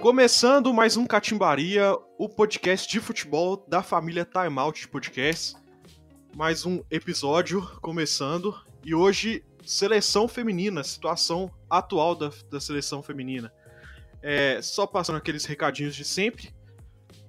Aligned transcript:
Começando 0.00 0.72
mais 0.72 0.96
um 0.96 1.06
Catimbaria, 1.06 1.94
o 2.18 2.28
podcast 2.28 2.88
de 2.88 2.98
futebol 2.98 3.64
da 3.68 3.82
família 3.82 4.24
Time 4.24 4.58
Out 4.58 4.88
Podcast. 4.88 5.54
Mais 6.34 6.64
um 6.64 6.82
episódio 6.90 7.62
começando 7.80 8.54
e 8.82 8.94
hoje 8.94 9.44
seleção 9.64 10.26
feminina, 10.26 10.82
situação 10.82 11.50
atual 11.68 12.14
da, 12.14 12.30
da 12.50 12.58
seleção 12.58 13.02
feminina. 13.02 13.52
É, 14.22 14.62
só 14.62 14.86
passando 14.86 15.16
aqueles 15.16 15.44
recadinhos 15.44 15.94
de 15.94 16.04
sempre. 16.04 16.54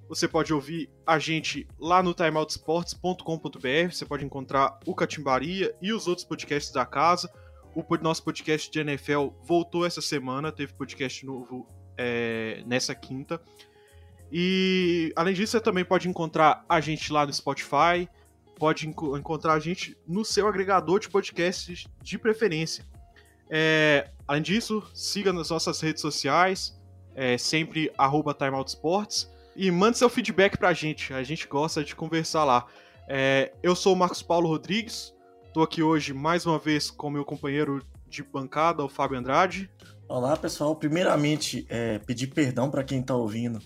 Você 0.08 0.26
pode 0.26 0.52
ouvir 0.52 0.90
a 1.06 1.18
gente 1.18 1.68
lá 1.78 2.02
no 2.02 2.14
timeoutsports.com.br. 2.14 3.92
Você 3.92 4.04
pode 4.04 4.24
encontrar 4.24 4.80
o 4.86 4.94
Catimbaria 4.94 5.76
e 5.80 5.92
os 5.92 6.08
outros 6.08 6.26
podcasts 6.26 6.72
da 6.72 6.84
casa. 6.84 7.30
O 7.74 7.84
nosso 7.98 8.24
podcast 8.24 8.70
de 8.70 8.80
NFL 8.80 9.28
voltou 9.42 9.86
essa 9.86 10.00
semana, 10.00 10.50
teve 10.50 10.72
podcast 10.72 11.24
novo 11.24 11.68
é, 11.96 12.62
nessa 12.66 12.94
quinta. 12.94 13.40
E 14.32 15.12
além 15.14 15.34
disso, 15.34 15.52
você 15.52 15.60
também 15.60 15.84
pode 15.84 16.08
encontrar 16.08 16.64
a 16.68 16.80
gente 16.80 17.12
lá 17.12 17.26
no 17.26 17.32
Spotify, 17.32 18.08
pode 18.56 18.88
enco 18.88 19.16
encontrar 19.16 19.54
a 19.54 19.58
gente 19.58 19.96
no 20.06 20.24
seu 20.24 20.46
agregador 20.46 20.98
de 21.00 21.08
podcasts 21.08 21.86
de 22.02 22.18
preferência. 22.18 22.84
É, 23.48 24.10
além 24.26 24.42
disso, 24.42 24.82
siga 24.94 25.32
nas 25.32 25.50
nossas 25.50 25.80
redes 25.80 26.00
sociais, 26.00 26.78
é, 27.14 27.36
sempre 27.38 27.90
timeoutsports, 28.38 29.30
e 29.56 29.70
mande 29.70 29.98
seu 29.98 30.08
feedback 30.08 30.56
pra 30.56 30.72
gente, 30.72 31.12
a 31.12 31.22
gente 31.22 31.48
gosta 31.48 31.82
de 31.82 31.94
conversar 31.94 32.44
lá. 32.44 32.66
É, 33.08 33.52
eu 33.62 33.74
sou 33.74 33.94
o 33.94 33.96
Marcos 33.96 34.22
Paulo 34.22 34.48
Rodrigues, 34.48 35.12
estou 35.50 35.64
aqui 35.64 35.82
hoje 35.82 36.14
mais 36.14 36.46
uma 36.46 36.60
vez 36.60 36.92
com 36.92 37.10
meu 37.10 37.24
companheiro 37.24 37.84
de 38.08 38.22
bancada, 38.22 38.84
o 38.84 38.88
Fábio 38.88 39.18
Andrade. 39.18 39.68
Olá 40.08 40.36
pessoal, 40.36 40.76
primeiramente 40.76 41.66
é, 41.68 41.98
pedir 41.98 42.28
perdão 42.28 42.70
para 42.70 42.84
quem 42.84 43.00
está 43.00 43.16
ouvindo 43.16 43.60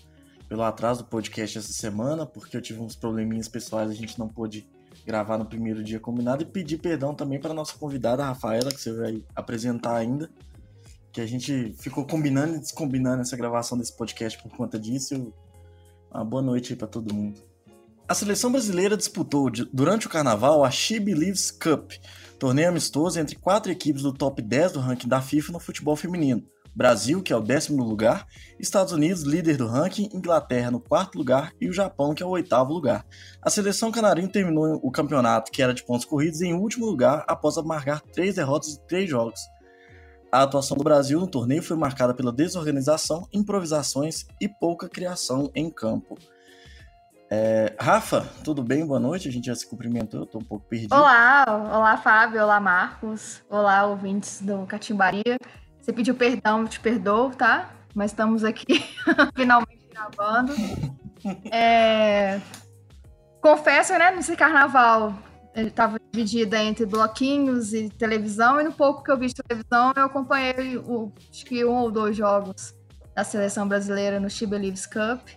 pelo 0.49 0.63
atraso 0.63 1.03
do 1.03 1.09
podcast 1.09 1.59
essa 1.59 1.71
semana, 1.71 2.25
porque 2.25 2.57
eu 2.57 2.61
tive 2.61 2.79
uns 2.79 2.95
probleminhas 2.95 3.47
pessoais, 3.47 3.91
a 3.91 3.93
gente 3.93 4.17
não 4.17 4.27
pôde 4.27 4.67
gravar 5.05 5.37
no 5.37 5.45
primeiro 5.45 5.83
dia 5.83 5.99
combinado, 5.99 6.41
e 6.41 6.45
pedir 6.47 6.79
perdão 6.79 7.13
também 7.13 7.39
para 7.39 7.53
nossa 7.53 7.77
convidada, 7.77 8.25
Rafaela, 8.25 8.71
que 8.71 8.81
você 8.81 8.91
vai 8.91 9.23
apresentar 9.35 9.95
ainda, 9.95 10.27
que 11.11 11.21
a 11.21 11.27
gente 11.27 11.75
ficou 11.77 12.03
combinando 12.03 12.55
e 12.55 12.59
descombinando 12.59 13.21
essa 13.21 13.37
gravação 13.37 13.77
desse 13.77 13.95
podcast 13.95 14.41
por 14.41 14.51
conta 14.57 14.79
disso. 14.79 15.31
Uma 16.11 16.25
boa 16.25 16.41
noite 16.41 16.73
aí 16.73 16.79
para 16.79 16.87
todo 16.87 17.13
mundo. 17.13 17.39
A 18.07 18.13
seleção 18.13 18.51
brasileira 18.51 18.95
disputou 18.95 19.49
durante 19.73 20.05
o 20.05 20.09
carnaval 20.09 20.63
a 20.63 20.69
She 20.69 20.99
Believes 20.99 21.49
Cup, 21.49 21.93
torneio 22.37 22.69
amistoso 22.69 23.19
entre 23.19 23.35
quatro 23.35 23.71
equipes 23.71 24.03
do 24.03 24.13
top 24.13 24.43
10 24.43 24.73
do 24.73 24.79
ranking 24.79 25.07
da 25.07 25.19
FIFA 25.19 25.53
no 25.53 25.59
futebol 25.59 25.95
feminino. 25.95 26.43
Brasil, 26.75 27.23
que 27.23 27.33
é 27.33 27.35
o 27.35 27.41
décimo 27.41 27.83
lugar, 27.83 28.27
Estados 28.59 28.93
Unidos, 28.93 29.23
líder 29.23 29.57
do 29.57 29.65
ranking, 29.65 30.07
Inglaterra 30.13 30.69
no 30.69 30.79
quarto 30.79 31.17
lugar 31.17 31.51
e 31.59 31.67
o 31.67 31.73
Japão, 31.73 32.13
que 32.13 32.21
é 32.21 32.25
o 32.25 32.29
oitavo 32.29 32.71
lugar. 32.71 33.03
A 33.41 33.49
seleção 33.49 33.91
canarinho 33.91 34.31
terminou 34.31 34.79
o 34.83 34.91
campeonato, 34.91 35.51
que 35.51 35.63
era 35.63 35.73
de 35.73 35.83
pontos 35.83 36.05
corridos, 36.05 36.41
em 36.41 36.53
último 36.53 36.85
lugar 36.85 37.25
após 37.27 37.57
amargar 37.57 38.01
três 38.13 38.35
derrotas 38.35 38.75
em 38.75 38.87
três 38.87 39.09
jogos. 39.09 39.39
A 40.31 40.43
atuação 40.43 40.77
do 40.77 40.83
Brasil 40.83 41.19
no 41.19 41.27
torneio 41.27 41.63
foi 41.63 41.75
marcada 41.75 42.13
pela 42.13 42.31
desorganização, 42.31 43.27
improvisações 43.33 44.25
e 44.39 44.47
pouca 44.47 44.87
criação 44.87 45.49
em 45.55 45.71
campo. 45.71 46.15
É, 47.37 47.75
Rafa, 47.77 48.21
tudo 48.45 48.63
bem? 48.63 48.85
Boa 48.85 48.99
noite. 48.99 49.27
A 49.27 49.31
gente 49.31 49.47
já 49.47 49.55
se 49.55 49.67
cumprimentou, 49.67 50.21
eu 50.21 50.25
tô 50.25 50.37
um 50.37 50.43
pouco 50.43 50.65
perdido. 50.69 50.95
Olá, 50.95 51.43
olá 51.49 51.97
Fábio, 51.97 52.41
olá 52.41 52.61
Marcos, 52.61 53.43
olá 53.49 53.85
ouvintes 53.85 54.41
do 54.41 54.65
Catimbaria. 54.65 55.37
Você 55.81 55.91
pediu 55.91 56.15
perdão, 56.15 56.61
eu 56.61 56.67
te 56.69 56.79
perdoo, 56.79 57.31
tá? 57.31 57.71
Mas 57.93 58.11
estamos 58.11 58.45
aqui 58.45 58.85
finalmente 59.35 59.85
gravando. 59.91 60.53
É... 61.51 62.39
Confesso, 63.41 63.91
né, 63.97 64.11
nesse 64.11 64.37
carnaval, 64.37 65.13
ele 65.53 65.67
estava 65.67 65.99
dividida 66.13 66.63
entre 66.63 66.85
bloquinhos 66.85 67.73
e 67.73 67.89
televisão, 67.89 68.61
e 68.61 68.63
no 68.63 68.71
pouco 68.71 69.03
que 69.03 69.11
eu 69.11 69.17
vi 69.17 69.27
de 69.27 69.35
televisão, 69.35 69.91
eu 69.93 70.05
acompanhei 70.05 70.77
o, 70.77 71.11
acho 71.29 71.43
que 71.43 71.65
um 71.65 71.75
ou 71.79 71.91
dois 71.91 72.15
jogos 72.15 72.73
da 73.13 73.25
seleção 73.25 73.67
brasileira 73.67 74.21
no 74.21 74.29
She 74.29 74.45
Believes 74.45 74.85
Cup. 74.85 75.27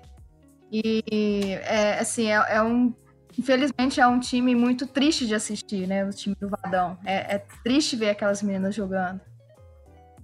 E, 0.70 1.52
é, 1.62 1.98
assim, 1.98 2.30
é, 2.30 2.56
é 2.56 2.62
um 2.62 2.94
infelizmente 3.38 4.00
é 4.00 4.06
um 4.06 4.18
time 4.18 4.54
muito 4.54 4.84
triste 4.86 5.26
de 5.26 5.34
assistir, 5.34 5.86
né? 5.86 6.04
O 6.04 6.10
time 6.10 6.34
do 6.34 6.48
Vadão. 6.48 6.98
É, 7.04 7.36
é, 7.36 7.46
triste 7.62 7.94
ver 7.94 8.10
aquelas 8.10 8.42
meninas 8.42 8.74
jogando. 8.74 9.20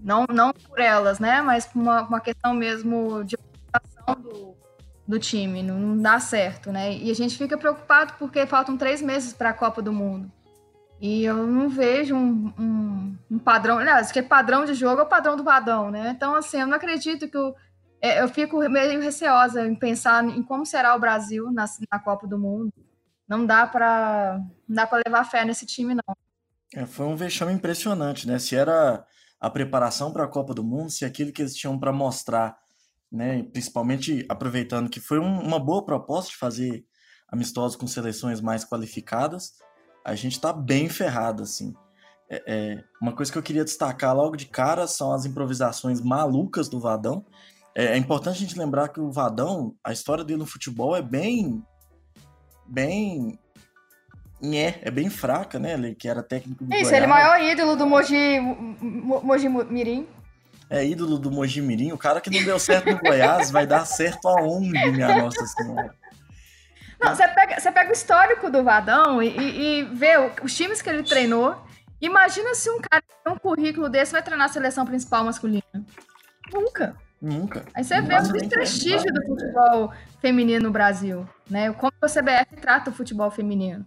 Não, 0.00 0.27
não 0.28 0.53
por 0.53 0.81
elas, 0.81 1.21
né? 1.21 1.41
Mas 1.41 1.65
por 1.65 1.81
uma, 1.81 2.03
uma 2.03 2.21
questão 2.21 2.53
mesmo 2.53 3.22
de 3.25 3.37
organização 3.37 4.21
do, 4.21 4.56
do 5.06 5.19
time. 5.19 5.62
Não, 5.62 5.78
não, 5.78 5.97
dá 5.97 6.19
certo, 6.19 6.72
né? 6.72 6.93
E 6.93 7.11
a 7.11 7.15
gente 7.15 7.38
fica 7.38 7.56
preocupado 7.56 8.15
porque 8.19 8.44
faltam 8.47 8.76
três 8.76 9.00
meses 9.00 9.32
para 9.32 9.50
a 9.50 9.55
Copa 9.55 9.81
do 9.81 9.93
Mundo. 9.93 10.31
E 11.00 11.25
eu 11.25 11.47
não 11.47 11.69
vejo 11.69 12.16
um, 12.16 12.53
um, 12.59 13.19
um 13.31 13.38
padrão. 13.38 13.78
Aliás, 13.78 14.11
que 14.11 14.19
é 14.19 14.22
padrão 14.22 14.65
de 14.65 14.75
jogo 14.75 15.00
é 15.00 15.05
o 15.05 15.09
padrão 15.09 15.37
do 15.37 15.44
Vadão, 15.44 15.91
né? 15.91 16.12
Então, 16.16 16.34
assim, 16.34 16.61
eu 16.61 16.66
não 16.66 16.76
acredito 16.76 17.28
que 17.28 17.38
o. 17.38 17.55
É, 18.04 18.20
eu 18.20 18.28
fico 18.28 18.59
meio 18.69 19.00
receosa 19.00 19.66
em 19.66 19.75
pensar 19.75 20.22
em 20.22 20.42
como 20.42 20.66
será 20.66 20.94
o 20.94 21.00
Brasil 21.00 21.50
na, 21.50 21.65
na 21.91 21.98
Copa 21.98 22.26
do 22.26 22.38
Mundo. 22.38 22.70
Não 23.26 23.47
dá 23.47 23.66
para 23.66 24.42
dá 24.69 24.87
para 24.87 25.03
levar 25.06 25.25
fé 25.25 25.42
nesse 25.42 25.65
time, 25.65 25.94
não. 25.94 26.14
É, 26.75 26.84
foi 26.84 27.06
um 27.06 27.16
vexame 27.16 27.54
impressionante, 27.54 28.28
né? 28.28 28.38
Se 28.38 28.54
era 28.54 29.03
a 29.41 29.48
preparação 29.48 30.12
para 30.12 30.25
a 30.25 30.28
Copa 30.28 30.53
do 30.53 30.62
Mundo, 30.62 30.91
se 30.91 31.06
aquilo 31.06 31.32
que 31.32 31.41
eles 31.41 31.56
tinham 31.56 31.78
para 31.78 31.94
mostrar, 31.94 32.59
né, 33.10 33.43
principalmente 33.44 34.26
aproveitando 34.28 34.91
que 34.91 35.00
foi 35.00 35.19
um, 35.19 35.41
uma 35.41 35.59
boa 35.59 35.82
proposta 35.82 36.31
de 36.31 36.37
fazer 36.37 36.84
amistosos 37.26 37.75
com 37.75 37.87
seleções 37.87 38.38
mais 38.38 38.66
qualificadas, 38.66 39.54
a 40.04 40.14
gente 40.14 40.32
está 40.32 40.53
bem 40.53 40.91
ferrado, 40.91 41.43
assim. 41.43 41.72
É, 42.28 42.43
é, 42.47 42.84
uma 43.00 43.16
coisa 43.16 43.32
que 43.32 43.38
eu 43.38 43.43
queria 43.43 43.64
destacar 43.64 44.14
logo 44.14 44.37
de 44.37 44.44
cara 44.44 44.87
são 44.87 45.10
as 45.10 45.25
improvisações 45.25 46.03
malucas 46.03 46.69
do 46.69 46.78
Vadão. 46.78 47.25
É, 47.76 47.86
é 47.86 47.96
importante 47.96 48.36
a 48.36 48.40
gente 48.40 48.58
lembrar 48.58 48.88
que 48.88 49.00
o 49.00 49.10
Vadão, 49.10 49.74
a 49.82 49.92
história 49.92 50.24
dele 50.24 50.38
no 50.38 50.46
futebol 50.46 50.94
é 50.94 51.02
bem 51.02 51.62
bem 52.66 53.38
Nhé, 54.40 54.78
é 54.82 54.90
bem 54.90 55.08
fraca, 55.08 55.58
né? 55.58 55.72
Ele 55.72 55.94
que 55.94 56.08
era 56.08 56.22
técnico 56.22 56.64
do 56.64 56.74
Isso, 56.74 56.84
Goiás. 56.84 56.92
ele 56.92 57.04
é 57.04 57.06
o 57.06 57.10
maior 57.10 57.40
ídolo 57.40 57.76
do 57.76 57.86
Mogi, 57.86 58.40
Mogi 58.80 59.48
Mirim. 59.48 60.06
É 60.68 60.84
ídolo 60.84 61.18
do 61.18 61.30
Mogi 61.30 61.60
Mirim. 61.60 61.92
O 61.92 61.98
cara 61.98 62.20
que 62.20 62.30
não 62.30 62.44
deu 62.44 62.58
certo 62.58 62.90
no 62.90 62.98
Goiás 62.98 63.50
vai 63.50 63.66
dar 63.66 63.84
certo 63.86 64.28
aonde, 64.28 64.90
minha 64.90 65.22
Nossa 65.22 65.46
Senhora? 65.46 65.94
Não, 67.00 67.14
você 67.14 67.28
pega, 67.28 67.60
você 67.60 67.72
pega 67.72 67.90
o 67.90 67.92
histórico 67.92 68.50
do 68.50 68.62
Vadão 68.62 69.22
e, 69.22 69.28
e, 69.28 69.80
e 69.80 69.82
vê 69.84 70.14
os 70.42 70.54
times 70.54 70.80
que 70.80 70.88
ele 70.88 71.02
treinou. 71.02 71.56
Imagina 72.00 72.54
se 72.54 72.70
um 72.70 72.80
cara 72.80 73.02
com 73.24 73.32
um 73.32 73.38
currículo 73.38 73.88
desse 73.88 74.12
vai 74.12 74.22
treinar 74.22 74.46
a 74.46 74.52
seleção 74.52 74.84
principal 74.84 75.24
masculina. 75.24 75.62
Nunca. 76.52 76.96
Nunca. 77.24 77.64
Aí 77.72 77.82
você 77.82 78.02
vê 78.02 78.18
o 78.18 78.32
desprestígio 78.32 79.10
do 79.10 79.24
futebol 79.24 79.90
feminino 80.20 80.64
no 80.64 80.70
Brasil, 80.70 81.26
né? 81.48 81.72
Como 81.72 81.90
a 82.02 82.06
CBF 82.06 82.60
trata 82.60 82.90
o 82.90 82.92
futebol 82.92 83.30
feminino. 83.30 83.86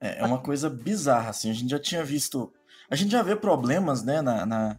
É, 0.00 0.20
é 0.20 0.24
uma 0.24 0.38
coisa 0.38 0.70
bizarra, 0.70 1.30
assim. 1.30 1.50
A 1.50 1.52
gente 1.52 1.68
já 1.68 1.80
tinha 1.80 2.04
visto. 2.04 2.52
A 2.88 2.94
gente 2.94 3.10
já 3.10 3.24
vê 3.24 3.34
problemas, 3.34 4.04
né, 4.04 4.22
na, 4.22 4.46
na, 4.46 4.78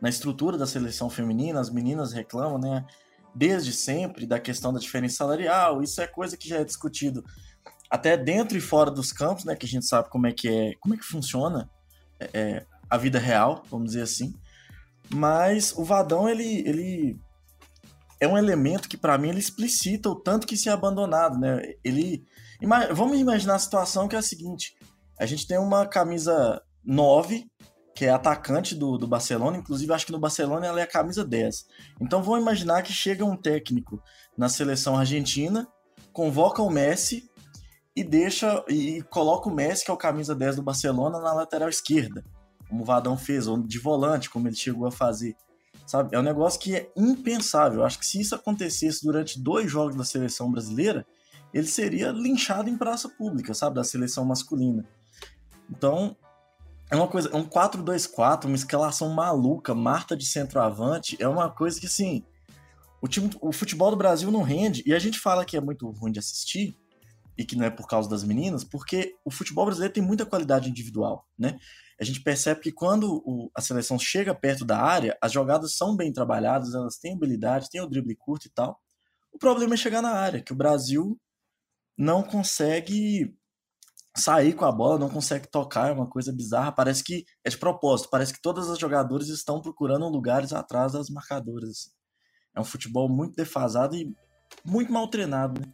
na 0.00 0.08
estrutura 0.08 0.56
da 0.56 0.68
seleção 0.68 1.10
feminina, 1.10 1.58
as 1.58 1.68
meninas 1.68 2.12
reclamam, 2.12 2.58
né? 2.60 2.86
Desde 3.34 3.72
sempre, 3.72 4.24
da 4.24 4.38
questão 4.38 4.72
da 4.72 4.78
diferença 4.78 5.16
salarial, 5.16 5.82
isso 5.82 6.00
é 6.00 6.06
coisa 6.06 6.36
que 6.36 6.48
já 6.48 6.58
é 6.58 6.64
discutido 6.64 7.24
até 7.90 8.16
dentro 8.16 8.56
e 8.56 8.60
fora 8.60 8.88
dos 8.88 9.12
campos, 9.12 9.44
né? 9.44 9.56
Que 9.56 9.66
a 9.66 9.68
gente 9.68 9.84
sabe 9.84 10.08
como 10.08 10.28
é 10.28 10.32
que 10.32 10.48
é, 10.48 10.74
como 10.78 10.94
é 10.94 10.96
que 10.96 11.04
funciona 11.04 11.68
é, 12.20 12.30
é 12.32 12.66
a 12.88 12.96
vida 12.96 13.18
real, 13.18 13.64
vamos 13.68 13.88
dizer 13.88 14.02
assim. 14.02 14.32
Mas 15.12 15.72
o 15.76 15.84
Vadão, 15.84 16.28
ele, 16.28 16.62
ele 16.66 17.20
é 18.20 18.28
um 18.28 18.38
elemento 18.38 18.88
que, 18.88 18.96
para 18.96 19.18
mim, 19.18 19.30
ele 19.30 19.40
explicita 19.40 20.08
o 20.08 20.14
tanto 20.14 20.46
que 20.46 20.56
se 20.56 20.68
é 20.68 20.72
abandonado, 20.72 21.38
né? 21.38 21.60
Ele 21.82 22.24
Vamos 22.92 23.18
imaginar 23.18 23.54
a 23.54 23.58
situação 23.58 24.06
que 24.06 24.14
é 24.14 24.18
a 24.18 24.22
seguinte: 24.22 24.74
a 25.18 25.24
gente 25.24 25.46
tem 25.46 25.58
uma 25.58 25.86
camisa 25.86 26.60
9, 26.84 27.46
que 27.94 28.04
é 28.04 28.10
atacante 28.10 28.74
do, 28.74 28.98
do 28.98 29.06
Barcelona, 29.06 29.56
inclusive 29.56 29.92
acho 29.92 30.06
que 30.06 30.12
no 30.12 30.20
Barcelona 30.20 30.66
ela 30.66 30.80
é 30.80 30.82
a 30.82 30.86
camisa 30.86 31.24
10. 31.24 31.64
Então 32.00 32.22
vamos 32.22 32.40
imaginar 32.40 32.82
que 32.82 32.92
chega 32.92 33.24
um 33.24 33.36
técnico 33.36 34.02
na 34.36 34.48
seleção 34.48 34.96
argentina, 34.96 35.66
convoca 36.12 36.62
o 36.62 36.70
Messi 36.70 37.30
e 37.96 38.04
deixa 38.04 38.62
e 38.68 39.02
coloca 39.04 39.48
o 39.48 39.54
Messi, 39.54 39.84
que 39.84 39.90
é 39.90 39.94
o 39.94 39.96
camisa 39.96 40.34
10 40.34 40.56
do 40.56 40.62
Barcelona, 40.62 41.18
na 41.18 41.32
lateral 41.32 41.68
esquerda, 41.68 42.22
como 42.70 42.82
o 42.82 42.86
Vadão 42.86 43.18
fez, 43.18 43.46
ou 43.46 43.60
de 43.60 43.78
volante, 43.78 44.30
como 44.30 44.48
ele 44.48 44.56
chegou 44.56 44.86
a 44.86 44.92
fazer. 44.92 45.36
Sabe? 45.86 46.14
É 46.14 46.18
um 46.18 46.22
negócio 46.22 46.58
que 46.58 46.74
é 46.74 46.90
impensável. 46.96 47.80
Eu 47.80 47.84
acho 47.84 47.98
que 47.98 48.06
se 48.06 48.20
isso 48.20 48.34
acontecesse 48.34 49.04
durante 49.04 49.38
dois 49.38 49.70
jogos 49.70 49.96
da 49.96 50.04
seleção 50.04 50.50
brasileira, 50.50 51.04
ele 51.52 51.66
seria 51.66 52.12
linchado 52.12 52.70
em 52.70 52.78
praça 52.78 53.08
pública, 53.08 53.52
sabe, 53.52 53.74
da 53.74 53.84
seleção 53.84 54.24
masculina. 54.24 54.86
Então, 55.68 56.16
é 56.88 56.96
uma 56.96 57.08
coisa, 57.08 57.36
um 57.36 57.44
4-2-4, 57.44 58.44
uma 58.44 58.54
escalação 58.54 59.10
maluca, 59.10 59.74
Marta 59.74 60.16
de 60.16 60.24
centroavante, 60.24 61.16
é 61.20 61.26
uma 61.26 61.50
coisa 61.50 61.80
que 61.80 61.86
assim, 61.86 62.24
o 63.02 63.08
time, 63.08 63.30
o 63.40 63.52
futebol 63.52 63.90
do 63.90 63.96
Brasil 63.96 64.30
não 64.30 64.42
rende, 64.42 64.82
e 64.86 64.94
a 64.94 64.98
gente 64.98 65.18
fala 65.18 65.44
que 65.44 65.56
é 65.56 65.60
muito 65.60 65.90
ruim 65.90 66.12
de 66.12 66.20
assistir, 66.20 66.76
e 67.36 67.44
que 67.44 67.56
não 67.56 67.64
é 67.64 67.70
por 67.70 67.88
causa 67.88 68.08
das 68.08 68.22
meninas, 68.22 68.62
porque 68.62 69.16
o 69.24 69.30
futebol 69.30 69.64
brasileiro 69.64 69.94
tem 69.94 70.02
muita 70.02 70.26
qualidade 70.26 70.68
individual, 70.68 71.26
né? 71.38 71.58
A 72.00 72.04
gente 72.04 72.22
percebe 72.22 72.60
que 72.60 72.72
quando 72.72 73.22
o, 73.26 73.50
a 73.54 73.60
seleção 73.60 73.98
chega 73.98 74.34
perto 74.34 74.64
da 74.64 74.80
área, 74.80 75.18
as 75.20 75.30
jogadas 75.30 75.76
são 75.76 75.94
bem 75.94 76.10
trabalhadas, 76.10 76.74
elas 76.74 76.96
têm 76.96 77.12
habilidade, 77.12 77.68
têm 77.68 77.82
o 77.82 77.86
drible 77.86 78.16
curto 78.16 78.46
e 78.46 78.50
tal. 78.50 78.80
O 79.30 79.38
problema 79.38 79.74
é 79.74 79.76
chegar 79.76 80.00
na 80.00 80.12
área, 80.12 80.40
que 80.40 80.52
o 80.52 80.56
Brasil 80.56 81.20
não 81.98 82.22
consegue 82.22 83.36
sair 84.16 84.54
com 84.54 84.64
a 84.64 84.72
bola, 84.72 84.98
não 84.98 85.10
consegue 85.10 85.46
tocar, 85.46 85.90
é 85.90 85.92
uma 85.92 86.08
coisa 86.08 86.32
bizarra. 86.32 86.72
Parece 86.72 87.04
que 87.04 87.26
é 87.44 87.50
de 87.50 87.58
propósito, 87.58 88.08
parece 88.10 88.32
que 88.32 88.40
todas 88.40 88.70
as 88.70 88.78
jogadoras 88.78 89.28
estão 89.28 89.60
procurando 89.60 90.08
lugares 90.08 90.54
atrás 90.54 90.92
das 90.92 91.10
marcadoras. 91.10 91.92
É 92.56 92.60
um 92.60 92.64
futebol 92.64 93.10
muito 93.10 93.36
defasado 93.36 93.94
e 93.94 94.10
muito 94.64 94.90
mal 94.90 95.06
treinado, 95.08 95.60
né? 95.60 95.70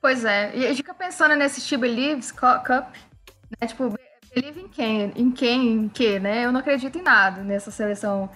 Pois 0.00 0.24
é, 0.24 0.56
e 0.56 0.64
a 0.64 0.68
gente 0.68 0.78
fica 0.78 0.94
pensando 0.94 1.36
nesse 1.36 1.60
She 1.60 1.76
Believes 1.76 2.32
Cup, 2.32 2.68
né? 2.70 3.68
Tipo, 3.68 3.94
believe 4.34 4.60
em 4.60 4.68
quem? 4.68 5.12
Em 5.16 5.30
quem? 5.30 5.72
Em 5.72 5.88
que, 5.88 6.18
né? 6.18 6.44
Eu 6.44 6.52
não 6.52 6.60
acredito 6.60 6.98
em 6.98 7.02
nada 7.02 7.42
nessa 7.42 7.70
seleção 7.70 8.30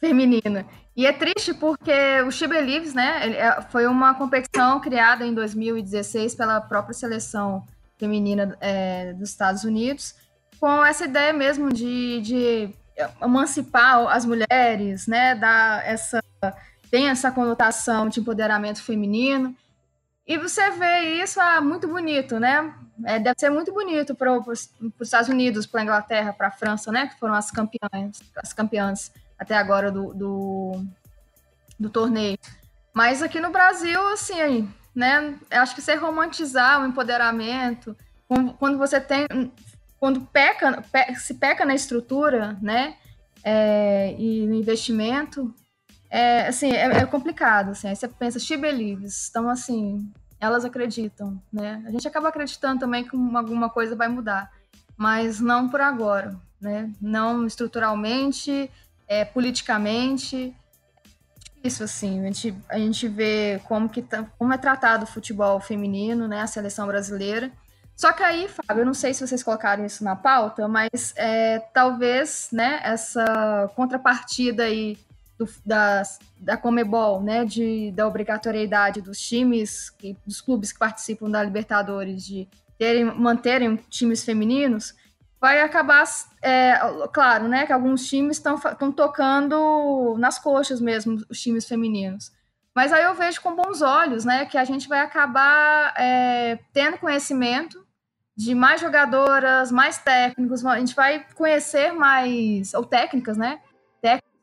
feminina. 0.00 0.66
E 0.96 1.06
é 1.06 1.12
triste 1.12 1.52
porque 1.54 2.20
o 2.26 2.30
She 2.30 2.46
Believes, 2.46 2.94
né? 2.94 3.30
É, 3.30 3.62
foi 3.62 3.86
uma 3.86 4.14
competição 4.14 4.80
criada 4.80 5.26
em 5.26 5.34
2016 5.34 6.34
pela 6.34 6.60
própria 6.60 6.94
seleção 6.94 7.64
feminina 7.98 8.56
é, 8.60 9.12
dos 9.12 9.30
Estados 9.30 9.64
Unidos, 9.64 10.14
com 10.60 10.84
essa 10.84 11.04
ideia 11.04 11.32
mesmo 11.32 11.72
de, 11.72 12.20
de 12.20 12.70
emancipar 13.22 14.06
as 14.08 14.24
mulheres, 14.24 15.06
né? 15.06 15.34
Dar 15.34 15.84
essa 15.86 16.22
tem 16.90 17.08
essa 17.08 17.32
conotação 17.32 18.08
de 18.08 18.20
empoderamento 18.20 18.80
feminino. 18.80 19.56
E 20.26 20.38
você 20.38 20.70
vê 20.70 21.22
isso 21.22 21.38
ah, 21.38 21.60
muito 21.60 21.86
bonito, 21.86 22.40
né? 22.40 22.74
É, 23.04 23.18
deve 23.18 23.38
ser 23.38 23.50
muito 23.50 23.72
bonito 23.72 24.14
para 24.14 24.32
os 24.38 24.70
Estados 25.00 25.28
Unidos, 25.28 25.66
para 25.66 25.80
a 25.80 25.82
Inglaterra, 25.82 26.32
para 26.32 26.48
a 26.48 26.52
França, 26.52 26.90
né? 26.90 27.08
Que 27.08 27.18
foram 27.18 27.34
as 27.34 27.50
campeãs, 27.50 28.22
as 28.36 28.52
campeãs 28.52 29.12
até 29.38 29.54
agora 29.54 29.90
do, 29.90 30.14
do, 30.14 30.84
do, 31.78 31.90
torneio. 31.90 32.38
Mas 32.94 33.22
aqui 33.22 33.38
no 33.38 33.50
Brasil, 33.50 34.00
assim, 34.12 34.66
né? 34.94 35.38
Acho 35.50 35.74
que 35.74 35.82
você 35.82 35.94
romantizar 35.94 36.80
o 36.80 36.86
empoderamento, 36.86 37.94
quando 38.58 38.78
você 38.78 38.98
tem, 38.98 39.26
quando 39.98 40.22
peca, 40.22 40.82
se 41.16 41.34
peca 41.34 41.66
na 41.66 41.74
estrutura, 41.74 42.56
né? 42.62 42.96
É, 43.42 44.14
e 44.18 44.46
no 44.46 44.54
investimento, 44.54 45.54
é, 46.14 46.46
assim, 46.46 46.70
é, 46.70 46.98
é, 46.98 47.06
complicado, 47.06 47.70
assim, 47.70 47.88
aí 47.88 47.96
você 47.96 48.06
pensa, 48.06 48.38
she 48.38 48.56
believes, 48.56 49.28
então, 49.28 49.48
assim, 49.48 50.12
elas 50.38 50.64
acreditam, 50.64 51.42
né? 51.52 51.82
A 51.84 51.90
gente 51.90 52.06
acaba 52.06 52.28
acreditando 52.28 52.78
também 52.78 53.02
que 53.02 53.16
alguma 53.16 53.68
coisa 53.68 53.96
vai 53.96 54.06
mudar, 54.06 54.48
mas 54.96 55.40
não 55.40 55.68
por 55.68 55.80
agora, 55.80 56.40
né? 56.60 56.88
Não 57.02 57.44
estruturalmente, 57.44 58.70
é, 59.08 59.24
politicamente, 59.24 60.56
isso 61.64 61.82
assim, 61.82 62.20
a 62.20 62.26
gente, 62.26 62.54
a 62.68 62.78
gente 62.78 63.08
vê 63.08 63.60
como, 63.64 63.88
que 63.88 64.00
tá, 64.00 64.24
como 64.38 64.52
é 64.52 64.56
tratado 64.56 65.02
o 65.02 65.08
futebol 65.08 65.58
feminino, 65.58 66.28
né, 66.28 66.42
a 66.42 66.46
seleção 66.46 66.86
brasileira, 66.86 67.50
só 67.96 68.12
que 68.12 68.22
aí, 68.22 68.48
Fábio, 68.48 68.82
eu 68.82 68.86
não 68.86 68.94
sei 68.94 69.12
se 69.12 69.26
vocês 69.26 69.42
colocaram 69.42 69.84
isso 69.84 70.04
na 70.04 70.14
pauta, 70.14 70.68
mas 70.68 71.12
é, 71.16 71.58
talvez, 71.72 72.50
né, 72.52 72.80
essa 72.84 73.68
contrapartida 73.74 74.62
aí 74.62 74.96
do, 75.38 75.48
da, 75.64 76.02
da 76.38 76.56
Comebol, 76.56 77.22
né, 77.22 77.44
de, 77.44 77.92
da 77.92 78.06
obrigatoriedade 78.06 79.00
dos 79.00 79.18
times, 79.18 79.92
dos 80.26 80.40
clubes 80.40 80.72
que 80.72 80.78
participam 80.78 81.30
da 81.30 81.42
Libertadores 81.42 82.24
de 82.24 82.48
terem, 82.78 83.04
manterem 83.04 83.76
times 83.88 84.24
femininos, 84.24 84.94
vai 85.40 85.60
acabar, 85.60 86.04
é, 86.40 86.78
claro, 87.12 87.48
né, 87.48 87.66
que 87.66 87.72
alguns 87.72 88.08
times 88.08 88.38
estão 88.38 88.90
tocando 88.92 90.16
nas 90.18 90.38
coxas 90.38 90.80
mesmo, 90.80 91.20
os 91.28 91.40
times 91.40 91.66
femininos. 91.66 92.32
Mas 92.74 92.92
aí 92.92 93.04
eu 93.04 93.14
vejo 93.14 93.40
com 93.40 93.54
bons 93.54 93.82
olhos, 93.82 94.24
né, 94.24 94.46
que 94.46 94.56
a 94.56 94.64
gente 94.64 94.88
vai 94.88 95.00
acabar 95.00 95.94
é, 95.96 96.58
tendo 96.72 96.98
conhecimento 96.98 97.84
de 98.36 98.54
mais 98.54 98.80
jogadoras, 98.80 99.70
mais 99.70 99.98
técnicos, 99.98 100.64
a 100.64 100.78
gente 100.78 100.94
vai 100.94 101.24
conhecer 101.34 101.92
mais, 101.92 102.74
ou 102.74 102.84
técnicas, 102.84 103.36
né, 103.36 103.60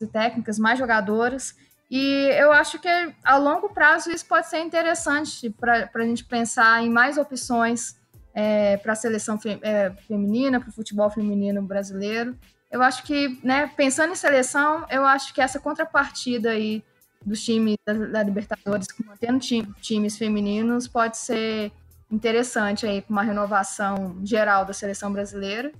e 0.01 0.07
técnicas, 0.07 0.59
mais 0.59 0.77
jogadoras. 0.77 1.55
E 1.89 2.29
eu 2.39 2.51
acho 2.53 2.79
que 2.79 2.87
a 3.23 3.37
longo 3.37 3.69
prazo 3.69 4.11
isso 4.11 4.25
pode 4.25 4.47
ser 4.47 4.59
interessante 4.59 5.49
para 5.49 5.89
a 5.93 6.05
gente 6.05 6.23
pensar 6.23 6.81
em 6.81 6.89
mais 6.89 7.17
opções 7.17 7.99
é, 8.33 8.77
para 8.77 8.93
a 8.93 8.95
seleção 8.95 9.37
fe, 9.37 9.59
é, 9.61 9.91
feminina, 10.07 10.59
para 10.59 10.69
o 10.69 10.71
futebol 10.71 11.09
feminino 11.09 11.61
brasileiro. 11.61 12.37
Eu 12.71 12.81
acho 12.81 13.03
que, 13.03 13.39
né, 13.43 13.69
pensando 13.75 14.13
em 14.13 14.15
seleção, 14.15 14.85
eu 14.89 15.05
acho 15.05 15.33
que 15.33 15.41
essa 15.41 15.59
contrapartida 15.59 16.51
aí 16.51 16.81
dos 17.25 17.43
times 17.43 17.75
da, 17.85 17.93
da 17.93 18.23
Libertadores, 18.23 18.87
mantendo 19.05 19.39
time, 19.39 19.67
times 19.81 20.17
femininos, 20.17 20.87
pode 20.87 21.17
ser 21.17 21.73
interessante 22.09 22.85
aí 22.85 23.01
para 23.01 23.11
uma 23.11 23.21
renovação 23.21 24.17
geral 24.23 24.63
da 24.63 24.71
seleção 24.71 25.11
brasileira 25.11 25.71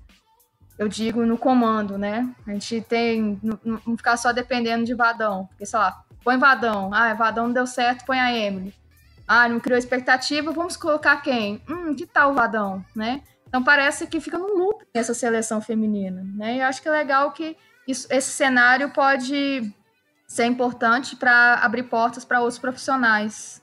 eu 0.77 0.87
digo 0.87 1.25
no 1.25 1.37
comando, 1.37 1.97
né? 1.97 2.27
A 2.47 2.51
gente 2.51 2.81
tem. 2.81 3.39
Não, 3.41 3.59
não 3.63 3.97
ficar 3.97 4.17
só 4.17 4.31
dependendo 4.31 4.83
de 4.83 4.93
Vadão. 4.93 5.45
Porque, 5.47 5.65
sei 5.65 5.79
lá, 5.79 6.03
põe 6.23 6.37
Vadão. 6.37 6.93
Ah, 6.93 7.13
Vadão 7.13 7.47
não 7.47 7.53
deu 7.53 7.67
certo, 7.67 8.05
põe 8.05 8.19
a 8.19 8.35
Emily. 8.35 8.73
Ah, 9.27 9.47
não 9.47 9.59
criou 9.59 9.77
expectativa, 9.77 10.51
vamos 10.51 10.75
colocar 10.75 11.17
quem? 11.21 11.61
Hum, 11.69 11.95
que 11.95 12.05
tal 12.05 12.31
o 12.31 12.33
Vadão, 12.33 12.83
né? 12.95 13.21
Então 13.47 13.63
parece 13.63 14.07
que 14.07 14.19
fica 14.19 14.37
num 14.37 14.57
loop 14.57 14.85
essa 14.93 15.13
seleção 15.13 15.61
feminina, 15.61 16.23
né? 16.35 16.55
E 16.55 16.59
eu 16.59 16.65
acho 16.65 16.81
que 16.81 16.87
é 16.87 16.91
legal 16.91 17.31
que 17.31 17.55
isso, 17.87 18.07
esse 18.09 18.29
cenário 18.29 18.91
pode 18.91 19.73
ser 20.27 20.45
importante 20.45 21.15
para 21.15 21.55
abrir 21.55 21.83
portas 21.83 22.23
para 22.23 22.39
outros 22.39 22.59
profissionais. 22.59 23.61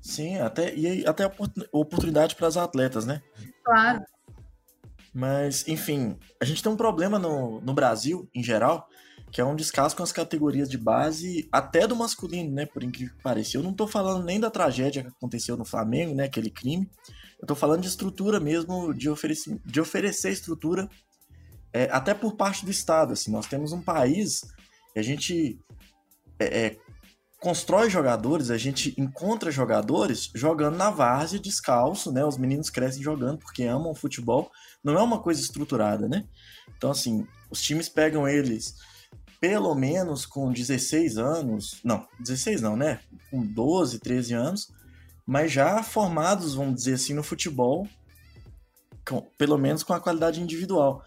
Sim, 0.00 0.38
até 0.38 0.74
e 0.74 1.06
até 1.06 1.30
oportunidade 1.72 2.34
para 2.34 2.46
as 2.46 2.56
atletas, 2.56 3.06
né? 3.06 3.22
Claro. 3.64 4.04
Mas, 5.14 5.66
enfim, 5.68 6.16
a 6.40 6.44
gente 6.44 6.62
tem 6.62 6.72
um 6.72 6.76
problema 6.76 7.18
no, 7.18 7.60
no 7.60 7.74
Brasil, 7.74 8.28
em 8.34 8.42
geral, 8.42 8.88
que 9.30 9.40
é 9.40 9.44
um 9.44 9.56
descaso 9.56 9.94
com 9.94 10.02
as 10.02 10.12
categorias 10.12 10.68
de 10.68 10.78
base, 10.78 11.48
até 11.52 11.86
do 11.86 11.96
masculino, 11.96 12.50
né? 12.50 12.66
Por 12.66 12.82
incrível 12.82 13.14
que 13.14 13.22
pareça. 13.22 13.56
Eu 13.56 13.62
não 13.62 13.74
tô 13.74 13.86
falando 13.86 14.24
nem 14.24 14.40
da 14.40 14.50
tragédia 14.50 15.02
que 15.02 15.08
aconteceu 15.08 15.56
no 15.56 15.64
Flamengo, 15.64 16.14
né? 16.14 16.24
Aquele 16.24 16.50
crime. 16.50 16.90
Eu 17.40 17.46
tô 17.46 17.54
falando 17.54 17.82
de 17.82 17.88
estrutura 17.88 18.40
mesmo, 18.40 18.94
de, 18.94 19.10
oferecer, 19.10 19.58
de 19.64 19.80
oferecer 19.80 20.30
estrutura, 20.30 20.88
é, 21.72 21.84
até 21.90 22.14
por 22.14 22.36
parte 22.36 22.64
do 22.64 22.70
Estado. 22.70 23.12
Assim, 23.12 23.30
nós 23.30 23.46
temos 23.46 23.72
um 23.72 23.82
país 23.82 24.42
a 24.96 25.02
gente 25.02 25.58
é, 26.38 26.66
é, 26.66 26.76
constrói 27.42 27.90
jogadores, 27.90 28.50
a 28.50 28.56
gente 28.56 28.94
encontra 28.96 29.50
jogadores 29.50 30.30
jogando 30.32 30.76
na 30.76 30.90
várzea 30.90 31.40
descalço, 31.40 32.12
né? 32.12 32.24
Os 32.24 32.38
meninos 32.38 32.70
crescem 32.70 33.02
jogando 33.02 33.38
porque 33.38 33.64
amam 33.64 33.92
futebol. 33.96 34.48
Não 34.82 34.96
é 34.96 35.02
uma 35.02 35.18
coisa 35.18 35.40
estruturada, 35.40 36.08
né? 36.08 36.24
Então, 36.76 36.92
assim, 36.92 37.26
os 37.50 37.60
times 37.60 37.88
pegam 37.88 38.28
eles 38.28 38.76
pelo 39.40 39.74
menos 39.74 40.24
com 40.24 40.52
16 40.52 41.18
anos, 41.18 41.80
não, 41.82 42.06
16 42.20 42.60
não, 42.60 42.76
né? 42.76 43.00
Com 43.28 43.44
12, 43.44 43.98
13 43.98 44.34
anos, 44.34 44.72
mas 45.26 45.50
já 45.50 45.82
formados, 45.82 46.54
vamos 46.54 46.76
dizer 46.76 46.94
assim, 46.94 47.12
no 47.12 47.24
futebol, 47.24 47.88
com, 49.04 49.20
pelo 49.36 49.58
menos 49.58 49.82
com 49.82 49.92
a 49.92 50.00
qualidade 50.00 50.40
individual 50.40 51.04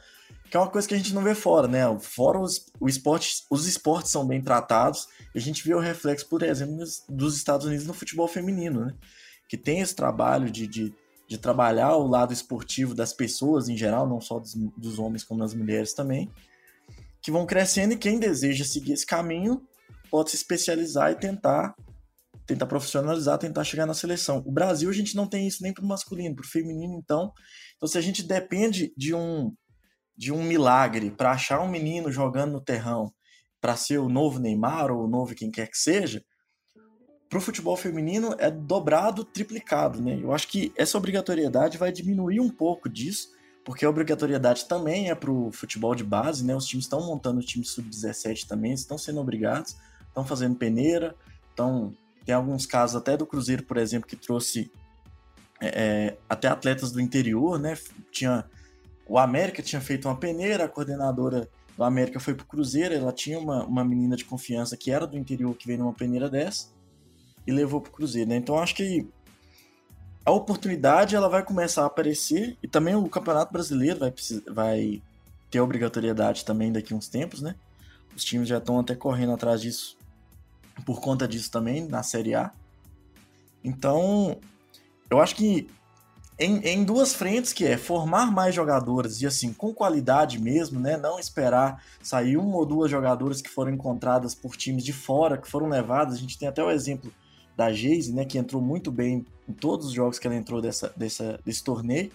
que 0.49 0.55
é 0.55 0.59
uma 0.59 0.69
coisa 0.69 0.87
que 0.87 0.93
a 0.93 0.97
gente 0.97 1.13
não 1.13 1.23
vê 1.23 1.33
fora, 1.33 1.67
né? 1.67 1.81
Fora 1.99 2.39
os, 2.39 2.65
o 2.79 2.87
esporte, 2.87 3.43
os 3.49 3.67
esportes 3.67 4.11
são 4.11 4.25
bem 4.25 4.41
tratados, 4.41 5.07
a 5.33 5.39
gente 5.39 5.63
vê 5.63 5.73
o 5.73 5.79
reflexo, 5.79 6.27
por 6.27 6.43
exemplo, 6.43 6.77
dos 7.09 7.35
Estados 7.35 7.65
Unidos 7.65 7.85
no 7.85 7.93
futebol 7.93 8.27
feminino, 8.27 8.85
né? 8.85 8.93
Que 9.49 9.57
tem 9.57 9.79
esse 9.79 9.95
trabalho 9.95 10.49
de, 10.49 10.67
de, 10.67 10.93
de 11.27 11.37
trabalhar 11.37 11.95
o 11.95 12.07
lado 12.07 12.33
esportivo 12.33 12.93
das 12.93 13.13
pessoas 13.13 13.67
em 13.69 13.77
geral, 13.77 14.07
não 14.07 14.21
só 14.21 14.39
dos, 14.39 14.53
dos 14.77 14.99
homens 14.99 15.23
como 15.23 15.39
das 15.39 15.53
mulheres 15.53 15.93
também, 15.93 16.29
que 17.21 17.31
vão 17.31 17.45
crescendo 17.45 17.93
e 17.93 17.97
quem 17.97 18.19
deseja 18.19 18.63
seguir 18.63 18.93
esse 18.93 19.05
caminho 19.05 19.61
pode 20.11 20.29
se 20.29 20.35
especializar 20.37 21.11
e 21.11 21.15
tentar 21.15 21.75
tentar 22.45 22.67
profissionalizar, 22.67 23.39
tentar 23.39 23.63
chegar 23.63 23.87
na 23.87 23.95
seleção. 23.95 24.43
O 24.45 24.51
Brasil 24.51 24.87
a 24.87 24.93
gente 24.93 25.15
não 25.15 25.25
tem 25.25 25.47
isso 25.47 25.63
nem 25.63 25.73
para 25.73 25.83
o 25.83 25.87
masculino, 25.87 26.35
para 26.35 26.45
o 26.45 26.47
feminino 26.47 26.93
então. 26.93 27.33
Então 27.75 27.89
se 27.89 27.97
a 27.97 28.01
gente 28.01 28.21
depende 28.21 28.93
de 28.95 29.15
um 29.15 29.51
de 30.15 30.31
um 30.31 30.43
milagre 30.43 31.12
para 31.12 31.31
achar 31.31 31.60
um 31.62 31.67
menino 31.67 32.12
jogando 32.12 32.53
no 32.53 32.62
terrão 32.62 33.13
para 33.60 33.75
ser 33.75 33.98
o 33.98 34.07
novo 34.07 34.39
Neymar 34.39 34.91
ou 34.91 35.03
o 35.05 35.07
novo 35.07 35.34
quem 35.34 35.50
quer 35.50 35.67
que 35.67 35.77
seja, 35.77 36.24
para 37.27 37.39
o 37.39 37.41
futebol 37.41 37.75
feminino 37.75 38.36
é 38.38 38.50
dobrado, 38.51 39.25
triplicado, 39.25 40.01
né? 40.01 40.19
Eu 40.22 40.31
acho 40.31 40.48
que 40.48 40.72
essa 40.75 40.98
obrigatoriedade 40.98 41.77
vai 41.77 41.91
diminuir 41.91 42.39
um 42.39 42.50
pouco 42.50 42.88
disso, 42.88 43.31
porque 43.63 43.84
a 43.84 43.89
obrigatoriedade 43.89 44.65
também 44.65 45.10
é 45.10 45.15
para 45.15 45.31
o 45.31 45.51
futebol 45.51 45.95
de 45.95 46.03
base, 46.03 46.45
né? 46.45 46.55
Os 46.55 46.65
times 46.65 46.86
estão 46.86 47.01
montando 47.05 47.39
o 47.39 47.43
time 47.43 47.65
sub-17 47.65 48.48
também, 48.48 48.74
estão 48.74 48.98
sendo 48.98 49.19
obrigados, 49.19 49.75
estão 50.07 50.24
fazendo 50.24 50.55
peneira, 50.55 51.15
então 51.53 51.93
tem 52.24 52.34
alguns 52.34 52.65
casos 52.65 52.95
até 52.95 53.17
do 53.17 53.25
Cruzeiro, 53.25 53.63
por 53.63 53.77
exemplo, 53.77 54.07
que 54.07 54.15
trouxe 54.15 54.72
é, 55.60 55.67
é, 55.67 56.17
até 56.29 56.48
atletas 56.48 56.91
do 56.91 57.01
interior, 57.01 57.60
né? 57.60 57.77
Tinha 58.12 58.45
o 59.07 59.17
América 59.19 59.62
tinha 59.62 59.81
feito 59.81 60.07
uma 60.07 60.15
peneira, 60.15 60.65
a 60.65 60.69
coordenadora 60.69 61.47
do 61.77 61.83
América 61.83 62.19
foi 62.19 62.33
pro 62.33 62.45
Cruzeiro, 62.45 62.95
ela 62.95 63.12
tinha 63.12 63.38
uma, 63.38 63.63
uma 63.65 63.83
menina 63.83 64.15
de 64.15 64.25
confiança 64.25 64.77
que 64.77 64.91
era 64.91 65.05
do 65.05 65.17
interior 65.17 65.55
que 65.55 65.67
veio 65.67 65.79
numa 65.79 65.93
peneira 65.93 66.29
dessa 66.29 66.69
e 67.45 67.51
levou 67.51 67.81
pro 67.81 67.91
Cruzeiro, 67.91 68.29
né? 68.29 68.38
Então 68.38 68.57
acho 68.57 68.75
que 68.75 69.07
a 70.25 70.31
oportunidade 70.31 71.15
ela 71.15 71.29
vai 71.29 71.43
começar 71.43 71.83
a 71.83 71.88
aparecer 71.88 72.57
e 72.63 72.67
também 72.67 72.95
o 72.95 73.07
Campeonato 73.07 73.53
Brasileiro 73.53 74.00
vai, 74.00 74.13
vai 74.51 75.01
ter 75.51 75.59
obrigatoriedade 75.59 76.43
também 76.43 76.71
daqui 76.71 76.93
a 76.93 76.97
uns 76.97 77.07
tempos, 77.07 77.41
né? 77.41 77.55
Os 78.15 78.24
times 78.24 78.47
já 78.47 78.57
estão 78.57 78.79
até 78.79 78.95
correndo 78.95 79.33
atrás 79.33 79.62
disso 79.62 79.97
por 80.85 81.00
conta 81.00 81.27
disso 81.27 81.51
também 81.51 81.88
na 81.88 82.01
Série 82.01 82.33
A. 82.33 82.51
Então, 83.63 84.39
eu 85.09 85.19
acho 85.19 85.35
que 85.35 85.67
em, 86.37 86.57
em, 86.67 86.83
duas 86.83 87.13
frentes, 87.13 87.53
que 87.53 87.65
é 87.65 87.77
formar 87.77 88.31
mais 88.31 88.53
jogadores 88.53 89.21
e 89.21 89.25
assim, 89.25 89.53
com 89.53 89.73
qualidade 89.73 90.39
mesmo, 90.39 90.79
né? 90.79 90.97
Não 90.97 91.17
esperar 91.17 91.83
sair 92.01 92.35
uma 92.35 92.57
ou 92.57 92.65
duas 92.65 92.91
jogadoras 92.91 93.41
que 93.41 93.49
foram 93.49 93.71
encontradas 93.71 94.35
por 94.35 94.55
times 94.57 94.83
de 94.83 94.91
fora, 94.91 95.37
que 95.37 95.49
foram 95.49 95.69
levadas. 95.69 96.15
A 96.15 96.17
gente 96.17 96.37
tem 96.37 96.47
até 96.47 96.61
o 96.61 96.69
exemplo 96.69 97.11
da 97.55 97.71
Geise, 97.71 98.13
né? 98.13 98.25
Que 98.25 98.37
entrou 98.37 98.61
muito 98.61 98.91
bem 98.91 99.25
em 99.47 99.53
todos 99.53 99.87
os 99.87 99.93
jogos 99.93 100.19
que 100.19 100.27
ela 100.27 100.35
entrou 100.35 100.61
dessa, 100.61 100.91
dessa, 100.95 101.39
desse 101.45 101.63
torneio, 101.63 102.11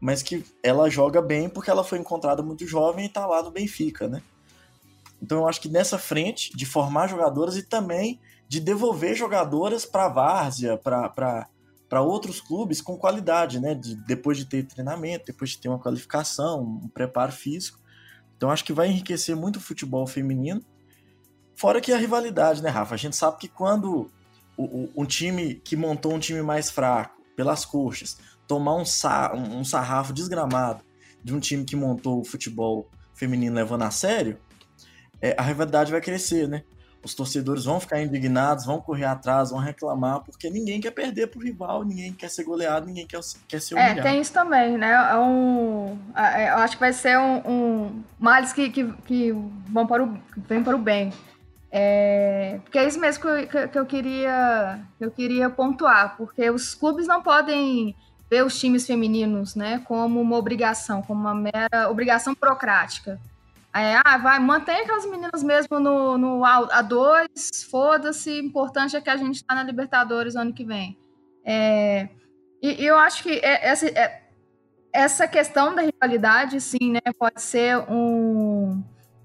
mas 0.00 0.20
que 0.22 0.44
ela 0.62 0.90
joga 0.90 1.22
bem 1.22 1.48
porque 1.48 1.70
ela 1.70 1.84
foi 1.84 1.98
encontrada 1.98 2.42
muito 2.42 2.66
jovem 2.66 3.06
e 3.06 3.08
tá 3.08 3.24
lá 3.24 3.40
no 3.42 3.52
Benfica, 3.52 4.08
né? 4.08 4.20
Então 5.22 5.38
eu 5.38 5.48
acho 5.48 5.60
que 5.60 5.68
nessa 5.68 5.98
frente 5.98 6.56
de 6.56 6.66
formar 6.66 7.08
jogadoras 7.08 7.56
e 7.56 7.62
também 7.62 8.18
de 8.48 8.60
devolver 8.60 9.14
jogadoras 9.14 9.84
para 9.84 10.08
várzea, 10.08 10.76
para 10.76 11.46
outros 11.96 12.40
clubes 12.40 12.80
com 12.80 12.96
qualidade, 12.96 13.58
né? 13.58 13.74
De, 13.74 13.94
depois 13.94 14.36
de 14.36 14.44
ter 14.44 14.64
treinamento, 14.64 15.26
depois 15.26 15.50
de 15.50 15.58
ter 15.58 15.68
uma 15.68 15.78
qualificação, 15.78 16.62
um 16.62 16.88
preparo 16.88 17.32
físico. 17.32 17.78
Então 18.36 18.50
acho 18.50 18.64
que 18.64 18.72
vai 18.72 18.88
enriquecer 18.88 19.34
muito 19.34 19.56
o 19.56 19.60
futebol 19.60 20.06
feminino. 20.06 20.62
Fora 21.56 21.80
que 21.80 21.92
a 21.92 21.96
rivalidade, 21.96 22.62
né, 22.62 22.68
Rafa? 22.68 22.94
A 22.94 22.98
gente 22.98 23.16
sabe 23.16 23.38
que 23.38 23.48
quando 23.48 24.10
o, 24.56 24.88
um 24.96 25.04
time 25.04 25.54
que 25.54 25.76
montou 25.76 26.12
um 26.12 26.18
time 26.18 26.42
mais 26.42 26.70
fraco, 26.70 27.16
pelas 27.34 27.64
coxas, 27.64 28.18
tomar 28.46 28.74
um, 28.74 28.84
sa, 28.84 29.32
um, 29.34 29.58
um 29.60 29.64
sarrafo 29.64 30.12
desgramado 30.12 30.84
de 31.22 31.34
um 31.34 31.40
time 31.40 31.64
que 31.64 31.76
montou 31.76 32.20
o 32.20 32.24
futebol 32.24 32.88
feminino 33.14 33.54
levando 33.54 33.82
a 33.82 33.90
sério, 33.90 34.38
é, 35.20 35.34
a 35.38 35.42
rivalidade 35.42 35.90
vai 35.90 36.00
crescer, 36.00 36.48
né? 36.48 36.64
Os 37.02 37.14
torcedores 37.14 37.64
vão 37.64 37.78
ficar 37.78 38.02
indignados, 38.02 38.66
vão 38.66 38.80
correr 38.80 39.04
atrás, 39.04 39.50
vão 39.50 39.60
reclamar, 39.60 40.20
porque 40.20 40.50
ninguém 40.50 40.80
quer 40.80 40.90
perder 40.90 41.28
pro 41.28 41.40
rival, 41.40 41.84
ninguém 41.84 42.12
quer 42.12 42.28
ser 42.28 42.44
goleado, 42.44 42.86
ninguém 42.86 43.06
quer, 43.06 43.20
quer 43.46 43.60
ser 43.60 43.74
humilhado. 43.74 44.00
É, 44.00 44.02
tem 44.02 44.20
isso 44.20 44.32
também, 44.32 44.76
né? 44.76 44.90
É 44.90 45.16
um, 45.16 45.96
é, 46.14 46.50
eu 46.50 46.56
acho 46.56 46.74
que 46.76 46.80
vai 46.80 46.92
ser 46.92 47.16
um, 47.18 47.36
um 47.46 48.02
males 48.18 48.52
que, 48.52 48.68
que, 48.70 48.92
que 49.06 49.32
vão 49.68 49.86
para 49.86 50.02
o, 50.02 50.18
vem 50.48 50.62
para 50.62 50.74
o 50.74 50.78
bem. 50.78 51.12
É, 51.70 52.58
porque 52.64 52.78
é 52.78 52.86
isso 52.86 52.98
mesmo 52.98 53.22
que 53.22 53.28
eu, 53.56 53.68
que 53.68 53.78
eu, 53.78 53.86
queria, 53.86 54.80
eu 54.98 55.10
queria 55.10 55.50
pontuar, 55.50 56.16
porque 56.16 56.50
os 56.50 56.74
clubes 56.74 57.06
não 57.06 57.22
podem 57.22 57.94
ver 58.30 58.44
os 58.44 58.58
times 58.58 58.86
femininos 58.86 59.54
né, 59.54 59.80
como 59.84 60.20
uma 60.20 60.36
obrigação, 60.36 61.02
como 61.02 61.20
uma 61.20 61.34
mera 61.34 61.90
obrigação 61.90 62.34
burocrática. 62.38 63.18
É, 63.74 64.00
ah, 64.04 64.18
vai, 64.18 64.38
mantém 64.38 64.80
aquelas 64.80 65.06
meninas 65.06 65.42
mesmo 65.42 65.78
no, 65.78 66.16
no 66.16 66.40
A2, 66.40 67.68
foda-se, 67.70 68.38
importante 68.38 68.96
é 68.96 69.00
que 69.00 69.10
a 69.10 69.16
gente 69.16 69.36
está 69.36 69.54
na 69.54 69.62
Libertadores 69.62 70.36
ano 70.36 70.52
que 70.52 70.64
vem. 70.64 70.98
É, 71.44 72.08
e, 72.62 72.82
e, 72.82 72.86
eu 72.86 72.96
acho 72.98 73.22
que 73.22 73.30
é, 73.30 73.68
essa, 73.68 73.86
é, 73.86 74.22
essa 74.92 75.28
questão 75.28 75.74
da 75.74 75.82
rivalidade, 75.82 76.60
sim, 76.60 76.92
né, 76.92 77.12
pode 77.18 77.40
ser 77.42 77.78
um 77.90 78.82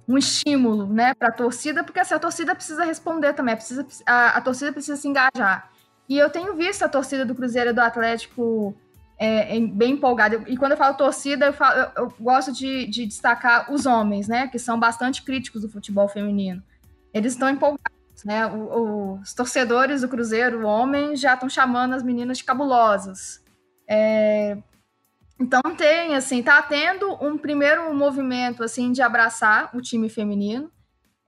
um 0.08 0.18
estímulo, 0.18 0.86
né, 0.86 1.14
para 1.14 1.30
a 1.30 1.32
torcida, 1.32 1.84
porque 1.84 2.00
assim, 2.00 2.14
a 2.14 2.20
torcida 2.20 2.54
precisa 2.54 2.84
responder 2.84 3.34
também, 3.34 3.56
precisa, 3.56 3.86
a, 4.06 4.38
a, 4.38 4.42
torcida 4.42 4.72
precisa 4.72 4.98
se 4.98 5.08
engajar. 5.08 5.72
E 6.10 6.18
eu 6.18 6.30
tenho 6.30 6.56
visto 6.56 6.84
a 6.84 6.90
torcida 6.90 7.26
do 7.26 7.34
Cruzeiro 7.34 7.70
e 7.70 7.74
do 7.74 7.80
Atlético 7.80 8.76
é, 9.24 9.58
bem 9.58 9.94
empolgada. 9.94 10.44
E 10.48 10.58
quando 10.58 10.74
eu 10.74 10.78
falo 10.78 10.98
torcida, 10.98 11.46
eu, 11.46 11.54
falo, 11.54 11.80
eu, 11.80 12.04
eu 12.04 12.14
gosto 12.20 12.52
de, 12.52 12.86
de, 12.88 13.06
destacar 13.06 13.72
os 13.72 13.86
homens, 13.86 14.28
né, 14.28 14.50
que 14.50 14.60
são 14.60 14.78
bastante 14.78 15.24
críticos 15.24 15.62
do 15.62 15.70
futebol 15.70 16.10
feminino. 16.10 16.62
Eles 17.14 17.32
estão 17.32 17.50
empolgados, 17.50 18.26
né? 18.26 18.46
O, 18.48 19.20
os 19.22 19.34
torcedores 19.34 20.02
do 20.02 20.10
Cruzeiro, 20.10 20.68
homens, 20.68 21.22
já 21.22 21.36
estão 21.36 21.48
chamando 21.48 21.94
as 21.94 22.04
meninas 22.04 22.40
de 22.40 22.44
cabulosas. 22.44 23.42
É, 23.88 24.58
então 25.40 25.62
tem, 25.78 26.16
assim, 26.16 26.44
tá 26.44 26.62
tendo 26.62 27.14
um 27.24 27.38
primeiro 27.38 27.94
movimento, 27.94 28.62
assim, 28.62 28.92
de 28.92 29.02
abraçar 29.02 29.74
o 29.74 29.82
time 29.82 30.10
feminino. 30.10 30.70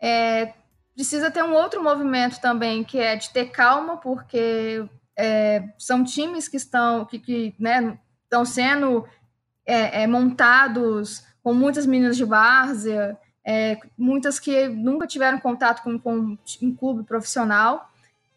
É, 0.01 0.53
precisa 0.93 1.31
ter 1.31 1.43
um 1.43 1.53
outro 1.53 1.81
movimento 1.81 2.41
também, 2.41 2.83
que 2.83 2.99
é 2.99 3.15
de 3.15 3.29
ter 3.29 3.51
calma, 3.51 3.95
porque 3.95 4.85
é, 5.17 5.63
são 5.77 6.03
times 6.03 6.47
que 6.47 6.57
estão, 6.57 7.05
que, 7.05 7.19
que 7.19 7.55
né, 7.59 7.97
estão 8.23 8.43
sendo 8.43 9.05
é, 9.65 10.03
é 10.03 10.07
montados 10.07 11.23
com 11.43 11.53
muitas 11.53 11.85
meninas 11.85 12.17
de 12.17 12.25
várzea, 12.25 13.17
é, 13.45 13.77
muitas 13.97 14.39
que 14.39 14.67
nunca 14.67 15.05
tiveram 15.05 15.39
contato 15.39 15.83
com, 15.83 15.99
com 15.99 16.37
um 16.61 16.75
clube 16.75 17.03
profissional. 17.03 17.91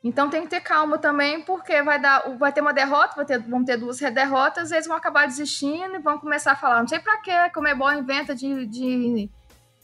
Então 0.04 0.30
tem 0.30 0.42
que 0.42 0.48
ter 0.48 0.60
calma 0.60 0.96
também, 0.98 1.42
porque 1.42 1.82
vai 1.82 2.00
dar, 2.00 2.20
vai 2.38 2.52
ter 2.52 2.60
uma 2.60 2.72
derrota, 2.72 3.16
vai 3.16 3.24
ter, 3.24 3.38
vão 3.40 3.64
ter 3.64 3.76
duas 3.76 3.98
derrotas, 3.98 4.70
eles 4.70 4.86
vão 4.86 4.96
acabar 4.96 5.26
desistindo 5.26 5.96
e 5.96 5.98
vão 5.98 6.18
começar 6.18 6.52
a 6.52 6.56
falar, 6.56 6.80
não 6.80 6.88
sei 6.88 7.00
para 7.00 7.16
que 7.18 7.50
como 7.50 7.66
é 7.66 7.74
bom 7.74 7.90
inventa 7.92 8.34
de, 8.34 8.64
de, 8.66 9.28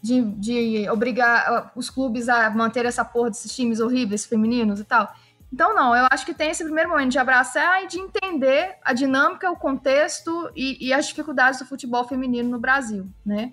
de, 0.00 0.22
de, 0.22 0.88
obrigar 0.88 1.72
os 1.74 1.90
clubes 1.90 2.28
a 2.28 2.48
manter 2.50 2.86
essa 2.86 3.04
porra 3.04 3.30
desses 3.30 3.54
times 3.54 3.80
horríveis 3.80 4.24
femininos 4.24 4.78
e 4.78 4.84
tal. 4.84 5.12
Então 5.54 5.72
não, 5.72 5.94
eu 5.94 6.04
acho 6.10 6.26
que 6.26 6.34
tem 6.34 6.50
esse 6.50 6.64
primeiro 6.64 6.90
momento 6.90 7.12
de 7.12 7.18
abraçar 7.20 7.84
e 7.84 7.86
de 7.86 8.00
entender 8.00 8.76
a 8.84 8.92
dinâmica, 8.92 9.48
o 9.52 9.56
contexto 9.56 10.50
e, 10.56 10.88
e 10.88 10.92
as 10.92 11.06
dificuldades 11.06 11.60
do 11.60 11.64
futebol 11.64 12.02
feminino 12.02 12.50
no 12.50 12.58
Brasil, 12.58 13.08
né? 13.24 13.52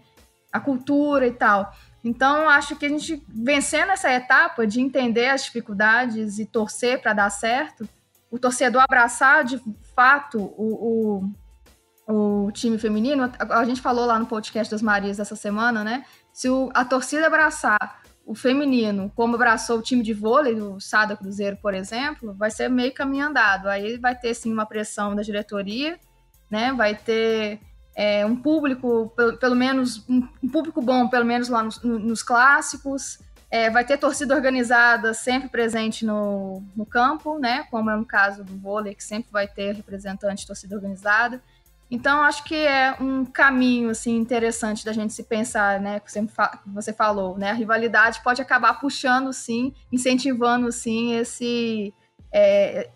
A 0.51 0.59
cultura 0.59 1.27
e 1.27 1.31
tal. 1.31 1.71
Então, 2.03 2.49
acho 2.49 2.75
que 2.75 2.87
a 2.87 2.89
gente 2.89 3.23
vencendo 3.29 3.91
essa 3.91 4.11
etapa 4.11 4.65
de 4.65 4.81
entender 4.81 5.29
as 5.29 5.43
dificuldades 5.43 6.39
e 6.39 6.45
torcer 6.47 6.99
para 6.99 7.13
dar 7.13 7.29
certo, 7.29 7.87
o 8.31 8.39
torcedor 8.39 8.81
abraçar 8.81 9.43
de 9.43 9.61
fato 9.95 10.39
o, 10.39 11.21
o, 12.07 12.45
o, 12.45 12.51
time 12.51 12.79
feminino, 12.79 13.31
a 13.37 13.63
gente 13.63 13.79
falou 13.79 14.07
lá 14.07 14.17
no 14.17 14.25
podcast 14.25 14.71
das 14.71 14.81
Marias 14.81 15.19
essa 15.19 15.35
semana, 15.35 15.83
né? 15.83 16.03
Se 16.33 16.49
o, 16.49 16.71
a 16.73 16.83
torcida 16.83 17.27
abraçar 17.27 18.00
o 18.25 18.35
feminino, 18.35 19.11
como 19.15 19.35
abraçou 19.35 19.79
o 19.79 19.81
time 19.81 20.03
de 20.03 20.13
vôlei, 20.13 20.53
o 20.53 20.79
Sada 20.79 21.17
Cruzeiro, 21.17 21.57
por 21.57 21.73
exemplo, 21.73 22.33
vai 22.33 22.51
ser 22.51 22.69
meio 22.69 22.93
caminho 22.93 23.27
andado. 23.27 23.67
Aí 23.67 23.97
vai 23.97 24.15
ter 24.15 24.33
sim 24.33 24.53
uma 24.53 24.65
pressão 24.65 25.15
da 25.15 25.21
diretoria, 25.21 25.99
né? 26.49 26.71
Vai 26.73 26.95
ter 26.95 27.59
é, 27.95 28.25
um 28.25 28.35
público, 28.35 29.11
pelo, 29.15 29.37
pelo 29.37 29.55
menos, 29.55 30.07
um, 30.07 30.49
público 30.49 30.81
bom, 30.81 31.07
pelo 31.07 31.25
menos 31.25 31.49
lá 31.49 31.63
nos, 31.63 31.81
nos 31.81 32.23
clássicos. 32.23 33.19
É, 33.49 33.69
vai 33.69 33.83
ter 33.83 33.97
torcida 33.97 34.33
organizada 34.33 35.13
sempre 35.13 35.49
presente 35.49 36.05
no, 36.05 36.63
no 36.75 36.85
campo, 36.85 37.37
né? 37.37 37.65
Como 37.69 37.89
é 37.89 37.95
no 37.97 38.05
caso 38.05 38.45
do 38.45 38.57
vôlei, 38.57 38.95
que 38.95 39.03
sempre 39.03 39.29
vai 39.29 39.47
ter 39.47 39.75
representante 39.75 40.41
de 40.41 40.47
torcida 40.47 40.75
organizada. 40.75 41.41
Então, 41.91 42.21
acho 42.21 42.45
que 42.45 42.55
é 42.55 42.95
um 43.01 43.25
caminho 43.25 43.89
assim 43.89 44.15
interessante 44.15 44.85
da 44.85 44.93
gente 44.93 45.11
se 45.11 45.23
pensar, 45.23 45.81
né? 45.81 46.01
Você, 46.05 46.25
você 46.65 46.93
falou, 46.93 47.37
né? 47.37 47.51
A 47.51 47.53
rivalidade 47.53 48.23
pode 48.23 48.41
acabar 48.41 48.79
puxando, 48.79 49.33
sim, 49.33 49.73
incentivando, 49.91 50.71
sim, 50.71 51.15
esse, 51.15 51.93
é, 52.31 52.89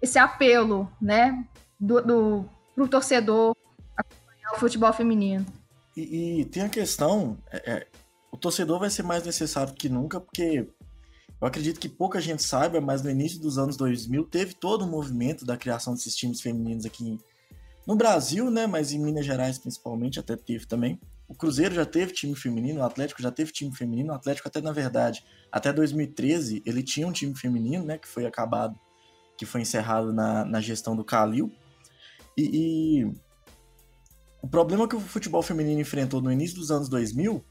esse 0.00 0.18
apelo, 0.18 0.90
né? 0.98 1.44
Do, 1.78 2.00
do, 2.74 2.88
torcedor 2.88 3.54
o 4.54 4.58
futebol 4.58 4.92
feminino. 4.92 5.44
E, 5.94 6.40
e 6.40 6.44
tem 6.46 6.62
a 6.62 6.68
questão, 6.68 7.36
é, 7.52 7.72
é, 7.72 7.86
o 8.32 8.36
torcedor 8.38 8.80
vai 8.80 8.90
ser 8.90 9.02
mais 9.02 9.22
necessário 9.22 9.74
que 9.74 9.88
nunca, 9.88 10.18
porque 10.18 10.66
eu 11.40 11.46
acredito 11.46 11.78
que 11.78 11.88
pouca 11.88 12.20
gente 12.20 12.42
saiba, 12.42 12.80
mas 12.80 13.02
no 13.02 13.10
início 13.10 13.38
dos 13.38 13.58
anos 13.58 13.76
2000 13.76 14.24
teve 14.24 14.54
todo 14.54 14.82
o 14.82 14.86
um 14.86 14.90
movimento 14.90 15.44
da 15.44 15.56
criação 15.56 15.94
desses 15.94 16.16
times 16.16 16.40
femininos 16.40 16.84
aqui 16.84 17.20
no 17.90 17.96
Brasil, 17.96 18.52
né? 18.52 18.68
Mas 18.68 18.92
em 18.92 19.00
Minas 19.00 19.26
Gerais 19.26 19.58
principalmente 19.58 20.20
até 20.20 20.36
teve 20.36 20.64
também. 20.64 21.00
O 21.26 21.34
Cruzeiro 21.34 21.74
já 21.74 21.84
teve 21.84 22.12
time 22.12 22.36
feminino, 22.36 22.80
o 22.80 22.84
Atlético 22.84 23.20
já 23.20 23.32
teve 23.32 23.50
time 23.50 23.74
feminino, 23.74 24.12
o 24.12 24.14
Atlético 24.14 24.46
até 24.46 24.60
na 24.60 24.70
verdade, 24.70 25.24
até 25.50 25.72
2013 25.72 26.62
ele 26.64 26.84
tinha 26.84 27.04
um 27.04 27.10
time 27.10 27.34
feminino, 27.34 27.84
né? 27.84 27.98
Que 27.98 28.06
foi 28.06 28.26
acabado, 28.26 28.78
que 29.36 29.44
foi 29.44 29.62
encerrado 29.62 30.12
na, 30.12 30.44
na 30.44 30.60
gestão 30.60 30.94
do 30.94 31.04
Calil. 31.04 31.52
E, 32.38 33.02
e 33.02 33.04
o 34.40 34.46
problema 34.46 34.86
que 34.86 34.94
o 34.94 35.00
futebol 35.00 35.42
feminino 35.42 35.80
enfrentou 35.80 36.22
no 36.22 36.30
início 36.30 36.58
dos 36.58 36.70
anos 36.70 36.88
2000 36.88 37.44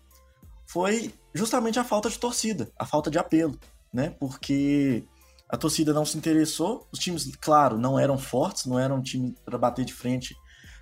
foi 0.66 1.14
justamente 1.34 1.78
a 1.80 1.84
falta 1.84 2.10
de 2.10 2.18
torcida, 2.18 2.72
a 2.80 2.86
falta 2.86 3.12
de 3.12 3.20
apelo, 3.20 3.60
né? 3.92 4.12
Porque 4.18 5.04
a 5.50 5.58
torcida 5.58 5.92
não 5.92 6.06
se 6.06 6.16
interessou, 6.16 6.88
os 6.92 7.00
times, 7.00 7.36
claro, 7.42 7.78
não 7.78 8.00
eram 8.00 8.20
fortes, 8.20 8.68
não 8.68 8.78
eram 8.78 8.98
um 8.98 9.02
time 9.02 9.36
para 9.44 9.58
bater 9.58 9.84
de 9.84 9.94
frente 9.94 10.36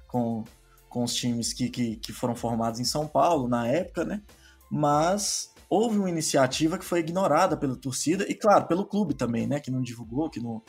com, 0.08 0.44
com 0.90 1.06
os 1.06 1.14
times 1.14 1.54
que, 1.54 1.70
que, 1.70 1.96
que 1.96 2.12
foram 2.12 2.36
formados 2.36 2.80
em 2.80 2.84
São 2.84 3.08
Paulo 3.08 3.48
na 3.48 3.66
época, 3.66 4.04
né? 4.04 4.22
Mas 4.70 5.54
houve 5.70 5.98
uma 5.98 6.10
iniciativa 6.10 6.78
que 6.78 6.84
foi 6.84 7.00
ignorada 7.00 7.56
pela 7.56 7.78
torcida 7.78 8.26
e, 8.30 8.36
claro, 8.36 8.68
pelo 8.68 8.86
clube 8.86 9.14
também, 9.14 9.48
né? 9.48 9.62
Que 9.62 9.72
não 9.72 9.82
divulgou, 9.82 10.30
que 10.30 10.42
não, 10.42 10.62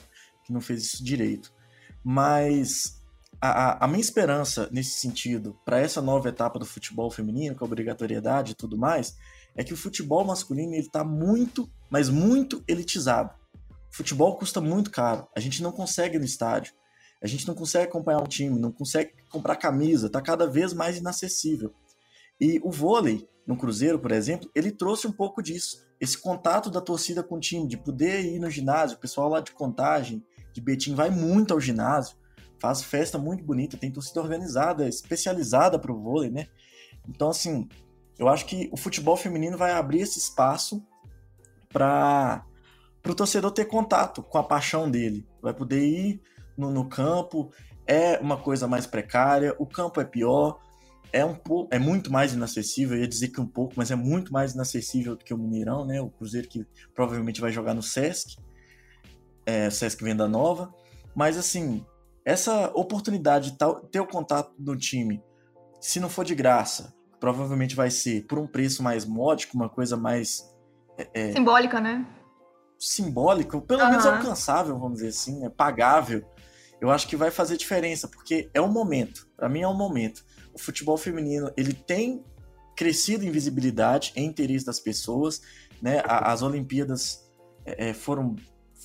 que 0.44 0.52
não 0.52 0.60
fez 0.60 0.84
isso 0.84 1.04
direito. 1.04 1.52
Mas 2.04 3.02
a, 3.40 3.84
a 3.84 3.88
minha 3.88 4.00
esperança 4.00 4.68
nesse 4.70 5.00
sentido, 5.00 5.58
para 5.64 5.80
essa 5.80 6.00
nova 6.00 6.28
etapa 6.28 6.58
do 6.58 6.66
futebol 6.66 7.10
feminino, 7.10 7.56
com 7.56 7.64
a 7.64 7.66
obrigatoriedade 7.66 8.52
e 8.52 8.54
tudo 8.54 8.78
mais, 8.78 9.16
é 9.56 9.64
que 9.64 9.74
o 9.74 9.76
futebol 9.76 10.24
masculino 10.24 10.74
está 10.74 11.02
muito, 11.02 11.68
mas 11.90 12.08
muito 12.08 12.62
elitizado. 12.68 13.37
O 13.98 14.02
futebol 14.04 14.36
custa 14.36 14.60
muito 14.60 14.92
caro. 14.92 15.26
A 15.34 15.40
gente 15.40 15.60
não 15.60 15.72
consegue 15.72 16.14
ir 16.14 16.20
no 16.20 16.24
estádio. 16.24 16.72
A 17.20 17.26
gente 17.26 17.48
não 17.48 17.54
consegue 17.56 17.86
acompanhar 17.86 18.20
um 18.20 18.28
time, 18.28 18.56
não 18.56 18.70
consegue 18.70 19.12
comprar 19.28 19.56
camisa, 19.56 20.06
está 20.06 20.22
cada 20.22 20.46
vez 20.46 20.72
mais 20.72 20.98
inacessível. 20.98 21.74
E 22.40 22.60
o 22.62 22.70
vôlei, 22.70 23.28
no 23.44 23.56
Cruzeiro, 23.56 23.98
por 23.98 24.12
exemplo, 24.12 24.48
ele 24.54 24.70
trouxe 24.70 25.08
um 25.08 25.10
pouco 25.10 25.42
disso. 25.42 25.84
Esse 26.00 26.16
contato 26.16 26.70
da 26.70 26.80
torcida 26.80 27.24
com 27.24 27.38
o 27.38 27.40
time, 27.40 27.66
de 27.66 27.76
poder 27.76 28.24
ir 28.24 28.38
no 28.38 28.48
ginásio. 28.48 28.96
O 28.96 29.00
pessoal 29.00 29.28
lá 29.28 29.40
de 29.40 29.50
Contagem, 29.50 30.24
de 30.52 30.60
Betim, 30.60 30.94
vai 30.94 31.10
muito 31.10 31.52
ao 31.52 31.60
ginásio, 31.60 32.16
faz 32.60 32.80
festa 32.84 33.18
muito 33.18 33.42
bonita, 33.42 33.76
tem 33.76 33.90
torcida 33.90 34.20
organizada, 34.20 34.88
especializada 34.88 35.76
para 35.76 35.92
o 35.92 36.00
vôlei, 36.00 36.30
né? 36.30 36.46
Então, 37.08 37.30
assim, 37.30 37.68
eu 38.16 38.28
acho 38.28 38.46
que 38.46 38.68
o 38.70 38.76
futebol 38.76 39.16
feminino 39.16 39.58
vai 39.58 39.72
abrir 39.72 40.02
esse 40.02 40.20
espaço 40.20 40.86
para 41.68 42.44
o 43.06 43.14
torcedor 43.14 43.50
ter 43.50 43.64
contato 43.66 44.22
com 44.22 44.38
a 44.38 44.42
paixão 44.42 44.90
dele. 44.90 45.26
Vai 45.40 45.54
poder 45.54 45.80
ir 45.80 46.20
no, 46.56 46.70
no 46.70 46.88
campo, 46.88 47.50
é 47.86 48.18
uma 48.18 48.36
coisa 48.36 48.66
mais 48.66 48.86
precária, 48.86 49.54
o 49.58 49.66
campo 49.66 50.00
é 50.00 50.04
pior, 50.04 50.60
é 51.12 51.24
um 51.24 51.34
pouco, 51.34 51.74
é 51.74 51.78
muito 51.78 52.12
mais 52.12 52.34
inacessível, 52.34 52.96
eu 52.96 53.02
ia 53.02 53.08
dizer 53.08 53.28
que 53.28 53.40
um 53.40 53.46
pouco, 53.46 53.74
mas 53.76 53.90
é 53.90 53.96
muito 53.96 54.32
mais 54.32 54.52
inacessível 54.52 55.16
do 55.16 55.24
que 55.24 55.32
o 55.32 55.38
Mineirão, 55.38 55.86
né? 55.86 56.00
O 56.00 56.10
Cruzeiro 56.10 56.48
que 56.48 56.66
provavelmente 56.94 57.40
vai 57.40 57.50
jogar 57.50 57.74
no 57.74 57.82
Sesc, 57.82 58.36
é, 59.46 59.70
Sesc 59.70 60.02
Venda 60.04 60.28
Nova, 60.28 60.72
mas 61.14 61.38
assim, 61.38 61.84
essa 62.24 62.70
oportunidade 62.74 63.52
de 63.52 63.58
ter 63.90 64.00
o 64.00 64.06
contato 64.06 64.52
do 64.58 64.76
time, 64.76 65.22
se 65.80 65.98
não 65.98 66.10
for 66.10 66.24
de 66.24 66.34
graça, 66.34 66.92
provavelmente 67.18 67.74
vai 67.74 67.90
ser 67.90 68.26
por 68.26 68.38
um 68.38 68.46
preço 68.46 68.82
mais 68.82 69.06
módico, 69.06 69.56
uma 69.56 69.68
coisa 69.68 69.96
mais 69.96 70.54
é, 70.98 71.08
é 71.14 71.32
simbólica, 71.32 71.80
né? 71.80 72.06
Simbólico, 72.78 73.60
pelo 73.60 73.82
uhum. 73.82 73.90
menos 73.90 74.06
alcançável, 74.06 74.78
vamos 74.78 74.98
dizer 74.98 75.08
assim, 75.08 75.44
é 75.44 75.48
pagável. 75.48 76.24
Eu 76.80 76.90
acho 76.90 77.08
que 77.08 77.16
vai 77.16 77.30
fazer 77.30 77.56
diferença, 77.56 78.06
porque 78.06 78.48
é 78.54 78.60
o 78.60 78.68
momento. 78.68 79.28
Para 79.36 79.48
mim 79.48 79.62
é 79.62 79.68
o 79.68 79.74
momento 79.74 80.24
o 80.58 80.60
futebol 80.60 80.96
feminino 80.96 81.52
ele 81.56 81.72
tem 81.72 82.24
crescido 82.76 83.24
em 83.24 83.30
visibilidade, 83.30 84.12
em 84.16 84.26
interesse 84.26 84.66
das 84.66 84.80
pessoas, 84.80 85.40
né? 85.80 86.02
As 86.04 86.42
Olimpíadas 86.42 87.28
é, 87.64 87.90
é, 87.90 87.94
foram 87.94 88.36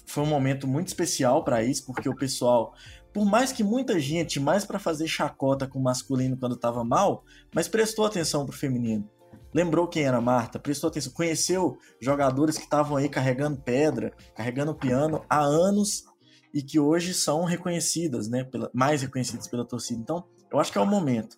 foi 0.06 0.24
um 0.24 0.28
momento 0.28 0.68
muito 0.68 0.88
especial 0.88 1.44
para 1.44 1.64
isso, 1.64 1.86
porque 1.86 2.10
o 2.10 2.16
pessoal, 2.16 2.74
por 3.14 3.26
mais 3.26 3.52
que 3.52 3.64
muita 3.64 4.00
gente, 4.00 4.40
mais 4.40 4.66
para 4.66 4.78
fazer 4.78 5.08
chacota 5.08 5.68
com 5.68 5.80
o 5.80 5.84
masculino 5.84 6.36
quando 6.38 6.56
estava 6.56 6.84
mal, 6.84 7.24
mas 7.54 7.68
prestou 7.68 8.06
atenção 8.06 8.46
pro 8.46 8.56
feminino. 8.56 9.10
Lembrou 9.54 9.88
quem 9.88 10.04
era 10.04 10.20
Marta, 10.20 10.60
prestou 10.60 10.88
atenção, 10.88 11.14
conheceu 11.14 11.78
jogadores 12.02 12.58
que 12.58 12.64
estavam 12.64 12.98
aí 12.98 13.08
carregando 13.08 13.62
pedra, 13.62 14.12
carregando 14.36 14.74
piano 14.74 15.24
há 15.30 15.40
anos 15.40 16.06
e 16.54 16.62
que 16.62 16.80
hoje 16.80 17.14
são 17.14 17.44
reconhecidas, 17.44 18.28
né, 18.28 18.44
pela, 18.44 18.70
mais 18.74 19.02
reconhecidas 19.02 19.48
pela 19.48 19.66
torcida. 19.66 20.02
Então, 20.02 20.24
eu 20.52 20.60
acho 20.60 20.72
que 20.72 20.78
é 20.78 20.82
o 20.82 20.86
momento 20.86 21.38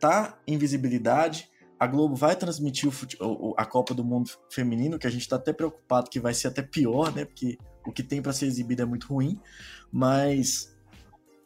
tá 0.00 0.38
em 0.46 0.58
visibilidade. 0.58 1.48
A 1.78 1.86
Globo 1.86 2.16
vai 2.16 2.34
transmitir 2.34 2.90
o, 3.20 3.54
a 3.56 3.64
Copa 3.64 3.94
do 3.94 4.04
Mundo 4.04 4.30
feminino, 4.50 4.98
que 4.98 5.06
a 5.06 5.10
gente 5.10 5.22
está 5.22 5.36
até 5.36 5.52
preocupado 5.52 6.10
que 6.10 6.18
vai 6.18 6.34
ser 6.34 6.48
até 6.48 6.62
pior, 6.62 7.14
né? 7.14 7.24
Porque 7.24 7.58
o 7.86 7.92
que 7.92 8.02
tem 8.02 8.20
para 8.20 8.32
ser 8.32 8.46
exibido 8.46 8.82
é 8.82 8.84
muito 8.84 9.06
ruim. 9.06 9.38
Mas 9.92 10.76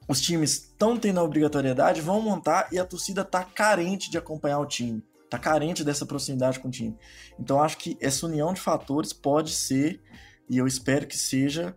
os 0.09 0.21
times 0.21 0.53
estão 0.53 0.97
tendo 0.97 1.21
a 1.21 1.23
obrigatoriedade, 1.23 2.01
vão 2.01 2.21
montar 2.21 2.69
e 2.73 2.79
a 2.79 2.85
torcida 2.85 3.25
tá 3.25 3.45
carente 3.45 4.11
de 4.11 4.19
acompanhar 4.19 4.59
o 4.59 4.67
time. 4.67 5.05
Tá 5.37 5.38
carente 5.38 5.85
dessa 5.85 6.07
proximidade 6.07 6.61
com 6.61 6.68
o 6.68 6.70
time. 6.70 6.97
Então 7.38 7.62
acho 7.62 7.79
que 7.79 7.97
essa 8.01 8.27
união 8.27 8.53
de 8.53 8.61
fatores 8.61 9.12
pode 9.12 9.53
ser, 9.53 10.01
e 10.49 10.59
eu 10.59 10.66
espero 10.66 11.07
que 11.07 11.16
seja, 11.16 11.75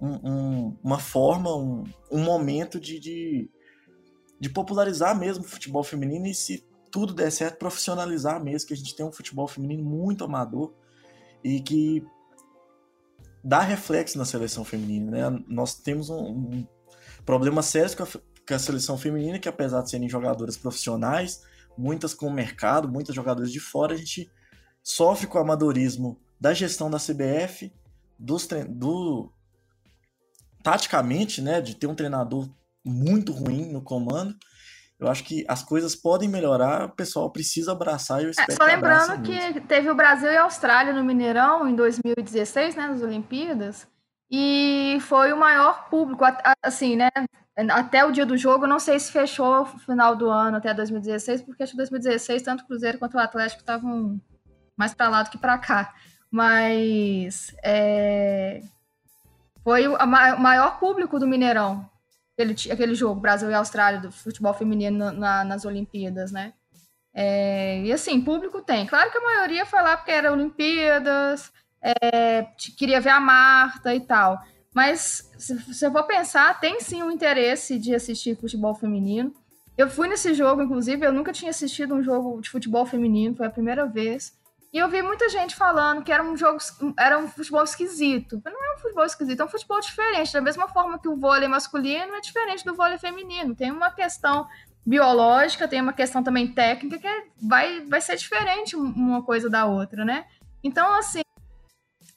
um, 0.00 0.30
um, 0.30 0.76
uma 0.82 0.98
forma, 0.98 1.54
um, 1.54 1.84
um 2.10 2.22
momento 2.22 2.80
de, 2.80 2.98
de 2.98 3.50
de 4.38 4.50
popularizar 4.50 5.18
mesmo 5.18 5.44
o 5.44 5.48
futebol 5.48 5.82
feminino 5.82 6.26
e 6.26 6.34
se 6.34 6.64
tudo 6.90 7.14
der 7.14 7.30
certo, 7.30 7.58
profissionalizar 7.58 8.42
mesmo, 8.42 8.68
que 8.68 8.74
a 8.74 8.76
gente 8.76 8.94
tem 8.94 9.04
um 9.04 9.12
futebol 9.12 9.48
feminino 9.48 9.82
muito 9.82 10.24
amador 10.24 10.72
e 11.42 11.60
que 11.60 12.04
dá 13.42 13.60
reflexo 13.60 14.16
na 14.18 14.24
seleção 14.24 14.64
feminina, 14.64 15.10
né? 15.10 15.44
Nós 15.48 15.74
temos 15.74 16.10
um, 16.10 16.16
um 16.16 16.66
problema 17.24 17.62
sério 17.62 17.96
com 17.96 18.02
a, 18.02 18.06
com 18.06 18.54
a, 18.54 18.58
seleção 18.58 18.96
feminina, 18.96 19.38
que 19.38 19.48
apesar 19.48 19.82
de 19.82 19.90
serem 19.90 20.08
jogadoras 20.08 20.56
profissionais, 20.56 21.42
muitas 21.76 22.14
com 22.14 22.26
o 22.26 22.32
mercado, 22.32 22.88
muitas 22.88 23.14
jogadoras 23.14 23.52
de 23.52 23.60
fora, 23.60 23.94
a 23.94 23.96
gente 23.96 24.30
sofre 24.82 25.26
com 25.26 25.38
o 25.38 25.40
amadorismo 25.40 26.20
da 26.40 26.52
gestão 26.54 26.90
da 26.90 26.98
CBF, 26.98 27.72
dos 28.18 28.48
do 28.68 29.32
taticamente, 30.62 31.40
né, 31.40 31.60
de 31.60 31.76
ter 31.76 31.86
um 31.86 31.94
treinador 31.94 32.48
muito 32.84 33.32
ruim 33.32 33.70
no 33.72 33.82
comando. 33.82 34.34
Eu 34.98 35.08
acho 35.08 35.22
que 35.24 35.44
as 35.46 35.62
coisas 35.62 35.94
podem 35.94 36.28
melhorar, 36.28 36.86
o 36.86 36.96
pessoal 36.96 37.30
precisa 37.30 37.72
abraçar 37.72 38.20
e 38.20 38.24
eu 38.24 38.28
é, 38.28 38.30
espero 38.30 38.52
é, 38.52 38.56
Só 38.56 38.64
lembrando 38.64 39.22
que, 39.22 39.52
que 39.52 39.60
teve 39.60 39.90
o 39.90 39.94
Brasil 39.94 40.30
e 40.30 40.36
a 40.36 40.44
Austrália 40.44 40.92
no 40.92 41.04
Mineirão 41.04 41.68
em 41.68 41.74
2016, 41.74 42.74
né, 42.74 42.88
nas 42.88 43.02
Olimpíadas, 43.02 43.86
e 44.30 44.98
foi 45.00 45.32
o 45.32 45.36
maior 45.36 45.88
público, 45.88 46.24
assim, 46.62 46.96
né, 46.96 47.10
até 47.70 48.04
o 48.04 48.12
dia 48.12 48.26
do 48.26 48.36
jogo, 48.36 48.66
não 48.66 48.78
sei 48.78 48.98
se 48.98 49.12
fechou 49.12 49.62
o 49.62 49.78
final 49.78 50.14
do 50.16 50.28
ano 50.28 50.58
até 50.58 50.74
2016, 50.74 51.42
porque 51.42 51.62
acho 51.62 51.72
que 51.72 51.78
2016 51.78 52.42
tanto 52.42 52.64
o 52.64 52.66
Cruzeiro 52.66 52.98
quanto 52.98 53.16
o 53.16 53.20
Atlético 53.20 53.60
estavam 53.60 54.20
mais 54.76 54.92
para 54.92 55.08
lá 55.08 55.22
do 55.22 55.30
que 55.30 55.38
para 55.38 55.56
cá. 55.58 55.94
Mas 56.30 57.54
é, 57.62 58.60
foi 59.62 59.86
o 59.88 59.96
maior 60.06 60.78
público 60.78 61.18
do 61.18 61.26
Mineirão 61.26 61.88
aquele, 62.36 62.54
aquele 62.70 62.94
jogo, 62.94 63.20
Brasil 63.20 63.50
e 63.50 63.54
Austrália, 63.54 64.00
do 64.00 64.12
futebol 64.12 64.52
feminino 64.52 65.10
na, 65.12 65.42
nas 65.42 65.64
Olimpíadas, 65.64 66.30
né? 66.30 66.52
É, 67.14 67.80
e 67.80 67.92
assim, 67.92 68.20
público 68.20 68.60
tem. 68.60 68.86
Claro 68.86 69.10
que 69.10 69.16
a 69.16 69.22
maioria 69.22 69.64
foi 69.64 69.80
lá 69.80 69.96
porque 69.96 70.10
era 70.10 70.30
Olimpíadas, 70.30 71.50
é, 71.82 72.46
queria 72.76 73.00
ver 73.00 73.10
a 73.10 73.20
Marta 73.20 73.94
e 73.94 74.00
tal. 74.00 74.40
Mas 74.74 75.30
se 75.38 75.54
você 75.54 75.90
for 75.90 76.02
pensar, 76.04 76.60
tem 76.60 76.80
sim 76.80 77.02
um 77.02 77.10
interesse 77.10 77.78
de 77.78 77.94
assistir 77.94 78.36
futebol 78.36 78.74
feminino. 78.74 79.32
Eu 79.76 79.88
fui 79.88 80.08
nesse 80.08 80.34
jogo, 80.34 80.62
inclusive, 80.62 81.04
eu 81.04 81.12
nunca 81.12 81.32
tinha 81.32 81.50
assistido 81.50 81.94
um 81.94 82.02
jogo 82.02 82.40
de 82.40 82.50
futebol 82.50 82.84
feminino, 82.84 83.36
foi 83.36 83.46
a 83.46 83.50
primeira 83.50 83.86
vez. 83.86 84.34
E 84.72 84.78
eu 84.78 84.88
vi 84.90 85.00
muita 85.00 85.28
gente 85.30 85.56
falando 85.56 86.02
que 86.02 86.12
era 86.12 86.22
um 86.22 86.36
jogo, 86.36 86.58
era 86.98 87.18
um 87.18 87.28
futebol 87.28 87.62
esquisito. 87.62 88.42
Não 88.44 88.64
é 88.64 88.74
um 88.74 88.78
futebol 88.78 89.04
esquisito, 89.04 89.40
é 89.40 89.44
um 89.44 89.48
futebol 89.48 89.80
diferente. 89.80 90.32
Da 90.32 90.40
mesma 90.40 90.68
forma 90.68 90.98
que 90.98 91.08
o 91.08 91.16
vôlei 91.16 91.48
masculino 91.48 92.14
é 92.14 92.20
diferente 92.20 92.64
do 92.64 92.74
vôlei 92.74 92.98
feminino. 92.98 93.54
Tem 93.54 93.70
uma 93.70 93.90
questão 93.90 94.46
biológica, 94.84 95.66
tem 95.66 95.80
uma 95.80 95.94
questão 95.94 96.22
também 96.22 96.52
técnica 96.52 96.98
que 96.98 97.08
vai, 97.42 97.80
vai 97.86 98.00
ser 98.00 98.16
diferente 98.16 98.76
uma 98.76 99.22
coisa 99.22 99.48
da 99.48 99.64
outra, 99.64 100.04
né? 100.04 100.26
Então, 100.62 100.94
assim, 100.94 101.22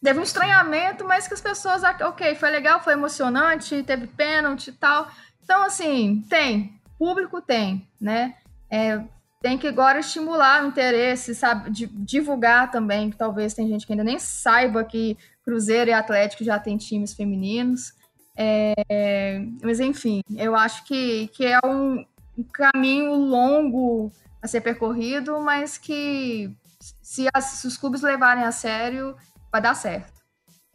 teve 0.03 0.19
um 0.19 0.23
estranhamento, 0.23 1.05
mas 1.05 1.27
que 1.27 1.33
as 1.33 1.41
pessoas, 1.41 1.83
ok, 1.83 2.35
foi 2.35 2.49
legal, 2.49 2.81
foi 2.81 2.93
emocionante, 2.93 3.83
teve 3.83 4.07
pênalti 4.07 4.69
e 4.69 4.73
tal. 4.73 5.09
Então, 5.43 5.63
assim, 5.63 6.23
tem, 6.29 6.79
público 6.97 7.41
tem, 7.41 7.87
né? 7.99 8.35
É, 8.69 9.01
tem 9.41 9.57
que 9.57 9.67
agora 9.67 9.99
estimular 9.99 10.63
o 10.63 10.67
interesse, 10.67 11.33
sabe, 11.33 11.71
divulgar 11.71 12.69
também, 12.71 13.09
que 13.09 13.17
talvez 13.17 13.53
tem 13.53 13.67
gente 13.67 13.85
que 13.85 13.93
ainda 13.93 14.03
nem 14.03 14.19
saiba 14.19 14.83
que 14.83 15.17
Cruzeiro 15.43 15.89
e 15.89 15.93
Atlético 15.93 16.43
já 16.43 16.59
tem 16.59 16.77
times 16.77 17.13
femininos. 17.13 17.93
É, 18.35 19.41
mas 19.63 19.79
enfim, 19.79 20.21
eu 20.35 20.55
acho 20.55 20.85
que, 20.85 21.27
que 21.29 21.45
é 21.45 21.59
um, 21.65 22.05
um, 22.37 22.43
caminho 22.53 23.13
longo 23.15 24.11
a 24.41 24.47
ser 24.47 24.61
percorrido, 24.61 25.39
mas 25.41 25.77
que 25.77 26.53
se, 27.01 27.27
as, 27.33 27.45
se 27.45 27.67
os 27.67 27.75
clubes 27.75 28.01
levarem 28.01 28.43
a 28.43 28.51
sério, 28.51 29.15
vai 29.51 29.61
dar 29.61 29.75
certo. 29.75 30.19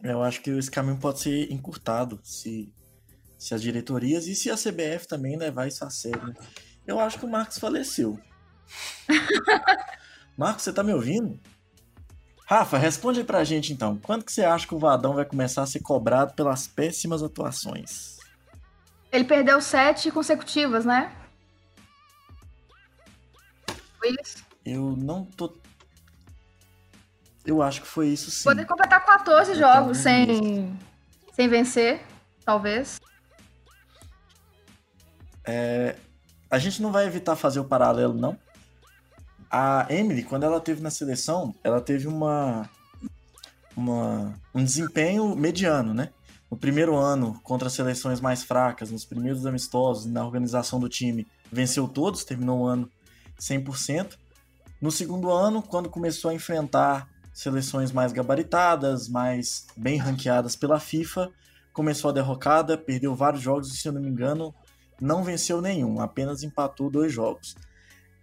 Eu 0.03 0.21
acho 0.21 0.41
que 0.41 0.49
esse 0.49 0.69
caminho 0.69 0.97
pode 0.97 1.19
ser 1.19 1.51
encurtado 1.51 2.19
se, 2.23 2.73
se 3.37 3.53
as 3.53 3.61
diretorias 3.61 4.27
e 4.27 4.35
se 4.35 4.51
a 4.51 4.55
CBF 4.55 5.07
também 5.07 5.37
levar 5.37 5.67
isso 5.67 5.83
a 5.83 5.89
sério. 5.89 6.33
Eu 6.85 6.99
acho 6.99 7.17
que 7.17 7.25
o 7.25 7.29
Marcos 7.29 7.57
faleceu. 7.57 8.19
Marcos, 10.37 10.63
você 10.63 10.73
tá 10.73 10.83
me 10.83 10.93
ouvindo? 10.93 11.39
Rafa, 12.47 12.77
responde 12.77 13.19
aí 13.19 13.25
pra 13.25 13.43
gente 13.43 13.73
então. 13.73 13.97
Quando 13.97 14.23
que 14.23 14.31
você 14.31 14.43
acha 14.43 14.67
que 14.67 14.75
o 14.75 14.79
Vadão 14.79 15.15
vai 15.15 15.25
começar 15.25 15.63
a 15.63 15.65
ser 15.65 15.79
cobrado 15.79 16.33
pelas 16.33 16.67
péssimas 16.67 17.23
atuações? 17.23 18.17
Ele 19.11 19.23
perdeu 19.23 19.59
sete 19.61 20.11
consecutivas, 20.11 20.85
né? 20.85 21.11
Foi 23.97 24.15
isso? 24.21 24.43
Eu 24.63 24.95
não 24.95 25.25
tô. 25.25 25.57
Eu 27.45 27.61
acho 27.61 27.81
que 27.81 27.87
foi 27.87 28.07
isso 28.07 28.31
sim. 28.31 28.43
Poder 28.43 28.65
completar 28.65 29.05
14 29.05 29.51
eu 29.51 29.57
jogos 29.57 29.97
sem, 29.99 30.77
sem 31.33 31.47
vencer, 31.47 32.01
talvez. 32.43 32.99
É... 35.45 35.95
A 36.49 36.57
gente 36.57 36.81
não 36.81 36.91
vai 36.91 37.05
evitar 37.05 37.35
fazer 37.35 37.59
o 37.59 37.65
paralelo, 37.65 38.13
não? 38.13 38.37
A 39.49 39.85
Emily, 39.89 40.23
quando 40.23 40.43
ela 40.43 40.59
teve 40.59 40.81
na 40.81 40.89
seleção, 40.89 41.53
ela 41.63 41.79
teve 41.79 42.07
uma, 42.07 42.69
uma 43.75 44.33
um 44.53 44.63
desempenho 44.63 45.35
mediano, 45.35 45.93
né? 45.93 46.09
No 46.49 46.57
primeiro 46.57 46.95
ano, 46.95 47.39
contra 47.43 47.69
seleções 47.69 48.21
mais 48.21 48.43
fracas, 48.43 48.91
nos 48.91 49.05
primeiros 49.05 49.45
amistosos, 49.45 50.05
na 50.05 50.23
organização 50.23 50.79
do 50.79 50.87
time, 50.87 51.27
venceu 51.51 51.87
todos, 51.87 52.23
terminou 52.23 52.61
o 52.61 52.65
ano 52.65 52.89
100%. 53.39 54.17
No 54.81 54.91
segundo 54.91 55.31
ano, 55.31 55.61
quando 55.61 55.89
começou 55.89 56.31
a 56.31 56.33
enfrentar 56.33 57.09
seleções 57.35 57.91
mais 57.91 58.13
gabaritadas, 58.13 59.09
mais 59.09 59.67
bem 59.75 59.97
ranqueadas 59.97 60.55
pela 60.55 60.79
FIFA, 60.79 61.29
começou 61.73 62.09
a 62.09 62.13
derrocada, 62.13 62.77
perdeu 62.77 63.13
vários 63.13 63.43
jogos 63.43 63.73
e, 63.73 63.77
se 63.77 63.85
eu 63.85 63.91
não 63.91 64.01
me 64.01 64.07
engano, 64.07 64.55
não 65.01 65.21
venceu 65.21 65.61
nenhum, 65.61 65.99
apenas 65.99 66.43
empatou 66.43 66.89
dois 66.89 67.11
jogos. 67.11 67.53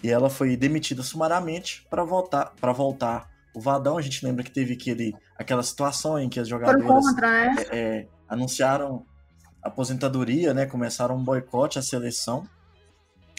E 0.03 0.11
ela 0.11 0.31
foi 0.31 0.57
demitida 0.57 1.03
sumariamente 1.03 1.87
para 1.90 2.03
voltar, 2.03 2.55
para 2.59 2.72
voltar 2.72 3.31
o 3.55 3.61
Vadão. 3.61 3.98
A 3.98 4.03
gente 4.03 4.25
lembra 4.25 4.42
que 4.42 4.51
teve 4.51 4.72
aquele, 4.72 5.14
aquela 5.38 5.62
situação 5.62 6.18
em 6.18 6.31
que 6.31 6.40
as 6.40 6.48
jogadoras 6.48 7.05
contra, 7.05 7.31
né? 7.31 7.55
é, 7.70 7.79
é, 7.79 8.09
anunciaram 8.27 9.05
aposentadoria, 9.62 10.55
né? 10.55 10.64
Começaram 10.64 11.16
um 11.16 11.22
boicote 11.22 11.79
à 11.79 11.83
seleção. 11.83 12.48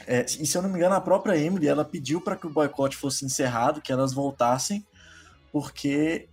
É, 0.06 0.24
e 0.24 0.46
se 0.46 0.56
eu 0.56 0.62
não 0.62 0.70
me 0.70 0.78
engano, 0.78 0.94
a 0.94 1.02
própria 1.02 1.36
Emily 1.36 1.68
ela 1.68 1.84
pediu 1.84 2.22
para 2.22 2.36
que 2.36 2.46
o 2.46 2.50
boicote 2.50 2.96
fosse 2.96 3.26
encerrado, 3.26 3.82
que 3.82 3.92
elas 3.92 4.14
voltassem, 4.14 4.86
porque 5.54 6.28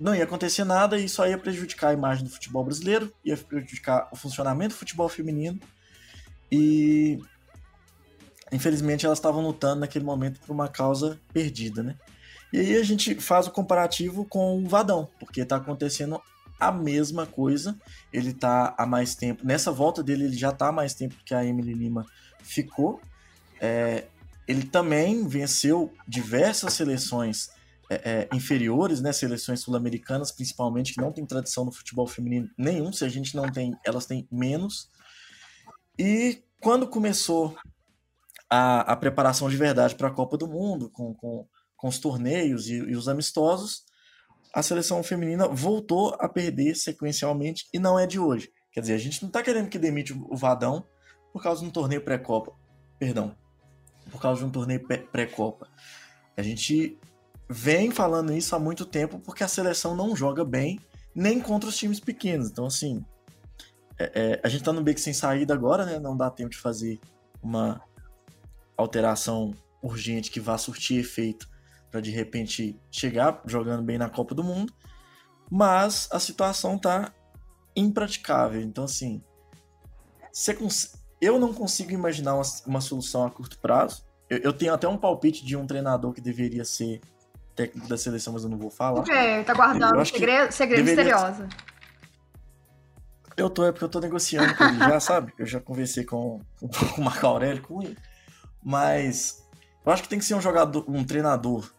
não 0.00 0.14
ia 0.14 0.24
acontecer 0.24 0.64
nada 0.64 0.98
e 0.98 1.08
só 1.08 1.28
ia 1.28 1.38
prejudicar 1.38 1.90
a 1.90 1.92
imagem 1.92 2.24
do 2.24 2.30
futebol 2.30 2.64
brasileiro, 2.64 3.14
ia 3.24 3.36
prejudicar 3.36 4.08
o 4.12 4.16
funcionamento 4.16 4.74
do 4.74 4.78
futebol 4.78 5.08
feminino. 5.08 5.60
E 6.50 7.20
infelizmente 8.52 9.06
elas 9.06 9.18
estavam 9.18 9.42
lutando 9.42 9.80
naquele 9.80 10.04
momento 10.04 10.40
por 10.40 10.52
uma 10.52 10.68
causa 10.68 11.20
perdida, 11.32 11.84
né? 11.84 11.94
E 12.52 12.58
aí 12.58 12.76
a 12.76 12.82
gente 12.82 13.14
faz 13.14 13.46
o 13.46 13.52
comparativo 13.52 14.24
com 14.24 14.62
o 14.62 14.68
Vadão, 14.68 15.08
porque 15.18 15.40
está 15.40 15.56
acontecendo 15.56 16.20
a 16.58 16.70
mesma 16.72 17.26
coisa. 17.26 17.76
Ele 18.12 18.30
está 18.30 18.74
há 18.76 18.84
mais 18.84 19.14
tempo. 19.14 19.46
Nessa 19.46 19.70
volta 19.70 20.02
dele, 20.02 20.24
ele 20.24 20.36
já 20.36 20.50
está 20.50 20.68
há 20.68 20.72
mais 20.72 20.94
tempo 20.94 21.16
que 21.24 21.34
a 21.34 21.44
Emily 21.44 21.74
Lima 21.74 22.04
ficou. 22.42 23.00
É, 23.60 24.04
ele 24.46 24.64
também 24.64 25.26
venceu 25.26 25.92
diversas 26.06 26.74
seleções 26.74 27.50
é, 28.02 28.28
é, 28.30 28.36
inferiores, 28.36 29.00
né, 29.00 29.12
seleções 29.12 29.60
sul-americanas, 29.60 30.32
principalmente, 30.32 30.94
que 30.94 31.00
não 31.00 31.12
tem 31.12 31.24
tradição 31.24 31.64
no 31.64 31.72
futebol 31.72 32.06
feminino 32.06 32.48
nenhum. 32.56 32.92
Se 32.92 33.04
a 33.04 33.08
gente 33.08 33.34
não 33.34 33.50
tem, 33.50 33.76
elas 33.84 34.06
têm 34.06 34.26
menos. 34.30 34.88
E 35.98 36.42
quando 36.60 36.88
começou 36.88 37.56
a, 38.50 38.80
a 38.92 38.96
preparação 38.96 39.48
de 39.48 39.56
verdade 39.56 39.94
para 39.94 40.08
a 40.08 40.12
Copa 40.12 40.36
do 40.36 40.46
Mundo, 40.46 40.90
com, 40.90 41.14
com, 41.14 41.46
com 41.76 41.88
os 41.88 41.98
torneios 41.98 42.68
e, 42.68 42.74
e 42.74 42.96
os 42.96 43.08
amistosos, 43.08 43.84
a 44.54 44.62
seleção 44.62 45.02
feminina 45.02 45.48
voltou 45.48 46.16
a 46.20 46.28
perder 46.28 46.74
sequencialmente 46.76 47.66
e 47.72 47.78
não 47.78 47.98
é 47.98 48.06
de 48.06 48.18
hoje. 48.18 48.52
Quer 48.72 48.80
dizer, 48.80 48.94
a 48.94 48.98
gente 48.98 49.22
não 49.22 49.28
está 49.28 49.42
querendo 49.42 49.68
que 49.68 49.78
demite 49.78 50.12
o 50.12 50.36
Vadão 50.36 50.86
por 51.32 51.42
causa 51.42 51.60
de 51.60 51.66
um 51.66 51.70
torneio 51.70 52.02
pré-copa. 52.04 52.52
Perdão. 52.98 53.36
Por 54.10 54.20
causa 54.20 54.40
de 54.40 54.46
um 54.46 54.50
torneio 54.50 54.86
pré-copa. 55.10 55.68
A 56.36 56.42
gente 56.42 56.98
vem 57.48 57.90
falando 57.90 58.32
isso 58.32 58.54
há 58.54 58.58
muito 58.58 58.84
tempo 58.84 59.18
porque 59.18 59.44
a 59.44 59.48
seleção 59.48 59.94
não 59.94 60.16
joga 60.16 60.44
bem 60.44 60.78
nem 61.14 61.40
contra 61.40 61.68
os 61.68 61.76
times 61.76 62.00
pequenos. 62.00 62.50
Então, 62.50 62.66
assim, 62.66 63.04
é, 63.98 64.12
é, 64.14 64.40
a 64.42 64.48
gente 64.48 64.64
tá 64.64 64.72
no 64.72 64.82
beco 64.82 64.98
sem 64.98 65.12
saída 65.12 65.54
agora, 65.54 65.86
né? 65.86 65.98
Não 65.98 66.16
dá 66.16 66.30
tempo 66.30 66.50
de 66.50 66.58
fazer 66.58 66.98
uma 67.42 67.80
alteração 68.76 69.54
urgente 69.82 70.30
que 70.30 70.40
vá 70.40 70.58
surtir 70.58 70.98
efeito 70.98 71.48
para 71.90 72.00
de 72.00 72.10
repente 72.10 72.80
chegar 72.90 73.40
jogando 73.46 73.82
bem 73.82 73.98
na 73.98 74.08
Copa 74.08 74.34
do 74.34 74.42
Mundo. 74.42 74.72
Mas 75.50 76.08
a 76.10 76.18
situação 76.18 76.76
tá 76.76 77.12
impraticável. 77.76 78.60
Então, 78.60 78.84
assim, 78.84 79.22
cons 80.58 80.94
eu 81.20 81.38
não 81.38 81.54
consigo 81.54 81.92
imaginar 81.92 82.34
uma, 82.34 82.42
uma 82.66 82.80
solução 82.80 83.24
a 83.24 83.30
curto 83.30 83.58
prazo. 83.58 84.04
Eu, 84.28 84.38
eu, 84.38 84.52
tenho 84.52 84.74
até 84.74 84.88
um 84.88 84.96
palpite 84.96 85.44
de 85.44 85.56
um 85.56 85.66
treinador 85.66 86.12
que 86.12 86.20
deveria 86.20 86.64
ser 86.64 87.00
técnico 87.54 87.88
da 87.88 87.96
seleção, 87.96 88.32
mas 88.32 88.44
eu 88.44 88.50
não 88.50 88.58
vou 88.58 88.70
falar. 88.70 89.00
Ok, 89.00 89.44
tá 89.44 89.54
guardando 89.54 90.04
segredo, 90.04 90.52
segredo 90.52 90.84
misterioso. 90.84 91.48
Eu 93.36 93.50
tô, 93.50 93.64
é 93.64 93.72
porque 93.72 93.84
eu 93.84 93.88
tô 93.88 94.00
negociando 94.00 94.54
com 94.56 94.64
ele 94.64 94.78
já, 94.78 94.98
sabe? 95.00 95.32
Eu 95.38 95.46
já 95.46 95.60
conversei 95.60 96.04
com, 96.04 96.40
com 96.60 97.00
o 97.00 97.04
Marco 97.04 97.26
Aurélio, 97.26 97.62
com 97.62 97.82
ele. 97.82 97.96
Mas 98.62 99.44
eu 99.84 99.92
acho 99.92 100.02
que 100.02 100.08
tem 100.08 100.18
que 100.18 100.24
ser 100.24 100.34
um 100.34 100.40
jogador, 100.40 100.84
um 100.88 101.04
treinador 101.04 101.72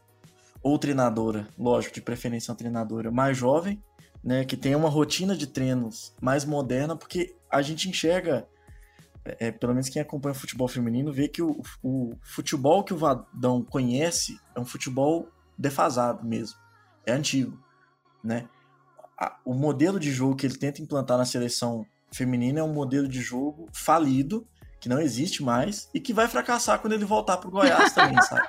ou 0.62 0.78
treinadora, 0.78 1.48
lógico, 1.58 1.94
de 1.94 2.02
preferência 2.02 2.52
uma 2.52 2.58
treinadora 2.58 3.12
mais 3.12 3.38
jovem, 3.38 3.82
né, 4.24 4.44
que 4.44 4.58
tenha 4.58 4.78
uma 4.78 4.90
rotina 4.90 5.36
de 5.36 5.46
treinos 5.46 6.14
mais 6.20 6.44
moderna, 6.44 6.96
porque 6.96 7.36
a 7.50 7.62
gente 7.62 7.88
enxerga 7.88 8.48
é, 9.24 9.52
pelo 9.52 9.74
menos 9.74 9.90
quem 9.90 10.02
acompanha 10.02 10.34
o 10.34 10.40
futebol 10.40 10.68
feminino, 10.68 11.12
vê 11.12 11.28
que 11.28 11.42
o, 11.42 11.62
o 11.82 12.16
futebol 12.22 12.84
que 12.84 12.94
o 12.94 12.98
Vadão 12.98 13.64
conhece 13.64 14.40
é 14.56 14.60
um 14.60 14.66
futebol 14.66 15.28
defasado 15.58 16.26
mesmo. 16.26 16.58
É 17.06 17.14
antigo, 17.14 17.60
né? 18.24 18.48
o 19.44 19.54
modelo 19.54 20.00
de 20.00 20.12
jogo 20.12 20.36
que 20.36 20.46
ele 20.46 20.58
tenta 20.58 20.82
implantar 20.82 21.18
na 21.18 21.26
seleção 21.26 21.86
feminina 22.12 22.60
é 22.60 22.64
um 22.64 22.74
modelo 22.74 23.08
de 23.08 23.22
jogo 23.22 23.70
falido, 23.74 24.48
que 24.80 24.90
não 24.90 25.00
existe 25.00 25.44
mais, 25.44 25.90
e 25.94 26.00
que 26.00 26.14
vai 26.14 26.28
fracassar 26.28 26.80
quando 26.80 26.94
ele 26.94 27.06
voltar 27.06 27.38
pro 27.38 27.50
Goiás 27.50 27.94
também, 27.94 28.20
sabe? 28.24 28.48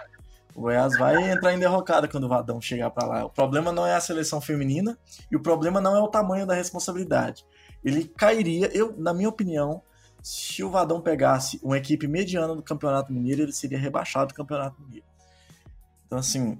O 0.54 0.62
Goiás 0.62 0.96
vai 0.98 1.30
entrar 1.30 1.52
em 1.52 1.58
derrocada 1.58 2.08
quando 2.08 2.24
o 2.24 2.28
Vadão 2.28 2.60
chegar 2.60 2.90
para 2.90 3.06
lá. 3.06 3.24
O 3.26 3.30
problema 3.30 3.70
não 3.72 3.86
é 3.86 3.94
a 3.94 4.00
seleção 4.00 4.40
feminina 4.40 4.98
e 5.30 5.36
o 5.36 5.40
problema 5.40 5.80
não 5.80 5.94
é 5.94 6.00
o 6.00 6.08
tamanho 6.08 6.46
da 6.46 6.54
responsabilidade. 6.54 7.44
Ele 7.84 8.04
cairia, 8.04 8.70
eu, 8.74 8.94
na 8.96 9.12
minha 9.12 9.28
opinião, 9.28 9.82
se 10.22 10.64
o 10.64 10.70
Vadão 10.70 11.00
pegasse 11.00 11.60
uma 11.62 11.76
equipe 11.76 12.08
mediana 12.08 12.54
do 12.54 12.62
Campeonato 12.62 13.12
Mineiro, 13.12 13.42
ele 13.42 13.52
seria 13.52 13.78
rebaixado 13.78 14.28
do 14.28 14.34
Campeonato 14.34 14.80
Mineiro. 14.80 15.06
Então, 16.06 16.18
assim, 16.18 16.58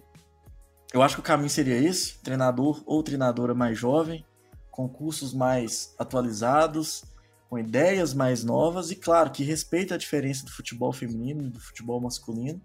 eu 0.96 1.02
acho 1.02 1.16
que 1.16 1.20
o 1.20 1.24
caminho 1.24 1.50
seria 1.50 1.76
esse: 1.76 2.18
treinador 2.20 2.82
ou 2.86 3.02
treinadora 3.02 3.54
mais 3.54 3.78
jovem, 3.78 4.24
com 4.70 4.88
cursos 4.88 5.34
mais 5.34 5.94
atualizados, 5.98 7.04
com 7.50 7.58
ideias 7.58 8.14
mais 8.14 8.42
novas 8.42 8.90
e, 8.90 8.96
claro, 8.96 9.30
que 9.30 9.44
respeita 9.44 9.94
a 9.94 9.98
diferença 9.98 10.44
do 10.46 10.50
futebol 10.50 10.92
feminino 10.92 11.44
e 11.44 11.50
do 11.50 11.60
futebol 11.60 12.00
masculino, 12.00 12.62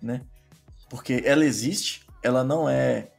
né? 0.00 0.22
Porque 0.88 1.20
ela 1.24 1.44
existe, 1.44 2.06
ela 2.22 2.44
não 2.44 2.68
é, 2.68 3.10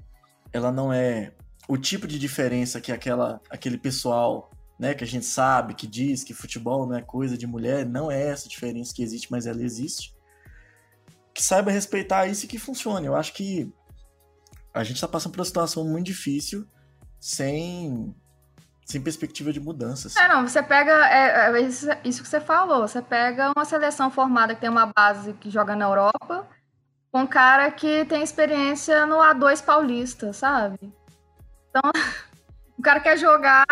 ela 0.53 0.71
não 0.71 0.91
é 0.91 1.33
o 1.67 1.77
tipo 1.77 2.07
de 2.07 2.17
diferença 2.17 2.79
que 2.79 2.93
aquela, 2.93 3.41
aquele 3.49 3.77
pessoal 3.77 4.49
né, 4.79 4.93
que 4.93 5.03
a 5.03 5.07
gente 5.07 5.25
sabe, 5.25 5.75
que 5.75 5.85
diz 5.85 6.23
que 6.23 6.33
futebol 6.33 6.87
não 6.87 6.95
é 6.95 7.01
coisa 7.01 7.37
de 7.37 7.45
mulher, 7.45 7.85
não 7.85 8.09
é 8.09 8.27
essa 8.27 8.47
diferença 8.47 8.95
que 8.95 9.03
existe, 9.03 9.29
mas 9.29 9.45
ela 9.45 9.61
existe. 9.61 10.15
Que 11.33 11.43
saiba 11.43 11.71
respeitar 11.71 12.25
isso 12.25 12.45
e 12.45 12.47
que 12.47 12.57
funcione. 12.57 13.05
Eu 13.05 13.15
acho 13.15 13.33
que 13.33 13.71
a 14.79 14.83
gente 14.83 14.95
está 14.95 15.07
passando 15.07 15.33
por 15.33 15.39
uma 15.39 15.45
situação 15.45 15.83
muito 15.83 16.05
difícil 16.05 16.65
sem 17.19 18.15
sem 18.85 18.99
perspectiva 18.99 19.53
de 19.53 19.59
mudanças. 19.59 20.15
É, 20.15 20.27
não, 20.27 20.47
você 20.47 20.63
pega, 20.63 20.91
é, 21.07 21.51
é 21.51 21.61
isso, 21.61 21.87
isso, 22.03 22.23
que 22.23 22.27
você 22.27 22.41
falou, 22.41 22.87
você 22.87 22.99
pega 23.03 23.51
uma 23.55 23.63
seleção 23.63 24.09
formada 24.09 24.55
que 24.55 24.61
tem 24.61 24.69
uma 24.69 24.87
base 24.87 25.33
que 25.33 25.47
joga 25.47 25.75
na 25.75 25.85
Europa, 25.85 26.47
com 27.11 27.19
um 27.19 27.27
cara 27.27 27.69
que 27.69 28.03
tem 28.05 28.23
experiência 28.23 29.05
no 29.05 29.17
A2 29.17 29.63
paulista, 29.63 30.33
sabe? 30.33 30.79
Então, 31.69 31.91
o 32.79 32.81
cara 32.81 32.99
quer 32.99 33.15
jogar 33.15 33.67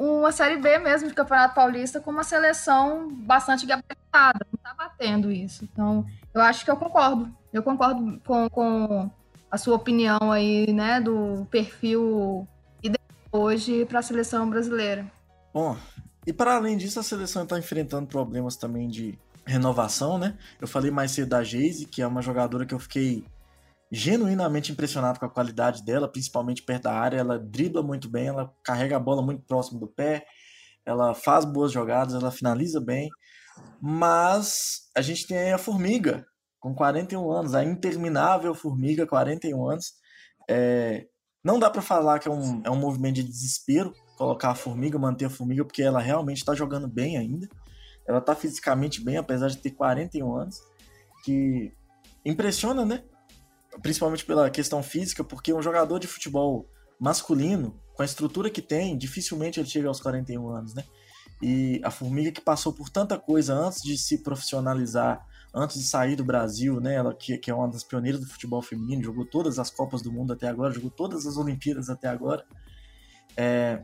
uma 0.00 0.32
Série 0.32 0.56
B 0.56 0.78
mesmo 0.78 1.08
de 1.08 1.14
Campeonato 1.14 1.54
Paulista 1.54 2.00
com 2.00 2.10
uma 2.10 2.24
seleção 2.24 3.08
bastante 3.08 3.66
gabaritada. 3.66 4.44
Não 4.50 4.58
tá 4.60 4.74
batendo 4.74 5.30
isso. 5.30 5.64
Então, 5.64 6.04
eu 6.34 6.40
acho 6.40 6.64
que 6.64 6.70
eu 6.72 6.76
concordo. 6.76 7.32
Eu 7.52 7.62
concordo 7.62 8.20
com, 8.26 8.50
com 8.50 9.10
a 9.50 9.58
sua 9.58 9.76
opinião 9.76 10.32
aí, 10.32 10.72
né, 10.72 11.00
do 11.00 11.46
perfil 11.50 12.46
hoje 13.32 13.84
para 13.84 13.98
a 13.98 14.02
seleção 14.02 14.48
brasileira. 14.48 15.10
Bom, 15.52 15.76
e 16.26 16.32
para 16.32 16.56
além 16.56 16.76
disso, 16.76 16.98
a 16.98 17.02
seleção 17.02 17.44
está 17.44 17.58
enfrentando 17.58 18.06
problemas 18.06 18.56
também 18.56 18.88
de 18.88 19.18
renovação, 19.46 20.18
né? 20.18 20.36
Eu 20.60 20.66
falei 20.66 20.90
mais 20.90 21.12
cedo 21.12 21.28
da 21.28 21.44
Geise, 21.44 21.86
que 21.86 22.02
é 22.02 22.06
uma 22.06 22.20
jogadora 22.20 22.66
que 22.66 22.74
eu 22.74 22.78
fiquei 22.78 23.24
genuinamente 23.90 24.72
impressionado 24.72 25.20
com 25.20 25.26
a 25.26 25.30
qualidade 25.30 25.84
dela, 25.84 26.08
principalmente 26.08 26.62
perto 26.62 26.84
da 26.84 26.92
área. 26.92 27.18
Ela 27.18 27.38
dribla 27.38 27.82
muito 27.82 28.08
bem, 28.08 28.26
ela 28.26 28.52
carrega 28.64 28.96
a 28.96 29.00
bola 29.00 29.22
muito 29.22 29.42
próximo 29.42 29.78
do 29.78 29.86
pé, 29.86 30.26
ela 30.84 31.14
faz 31.14 31.44
boas 31.44 31.70
jogadas, 31.70 32.14
ela 32.14 32.30
finaliza 32.30 32.80
bem. 32.80 33.08
Mas 33.80 34.90
a 34.96 35.00
gente 35.00 35.26
tem 35.26 35.52
a 35.52 35.58
Formiga, 35.58 36.26
com 36.60 36.74
41 36.74 37.30
anos, 37.30 37.54
a 37.54 37.64
interminável 37.64 38.54
Formiga, 38.54 39.06
41 39.06 39.68
anos. 39.68 39.92
É, 40.48 41.06
não 41.44 41.58
dá 41.58 41.70
para 41.70 41.82
falar 41.82 42.18
que 42.18 42.28
é 42.28 42.30
um, 42.30 42.62
é 42.64 42.70
um 42.70 42.76
movimento 42.76 43.16
de 43.16 43.24
desespero 43.24 43.94
colocar 44.16 44.50
a 44.50 44.54
Formiga, 44.54 44.98
manter 44.98 45.26
a 45.26 45.30
Formiga, 45.30 45.64
porque 45.64 45.82
ela 45.82 46.00
realmente 46.00 46.38
está 46.38 46.54
jogando 46.54 46.88
bem 46.88 47.16
ainda. 47.16 47.48
Ela 48.08 48.18
está 48.18 48.34
fisicamente 48.34 49.02
bem, 49.02 49.16
apesar 49.16 49.48
de 49.48 49.58
ter 49.58 49.70
41 49.70 50.34
anos. 50.34 50.60
Que 51.24 51.72
impressiona, 52.24 52.84
né? 52.84 53.04
Principalmente 53.82 54.24
pela 54.24 54.48
questão 54.50 54.82
física, 54.82 55.22
porque 55.22 55.52
um 55.52 55.62
jogador 55.62 55.98
de 55.98 56.06
futebol 56.06 56.68
masculino, 56.98 57.78
com 57.94 58.02
a 58.02 58.06
estrutura 58.06 58.48
que 58.48 58.62
tem, 58.62 58.96
dificilmente 58.96 59.60
ele 59.60 59.68
chega 59.68 59.88
aos 59.88 60.00
41 60.00 60.48
anos, 60.48 60.74
né? 60.74 60.84
E 61.42 61.80
a 61.84 61.90
Formiga 61.90 62.32
que 62.32 62.40
passou 62.40 62.72
por 62.72 62.88
tanta 62.88 63.18
coisa 63.18 63.54
antes 63.54 63.82
de 63.82 63.98
se 63.98 64.22
profissionalizar, 64.22 65.26
antes 65.56 65.78
de 65.78 65.86
sair 65.86 66.14
do 66.14 66.24
Brasil, 66.24 66.78
né? 66.80 66.94
Ela 66.94 67.14
que, 67.14 67.38
que 67.38 67.50
é 67.50 67.54
uma 67.54 67.66
das 67.66 67.82
pioneiras 67.82 68.20
do 68.20 68.26
futebol 68.26 68.60
feminino, 68.60 69.02
jogou 69.02 69.24
todas 69.24 69.58
as 69.58 69.70
Copas 69.70 70.02
do 70.02 70.12
Mundo 70.12 70.34
até 70.34 70.46
agora, 70.46 70.72
jogou 70.72 70.90
todas 70.90 71.26
as 71.26 71.38
Olimpíadas 71.38 71.88
até 71.88 72.08
agora. 72.08 72.44
É, 73.34 73.82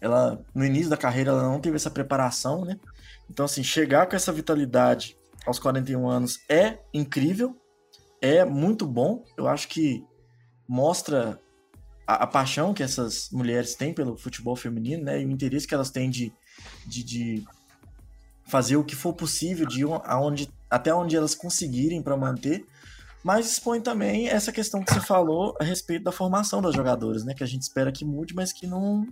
ela 0.00 0.42
no 0.54 0.64
início 0.64 0.88
da 0.88 0.96
carreira 0.96 1.30
ela 1.30 1.42
não 1.42 1.60
teve 1.60 1.76
essa 1.76 1.90
preparação, 1.90 2.64
né? 2.64 2.80
Então 3.28 3.44
assim, 3.44 3.62
chegar 3.62 4.08
com 4.08 4.16
essa 4.16 4.32
vitalidade 4.32 5.14
aos 5.46 5.58
41 5.58 6.08
anos 6.08 6.40
é 6.48 6.78
incrível, 6.94 7.54
é 8.22 8.42
muito 8.46 8.86
bom. 8.86 9.22
Eu 9.36 9.46
acho 9.46 9.68
que 9.68 10.02
mostra 10.66 11.38
a, 12.06 12.24
a 12.24 12.26
paixão 12.26 12.72
que 12.72 12.82
essas 12.82 13.28
mulheres 13.30 13.74
têm 13.74 13.92
pelo 13.92 14.16
futebol 14.16 14.56
feminino, 14.56 15.04
né? 15.04 15.20
E 15.20 15.26
o 15.26 15.30
interesse 15.30 15.68
que 15.68 15.74
elas 15.74 15.90
têm 15.90 16.08
de, 16.08 16.32
de, 16.86 17.04
de 17.04 17.44
fazer 18.48 18.76
o 18.76 18.84
que 18.84 18.96
for 18.96 19.12
possível 19.12 19.66
de 19.66 19.84
aonde, 20.04 20.48
até 20.70 20.92
onde 20.92 21.16
elas 21.16 21.34
conseguirem 21.34 22.02
para 22.02 22.16
manter. 22.16 22.66
Mas 23.22 23.50
expõe 23.52 23.80
também 23.80 24.28
essa 24.28 24.52
questão 24.52 24.82
que 24.82 24.92
você 24.92 25.00
falou 25.00 25.54
a 25.60 25.64
respeito 25.64 26.04
da 26.04 26.12
formação 26.12 26.62
das 26.62 26.74
jogadoras, 26.74 27.24
né? 27.24 27.34
Que 27.34 27.42
a 27.42 27.46
gente 27.46 27.62
espera 27.62 27.92
que 27.92 28.04
mude, 28.04 28.34
mas 28.34 28.52
que 28.52 28.66
não 28.66 29.06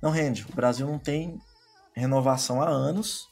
não 0.00 0.10
rende. 0.10 0.46
O 0.50 0.54
Brasil 0.54 0.86
não 0.86 0.98
tem 0.98 1.38
renovação 1.94 2.62
há 2.62 2.68
anos. 2.68 3.28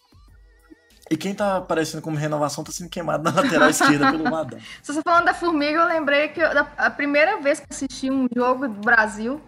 E 1.10 1.16
quem 1.16 1.34
tá 1.34 1.58
aparecendo 1.58 2.00
como 2.00 2.16
renovação 2.16 2.64
tá 2.64 2.72
sendo 2.72 2.88
queimado 2.88 3.22
na 3.22 3.30
lateral 3.42 3.68
esquerda 3.68 4.10
pelo 4.10 4.24
Madão. 4.24 4.58
Se 4.82 4.92
você 4.92 5.02
falando 5.02 5.26
da 5.26 5.34
Formiga, 5.34 5.80
eu 5.80 5.86
lembrei 5.86 6.28
que 6.28 6.40
eu, 6.40 6.48
a 6.76 6.90
primeira 6.90 7.40
vez 7.40 7.60
que 7.60 7.66
assisti 7.70 8.10
um 8.10 8.26
jogo 8.34 8.68
do 8.68 8.80
Brasil, 8.80 9.40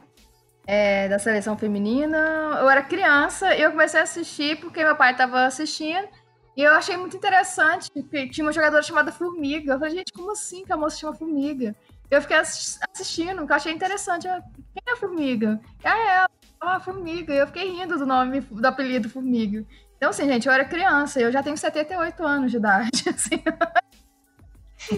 é, 0.67 1.09
da 1.09 1.19
seleção 1.19 1.57
feminina, 1.57 2.59
eu 2.61 2.69
era 2.69 2.83
criança 2.83 3.55
e 3.55 3.63
eu 3.63 3.71
comecei 3.71 4.01
a 4.01 4.05
assistir 4.05 4.59
porque 4.61 4.83
meu 4.83 4.97
pai 4.97 5.13
estava 5.13 5.45
assistindo. 5.45 6.09
E 6.57 6.63
eu 6.63 6.73
achei 6.73 6.97
muito 6.97 7.17
interessante, 7.17 7.91
porque 7.93 8.29
tinha 8.29 8.47
uma 8.47 8.53
jogadora 8.53 8.83
chamada 8.83 9.11
Formiga. 9.11 9.73
Eu 9.73 9.79
falei, 9.79 9.97
gente, 9.97 10.13
como 10.13 10.31
assim 10.31 10.65
que 10.65 10.73
a 10.73 10.77
moça 10.77 10.97
chama 10.97 11.15
Formiga? 11.15 11.75
Eu 12.09 12.23
fiquei 12.23 12.37
assistindo, 12.37 13.43
eu 13.43 13.55
achei 13.55 13.73
interessante. 13.73 14.29
Eu, 14.29 14.41
Quem 14.73 14.83
é 14.87 14.93
a 14.93 14.97
Formiga? 14.97 15.61
É 15.83 15.91
ela 15.91 16.29
ah, 16.61 16.81
Formiga. 16.81 17.35
Eu 17.35 17.47
fiquei 17.49 17.71
rindo 17.71 17.99
do 17.99 18.07
nome, 18.07 18.41
do 18.41 18.65
apelido 18.67 19.11
Formiga. 19.11 19.65
Então, 19.97 20.11
assim, 20.11 20.27
gente, 20.27 20.47
eu 20.47 20.53
era 20.53 20.65
criança, 20.65 21.21
eu 21.21 21.33
já 21.33 21.43
tenho 21.43 21.57
78 21.57 22.23
anos 22.25 22.51
de 22.51 22.59
idade, 22.59 23.03
assim. 23.09 23.43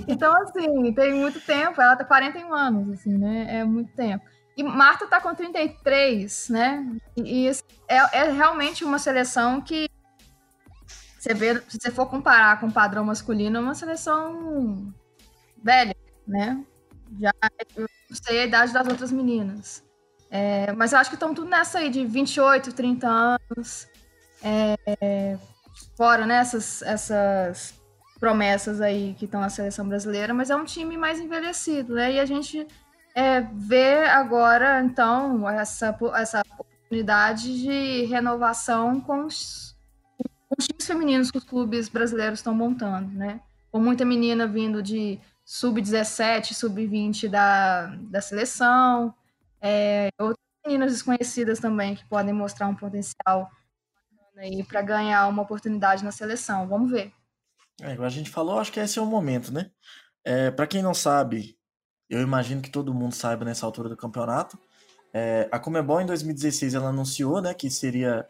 Então, 0.09 0.35
assim, 0.43 0.93
tem 0.93 1.15
muito 1.15 1.41
tempo, 1.41 1.81
ela 1.81 1.97
tá 1.97 2.05
41 2.05 2.53
anos, 2.53 3.01
assim, 3.01 3.17
né? 3.17 3.61
É 3.61 3.65
muito 3.65 3.93
tempo. 3.95 4.25
E 4.57 4.63
Marta 4.63 5.07
tá 5.07 5.21
com 5.21 5.35
33, 5.35 6.49
né? 6.49 6.99
E, 7.17 7.47
e 7.47 7.51
é, 7.89 7.97
é 8.21 8.31
realmente 8.31 8.85
uma 8.85 8.99
seleção 8.99 9.61
que 9.61 9.89
você 11.19 11.35
vê, 11.35 11.61
se 11.69 11.79
você 11.81 11.91
for 11.91 12.07
comparar 12.07 12.61
com 12.61 12.69
o 12.69 12.73
padrão 12.73 13.05
masculino, 13.05 13.59
é 13.59 13.61
uma 13.61 13.75
seleção 13.75 14.95
velha, 15.63 15.97
né? 16.27 16.65
Já 17.21 17.33
eu 17.77 17.87
sei 18.13 18.41
a 18.41 18.45
idade 18.47 18.73
das 18.73 18.87
outras 18.87 19.13
meninas. 19.13 19.85
É, 20.31 20.73
mas 20.73 20.93
eu 20.93 20.99
acho 20.99 21.11
que 21.11 21.17
estão 21.17 21.35
tudo 21.35 21.49
nessa 21.49 21.79
aí 21.79 21.91
de 21.91 22.05
28, 22.05 22.73
30 22.73 23.09
anos. 23.09 23.89
É, 24.43 25.37
fora 25.97 26.27
né, 26.27 26.37
essas, 26.37 26.83
essas 26.83 27.75
promessas 28.21 28.81
aí 28.81 29.15
que 29.19 29.25
estão 29.25 29.41
na 29.41 29.49
seleção 29.49 29.89
brasileira, 29.89 30.33
mas 30.33 30.51
é 30.51 30.57
um 30.57 30.65
time 30.65 30.97
mais 30.97 31.19
envelhecido, 31.19 31.95
né? 31.95 32.13
E 32.13 32.21
a 32.21 32.25
gente 32.25 32.67
é, 33.17 33.41
vê 33.41 34.05
agora, 34.05 34.83
então, 34.83 35.49
essa, 35.49 35.97
essa 36.17 36.43
oportunidade 36.59 37.63
de 37.63 38.05
renovação 38.05 39.01
com 39.01 39.25
os, 39.25 39.75
com 40.19 40.55
os 40.59 40.67
times 40.67 40.87
femininos 40.87 41.31
que 41.31 41.39
os 41.39 41.45
clubes 41.45 41.89
brasileiros 41.89 42.41
estão 42.41 42.55
montando, 42.55 43.11
né? 43.13 43.41
Com 43.73 43.81
muita 43.81 44.05
menina 44.05 44.47
vindo 44.47 44.83
de 44.83 45.19
sub-17, 45.47 46.53
sub-20 46.53 47.29
da, 47.29 47.87
da 48.03 48.21
seleção, 48.21 49.15
é, 49.63 50.11
outras 50.21 50.45
meninas 50.67 50.93
desconhecidas 50.93 51.59
também 51.59 51.95
que 51.95 52.05
podem 52.05 52.35
mostrar 52.35 52.69
um 52.69 52.75
potencial 52.75 53.51
aí 54.37 54.63
para 54.63 54.83
ganhar 54.83 55.27
uma 55.27 55.43
oportunidade 55.43 56.05
na 56.05 56.13
seleção. 56.13 56.69
Vamos 56.69 56.91
ver. 56.91 57.15
É, 57.81 57.95
igual 57.95 58.07
a 58.07 58.11
gente 58.11 58.29
falou, 58.29 58.59
acho 58.59 58.71
que 58.71 58.81
esse 58.81 58.99
é 58.99 59.03
o 59.03 59.07
momento, 59.07 59.51
né? 59.51 59.71
É, 60.23 60.51
para 60.51 60.67
quem 60.67 60.83
não 60.83 60.93
sabe, 60.93 61.56
eu 62.09 62.21
imagino 62.21 62.63
que 62.63 62.71
todo 62.71 62.95
mundo 62.95 63.15
saiba 63.15 63.45
nessa 63.45 63.67
altura 63.67 63.89
do 63.89 63.97
campeonato. 63.97 64.59
É, 65.13 65.49
a 65.51 65.59
Comebol 65.59 66.01
em 66.01 66.07
2016 66.07 66.75
ela 66.75 66.89
anunciou, 66.89 67.41
né, 67.41 67.55
que 67.55 67.71
seria 67.71 68.27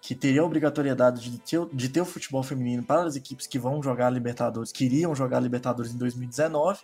que 0.00 0.14
teria 0.14 0.42
a 0.42 0.44
obrigatoriedade 0.44 1.30
de 1.30 1.38
ter, 1.38 1.66
de 1.72 1.88
ter 1.88 2.00
o 2.02 2.04
futebol 2.04 2.42
feminino 2.42 2.82
para 2.82 3.04
as 3.04 3.16
equipes 3.16 3.46
que 3.46 3.58
vão 3.58 3.82
jogar 3.82 4.10
Libertadores, 4.10 4.70
que 4.70 4.84
iriam 4.84 5.14
jogar 5.14 5.40
Libertadores 5.40 5.94
em 5.94 5.96
2019. 5.96 6.80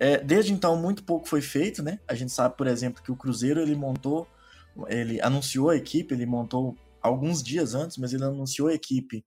É, 0.00 0.18
desde 0.18 0.52
então, 0.52 0.76
muito 0.76 1.04
pouco 1.04 1.28
foi 1.28 1.40
feito, 1.40 1.80
né? 1.80 2.00
A 2.08 2.14
gente 2.16 2.32
sabe, 2.32 2.56
por 2.56 2.66
exemplo, 2.66 3.00
que 3.04 3.12
o 3.12 3.16
Cruzeiro 3.16 3.60
ele 3.60 3.76
montou, 3.76 4.26
ele 4.88 5.20
anunciou 5.22 5.70
a 5.70 5.76
equipe, 5.76 6.12
ele 6.12 6.26
montou 6.26 6.76
alguns 7.00 7.40
dias 7.40 7.72
antes, 7.72 7.98
mas 7.98 8.12
ele 8.12 8.24
anunciou 8.24 8.66
a 8.66 8.74
equipe 8.74 9.24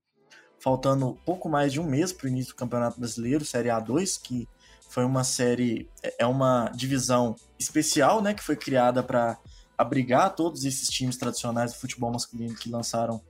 faltando 0.60 1.18
pouco 1.26 1.48
mais 1.48 1.72
de 1.72 1.80
um 1.80 1.86
mês 1.86 2.12
para 2.12 2.26
o 2.26 2.30
início 2.30 2.54
do 2.54 2.58
Campeonato 2.58 3.00
Brasileiro, 3.00 3.46
Série 3.46 3.70
A2, 3.70 4.20
que 4.22 4.50
foi 4.90 5.06
uma 5.06 5.24
série, 5.24 5.90
é, 6.02 6.16
é 6.20 6.26
uma 6.26 6.70
divisão 6.76 7.36
especial, 7.60 8.22
né? 8.22 8.34
Que 8.34 8.44
foi 8.44 8.56
criada 8.56 9.04
para 9.04 9.38
abrigar 9.78 10.36
todos 10.36 10.66
esses 10.66 10.90
times 10.90 11.18
tradicionais 11.18 11.74
do 11.74 11.80
futebol 11.80 12.12
masculino 12.12 12.56
que 12.56 12.70
lançaram 12.70 13.22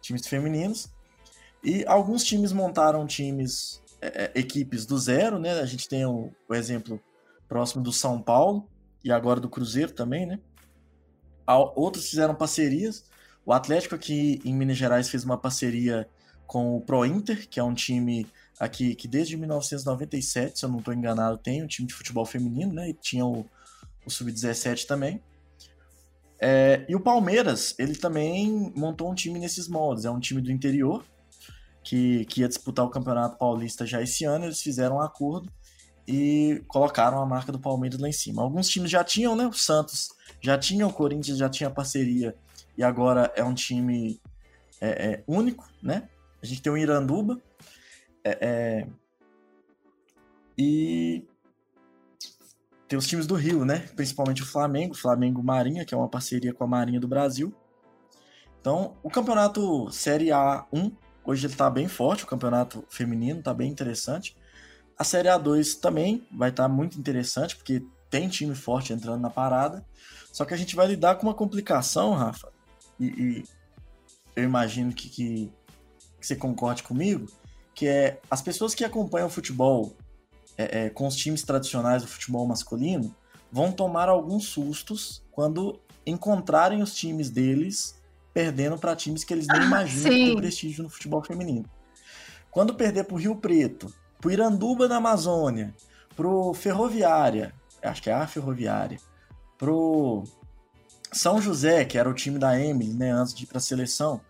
times 0.00 0.26
femininos. 0.26 0.88
E 1.64 1.84
alguns 1.86 2.22
times 2.22 2.52
montaram 2.52 3.06
times 3.06 3.82
é, 4.00 4.24
é, 4.24 4.38
equipes 4.38 4.86
do 4.86 4.98
zero, 4.98 5.38
né? 5.38 5.52
A 5.58 5.66
gente 5.66 5.88
tem 5.88 6.04
o, 6.04 6.32
o, 6.48 6.54
exemplo 6.54 7.00
próximo 7.48 7.82
do 7.82 7.92
São 7.92 8.20
Paulo 8.20 8.68
e 9.02 9.10
agora 9.10 9.40
do 9.40 9.48
Cruzeiro 9.48 9.92
também, 9.92 10.26
né? 10.26 10.38
Outros 11.74 12.08
fizeram 12.08 12.34
parcerias. 12.34 13.04
O 13.44 13.52
Atlético 13.52 13.94
aqui 13.94 14.40
em 14.44 14.54
Minas 14.54 14.76
Gerais 14.76 15.08
fez 15.08 15.24
uma 15.24 15.38
parceria 15.38 16.08
com 16.46 16.76
o 16.76 16.80
Pro 16.80 17.04
Inter, 17.04 17.48
que 17.48 17.58
é 17.58 17.62
um 17.62 17.74
time 17.74 18.26
aqui 18.58 18.94
que 18.94 19.06
desde 19.06 19.36
1997, 19.36 20.58
se 20.58 20.64
eu 20.64 20.68
não 20.68 20.78
estou 20.78 20.94
enganado, 20.94 21.38
tem 21.38 21.62
um 21.62 21.66
time 21.66 21.86
de 21.86 21.94
futebol 21.94 22.24
feminino, 22.24 22.72
né? 22.72 22.90
E 22.90 22.94
tinha 22.94 23.24
o, 23.24 23.46
o 24.04 24.10
Sub-17 24.10 24.86
também. 24.86 25.22
É, 26.38 26.84
e 26.88 26.94
o 26.94 27.00
Palmeiras, 27.00 27.74
ele 27.78 27.94
também 27.94 28.72
montou 28.76 29.10
um 29.10 29.14
time 29.14 29.38
nesses 29.38 29.68
moldes. 29.68 30.04
É 30.04 30.10
um 30.10 30.20
time 30.20 30.40
do 30.40 30.52
interior, 30.52 31.04
que, 31.82 32.24
que 32.26 32.40
ia 32.40 32.48
disputar 32.48 32.84
o 32.84 32.90
Campeonato 32.90 33.38
Paulista 33.38 33.86
já 33.86 34.02
esse 34.02 34.24
ano, 34.24 34.44
eles 34.44 34.60
fizeram 34.60 34.96
um 34.96 35.00
acordo 35.00 35.50
e 36.06 36.62
colocaram 36.68 37.20
a 37.20 37.26
marca 37.26 37.50
do 37.50 37.58
Palmeiras 37.58 37.98
lá 37.98 38.08
em 38.08 38.12
cima. 38.12 38.42
Alguns 38.42 38.68
times 38.68 38.90
já 38.90 39.02
tinham, 39.02 39.34
né? 39.34 39.46
O 39.46 39.52
Santos 39.52 40.08
já 40.40 40.58
tinha, 40.58 40.86
o 40.86 40.92
Corinthians 40.92 41.38
já 41.38 41.48
tinha 41.48 41.70
parceria 41.70 42.34
e 42.76 42.84
agora 42.84 43.32
é 43.34 43.42
um 43.42 43.54
time 43.54 44.20
é, 44.80 44.88
é, 44.88 45.24
único, 45.26 45.68
né? 45.82 46.08
A 46.42 46.46
gente 46.46 46.62
tem 46.62 46.72
o 46.72 46.76
Iranduba 46.76 47.40
é, 48.30 48.38
é 48.40 48.86
e 50.58 51.24
tem 52.88 52.98
os 52.98 53.06
times 53.06 53.26
do 53.26 53.34
Rio, 53.34 53.64
né? 53.64 53.80
Principalmente 53.94 54.42
o 54.42 54.46
Flamengo, 54.46 54.94
Flamengo 54.94 55.42
Marinha, 55.42 55.84
que 55.84 55.92
é 55.92 55.96
uma 55.96 56.08
parceria 56.08 56.54
com 56.54 56.64
a 56.64 56.66
Marinha 56.66 57.00
do 57.00 57.08
Brasil. 57.08 57.52
Então, 58.60 58.96
o 59.02 59.10
campeonato 59.10 59.90
Série 59.90 60.26
A1 60.26 60.92
Hoje 61.26 61.44
ele 61.44 61.54
está 61.54 61.68
bem 61.68 61.88
forte, 61.88 62.22
o 62.22 62.26
campeonato 62.26 62.84
feminino 62.88 63.40
está 63.40 63.52
bem 63.52 63.68
interessante. 63.68 64.36
A 64.96 65.02
Série 65.02 65.28
A2 65.28 65.80
também 65.80 66.24
vai 66.30 66.50
estar 66.50 66.62
tá 66.62 66.68
muito 66.68 66.96
interessante, 66.96 67.56
porque 67.56 67.84
tem 68.08 68.28
time 68.28 68.54
forte 68.54 68.92
entrando 68.92 69.20
na 69.20 69.28
parada. 69.28 69.84
Só 70.32 70.44
que 70.44 70.54
a 70.54 70.56
gente 70.56 70.76
vai 70.76 70.86
lidar 70.86 71.16
com 71.16 71.26
uma 71.26 71.34
complicação, 71.34 72.12
Rafa, 72.12 72.52
e, 73.00 73.06
e 73.06 73.44
eu 74.36 74.44
imagino 74.44 74.92
que, 74.92 75.08
que, 75.08 75.52
que 76.20 76.26
você 76.26 76.36
concorde 76.36 76.84
comigo, 76.84 77.26
que 77.76 77.86
é 77.86 78.18
as 78.30 78.42
pessoas 78.42 78.74
que 78.74 78.84
acompanham 78.84 79.28
o 79.28 79.30
futebol 79.30 79.94
é, 80.56 80.86
é, 80.86 80.90
com 80.90 81.06
os 81.06 81.14
times 81.14 81.42
tradicionais 81.42 82.02
do 82.02 82.08
futebol 82.08 82.46
masculino 82.46 83.14
vão 83.52 83.70
tomar 83.70 84.08
alguns 84.08 84.46
sustos 84.46 85.22
quando 85.30 85.78
encontrarem 86.04 86.82
os 86.82 86.94
times 86.94 87.30
deles 87.30 87.94
perdendo 88.32 88.78
para 88.78 88.96
times 88.96 89.24
que 89.24 89.32
eles 89.32 89.46
nem 89.46 89.60
ah, 89.60 89.64
imaginam 89.64 90.10
que 90.10 90.24
tem 90.26 90.36
prestígio 90.36 90.82
no 90.82 90.90
futebol 90.90 91.22
feminino. 91.22 91.64
Quando 92.50 92.74
perder 92.74 93.04
para 93.04 93.14
o 93.14 93.18
Rio 93.18 93.36
Preto, 93.36 93.92
para 94.18 94.28
o 94.28 94.32
Iranduba 94.32 94.88
da 94.88 94.96
Amazônia, 94.96 95.74
para 96.14 96.26
o 96.26 96.54
Ferroviária, 96.54 97.54
acho 97.82 98.02
que 98.02 98.10
é 98.10 98.14
a 98.14 98.26
Ferroviária, 98.26 98.98
para 99.58 99.70
o 99.70 100.24
São 101.12 101.40
José, 101.40 101.84
que 101.84 101.98
era 101.98 102.08
o 102.08 102.14
time 102.14 102.38
da 102.38 102.58
Emily, 102.58 102.92
né, 102.92 103.10
antes 103.10 103.34
de 103.34 103.44
ir 103.44 103.46
para 103.46 103.58
a 103.58 103.60
seleção, 103.60 104.20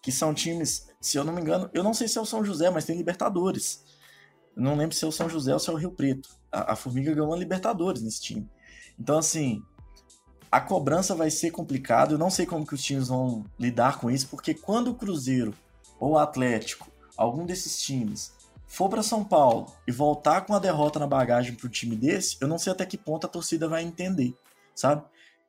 que 0.00 0.12
são 0.12 0.34
times, 0.34 0.88
se 1.02 1.18
eu 1.18 1.24
não 1.24 1.32
me 1.32 1.40
engano, 1.40 1.68
eu 1.74 1.82
não 1.82 1.92
sei 1.92 2.06
se 2.06 2.16
é 2.16 2.20
o 2.20 2.24
São 2.24 2.44
José, 2.44 2.70
mas 2.70 2.84
tem 2.84 2.96
Libertadores. 2.96 3.82
Eu 4.56 4.62
não 4.62 4.76
lembro 4.76 4.94
se 4.94 5.04
é 5.04 5.08
o 5.08 5.12
São 5.12 5.28
José 5.28 5.52
ou 5.52 5.58
se 5.58 5.68
é 5.68 5.72
o 5.72 5.76
Rio 5.76 5.90
Preto. 5.90 6.28
A, 6.50 6.72
a 6.72 6.76
Formiga 6.76 7.12
ganhou 7.12 7.28
uma 7.28 7.36
Libertadores 7.36 8.00
nesse 8.00 8.22
time. 8.22 8.48
Então, 8.96 9.18
assim, 9.18 9.60
a 10.50 10.60
cobrança 10.60 11.12
vai 11.14 11.28
ser 11.28 11.50
complicada. 11.50 12.14
Eu 12.14 12.18
não 12.18 12.30
sei 12.30 12.46
como 12.46 12.64
que 12.64 12.74
os 12.74 12.82
times 12.82 13.08
vão 13.08 13.44
lidar 13.58 13.98
com 13.98 14.08
isso, 14.08 14.28
porque 14.28 14.54
quando 14.54 14.92
o 14.92 14.94
Cruzeiro 14.94 15.52
ou 15.98 16.12
o 16.12 16.18
Atlético, 16.18 16.88
algum 17.16 17.44
desses 17.44 17.82
times, 17.82 18.32
for 18.68 18.88
para 18.88 19.02
São 19.02 19.24
Paulo 19.24 19.72
e 19.88 19.90
voltar 19.90 20.42
com 20.42 20.54
a 20.54 20.60
derrota 20.60 21.00
na 21.00 21.06
bagagem 21.06 21.56
para 21.56 21.66
o 21.66 21.70
time 21.70 21.96
desse, 21.96 22.36
eu 22.40 22.46
não 22.46 22.58
sei 22.58 22.72
até 22.72 22.86
que 22.86 22.96
ponto 22.96 23.26
a 23.26 23.30
torcida 23.30 23.66
vai 23.66 23.82
entender, 23.82 24.36
sabe? 24.72 25.02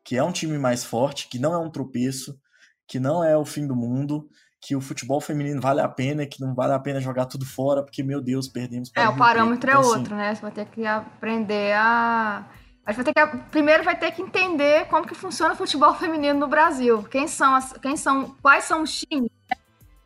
Que 0.03 0.17
é 0.17 0.23
um 0.23 0.31
time 0.31 0.57
mais 0.57 0.83
forte, 0.83 1.27
que 1.27 1.37
não 1.37 1.53
é 1.53 1.57
um 1.59 1.69
tropeço, 1.69 2.39
que 2.87 2.99
não 2.99 3.23
é 3.23 3.37
o 3.37 3.45
fim 3.45 3.67
do 3.67 3.75
mundo, 3.75 4.27
que 4.65 4.77
o 4.77 4.81
futebol 4.81 5.19
feminino 5.19 5.59
vale 5.59 5.81
a 5.81 5.89
pena, 5.89 6.25
que 6.25 6.39
não 6.39 6.53
vale 6.53 6.71
a 6.71 6.79
pena 6.79 7.01
jogar 7.01 7.25
tudo 7.25 7.45
fora, 7.45 7.83
porque, 7.83 8.01
meu 8.01 8.21
Deus, 8.21 8.47
perdemos 8.47 8.89
para 8.89 9.03
É, 9.03 9.09
o 9.09 9.17
parâmetro 9.17 9.69
é 9.69 9.73
então, 9.73 9.81
assim, 9.81 9.99
outro, 9.99 10.15
né? 10.15 10.33
Você 10.33 10.41
vai 10.41 10.51
ter 10.51 10.65
que 10.67 10.85
aprender 10.85 11.73
a. 11.73 12.45
A 12.85 12.91
gente 12.91 13.03
vai 13.03 13.13
ter 13.13 13.27
que, 13.27 13.37
primeiro 13.49 13.83
vai 13.83 13.97
ter 13.97 14.11
que 14.11 14.21
entender 14.21 14.85
como 14.85 15.05
que 15.05 15.13
funciona 15.13 15.53
o 15.53 15.57
futebol 15.57 15.93
feminino 15.95 16.39
no 16.39 16.47
Brasil. 16.47 17.03
Quem 17.03 17.27
são 17.27 17.53
as, 17.53 17.73
quem 17.73 17.97
são, 17.97 18.35
quais 18.41 18.63
são 18.63 18.83
os 18.83 18.99
times, 18.99 19.29
né? 19.49 19.57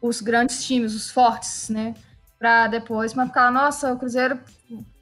os 0.02 0.22
grandes 0.22 0.66
times, 0.66 0.96
os 0.96 1.12
fortes, 1.12 1.70
né? 1.70 1.94
Para 2.40 2.68
depois, 2.68 3.14
mas 3.14 3.28
ficar, 3.28 3.52
nossa, 3.52 3.94
o 3.94 4.00
Cruzeiro 4.00 4.40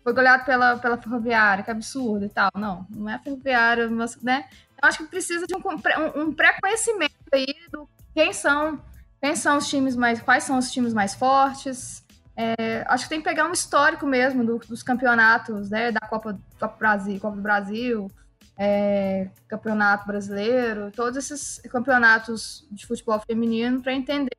foi 0.04 0.14
goleado 0.14 0.44
pela, 0.46 0.78
pela 0.78 0.98
Ferroviária, 0.98 1.64
que 1.64 1.72
absurdo 1.72 2.26
e 2.26 2.30
tal. 2.30 2.52
Não, 2.56 2.86
não 2.90 3.10
é 3.10 3.18
Ferroviária, 3.20 3.90
mas, 3.90 4.22
né? 4.22 4.46
Eu 4.82 4.90
acho 4.90 4.98
que 4.98 5.10
precisa 5.10 5.48
de 5.48 5.56
um, 5.56 5.60
um, 5.60 6.24
um 6.24 6.34
pré-conhecimento 6.34 7.16
aí 7.34 7.56
do 7.72 7.90
quem 8.14 8.32
são, 8.32 8.82
quem 9.22 9.36
são 9.36 9.58
os 9.58 9.68
times 9.68 9.96
mais, 9.96 10.22
quais 10.22 10.44
são 10.44 10.58
os 10.58 10.72
times 10.72 10.94
mais 10.94 11.16
fortes. 11.16 12.04
É, 12.38 12.84
acho 12.88 13.06
que 13.06 13.10
tem 13.10 13.20
que 13.20 13.30
pegar 13.30 13.48
um 13.48 13.54
histórico 13.54 14.06
mesmo 14.06 14.44
do, 14.44 14.58
dos 14.60 14.84
campeonatos, 14.84 15.70
né, 15.70 15.92
da 15.92 16.02
Copa, 16.02 16.38
Copa 16.60 16.76
Brasil, 16.78 17.20
Copa 17.20 17.36
do 17.38 17.42
Brasil, 17.42 18.12
é, 18.58 19.30
Campeonato 19.48 20.06
Brasileiro, 20.06 20.92
todos 20.92 21.18
esses 21.18 21.62
campeonatos 21.70 22.68
de 22.70 22.86
futebol 22.86 23.22
feminino 23.26 23.82
para 23.82 23.94
entender 23.94 24.36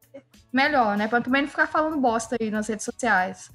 melhor, 0.52 0.96
né, 0.96 1.08
para 1.08 1.22
também 1.22 1.42
não 1.42 1.48
ficar 1.48 1.66
falando 1.66 1.98
bosta 1.98 2.36
aí 2.38 2.50
nas 2.50 2.68
redes 2.68 2.84
sociais. 2.84 3.50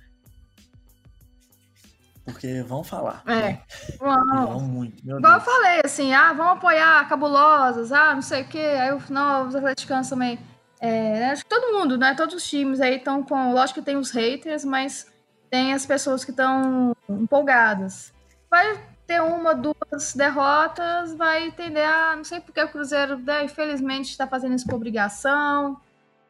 Porque 2.24 2.62
vão 2.64 2.84
falar. 2.84 3.24
É. 3.26 3.34
Né? 3.34 3.62
Vão. 4.00 4.60
muito. 4.60 5.06
Meu 5.06 5.18
Igual 5.18 5.40
Deus. 5.40 5.48
eu 5.48 5.54
falei, 5.54 5.82
assim, 5.84 6.14
ah, 6.14 6.34
vão 6.34 6.50
apoiar 6.50 7.08
cabulosas, 7.10 7.92
ah, 7.92 8.14
não 8.14 8.22
sei 8.22 8.44
o 8.44 8.48
quê. 8.48 8.60
Aí 8.60 8.98
não, 9.10 9.48
os 9.48 9.56
atleticanos 9.56 10.10
também. 10.10 10.40
É, 10.82 11.28
acho 11.28 11.44
que 11.44 11.50
todo 11.50 11.78
mundo, 11.78 11.96
né? 11.96 12.16
Todos 12.16 12.34
os 12.34 12.50
times 12.50 12.82
aí 12.82 12.96
estão 12.98 13.22
com. 13.24 13.54
Lógico 13.54 13.80
que 13.80 13.86
tem 13.86 13.98
os 13.98 14.10
haters, 14.10 14.66
mas 14.66 15.06
tem 15.50 15.74
as 15.74 15.86
pessoas 15.86 16.26
que 16.26 16.32
estão 16.32 16.96
empolgadas. 17.08 18.12
Vai 18.50 18.84
ter 19.06 19.22
uma, 19.22 19.54
duas 19.54 20.14
derrotas, 20.16 21.14
vai 21.14 21.48
entender, 21.48 21.84
ah, 21.84 22.16
não 22.16 22.24
sei 22.24 22.40
porque 22.40 22.64
o 22.64 22.70
Cruzeiro, 22.70 23.18
né, 23.20 23.44
infelizmente, 23.44 24.10
está 24.10 24.26
fazendo 24.26 24.56
isso 24.56 24.66
por 24.66 24.76
obrigação. 24.76 25.80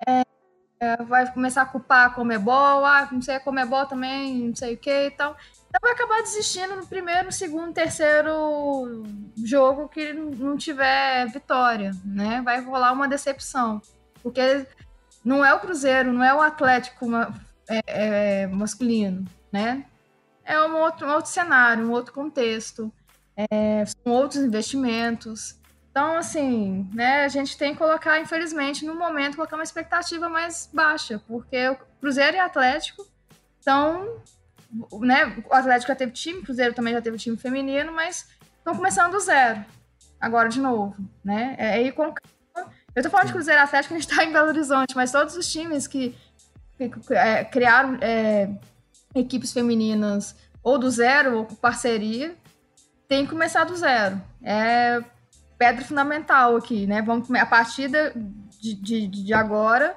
É, 0.07 0.23
é, 0.81 0.97
vai 1.03 1.31
começar 1.31 1.61
a 1.61 1.65
culpar 1.65 2.07
a 2.07 2.09
Comebol, 2.09 2.83
ah, 2.85 3.07
não 3.11 3.21
sei, 3.21 3.35
a 3.35 3.39
Comebol 3.39 3.85
também, 3.85 4.47
não 4.47 4.55
sei 4.55 4.73
o 4.73 4.77
que 4.77 5.07
e 5.07 5.11
tal. 5.11 5.37
Então 5.69 5.79
vai 5.81 5.91
acabar 5.91 6.21
desistindo 6.23 6.75
no 6.75 6.85
primeiro, 6.85 7.31
segundo, 7.31 7.71
terceiro 7.71 9.03
jogo 9.45 9.87
que 9.87 10.11
não 10.11 10.57
tiver 10.57 11.27
vitória, 11.27 11.91
né? 12.03 12.41
Vai 12.41 12.59
rolar 12.61 12.91
uma 12.91 13.07
decepção. 13.07 13.81
Porque 14.21 14.65
não 15.23 15.43
é 15.43 15.53
o 15.53 15.59
Cruzeiro, 15.59 16.11
não 16.11 16.23
é 16.23 16.33
o 16.33 16.41
Atlético 16.41 17.07
é, 17.69 17.81
é, 17.87 18.47
masculino, 18.47 19.25
né? 19.51 19.85
É 20.43 20.59
um 20.61 20.75
outro, 20.77 21.07
um 21.07 21.11
outro 21.11 21.31
cenário, 21.31 21.85
um 21.85 21.91
outro 21.91 22.13
contexto, 22.13 22.91
é, 23.35 23.85
são 23.85 24.13
outros 24.13 24.41
investimentos. 24.41 25.59
Então, 25.89 26.17
assim, 26.17 26.89
né, 26.93 27.25
a 27.25 27.27
gente 27.27 27.57
tem 27.57 27.73
que 27.73 27.77
colocar, 27.77 28.19
infelizmente, 28.19 28.85
no 28.85 28.95
momento, 28.95 29.35
colocar 29.35 29.57
uma 29.57 29.63
expectativa 29.63 30.29
mais 30.29 30.69
baixa, 30.73 31.21
porque 31.27 31.69
o 31.69 31.77
Cruzeiro 31.99 32.37
e 32.37 32.39
o 32.39 32.43
Atlético 32.43 33.05
estão 33.59 34.21
né, 35.01 35.43
o 35.49 35.53
Atlético 35.53 35.89
já 35.89 35.95
teve 35.95 36.11
time, 36.11 36.39
o 36.39 36.43
Cruzeiro 36.43 36.73
também 36.73 36.93
já 36.93 37.01
teve 37.01 37.17
time 37.17 37.35
feminino, 37.35 37.91
mas 37.91 38.29
estão 38.57 38.75
começando 38.75 39.11
do 39.11 39.19
zero. 39.19 39.65
Agora 40.19 40.47
de 40.47 40.59
novo, 40.59 40.95
né? 41.23 41.55
É 41.57 41.73
aí 41.73 41.91
com 41.91 42.13
eu 42.95 43.03
tô 43.03 43.09
falando 43.09 43.27
de 43.27 43.33
Cruzeiro 43.33 43.61
Atlético, 43.61 43.93
a 43.93 43.99
gente 43.99 44.13
tá 44.13 44.23
em 44.23 44.31
Belo 44.31 44.49
Horizonte, 44.49 44.95
mas 44.95 45.11
todos 45.11 45.35
os 45.35 45.51
times 45.51 45.87
que, 45.87 46.15
que 46.77 46.91
é, 47.13 47.43
criaram 47.45 47.97
é, 48.01 48.49
equipes 49.15 49.53
femininas 49.53 50.35
ou 50.63 50.77
do 50.77 50.89
zero, 50.89 51.37
ou 51.37 51.45
com 51.45 51.55
parceria, 51.55 52.35
tem 53.07 53.25
que 53.25 53.31
começar 53.31 53.63
do 53.63 53.75
zero. 53.75 54.21
É 54.43 55.03
pedra 55.57 55.85
fundamental 55.85 56.55
aqui, 56.55 56.87
né? 56.87 57.03
Vamos, 57.03 57.29
a 57.29 57.45
partir 57.45 57.87
de, 57.87 58.73
de, 58.73 59.07
de 59.07 59.33
agora 59.33 59.95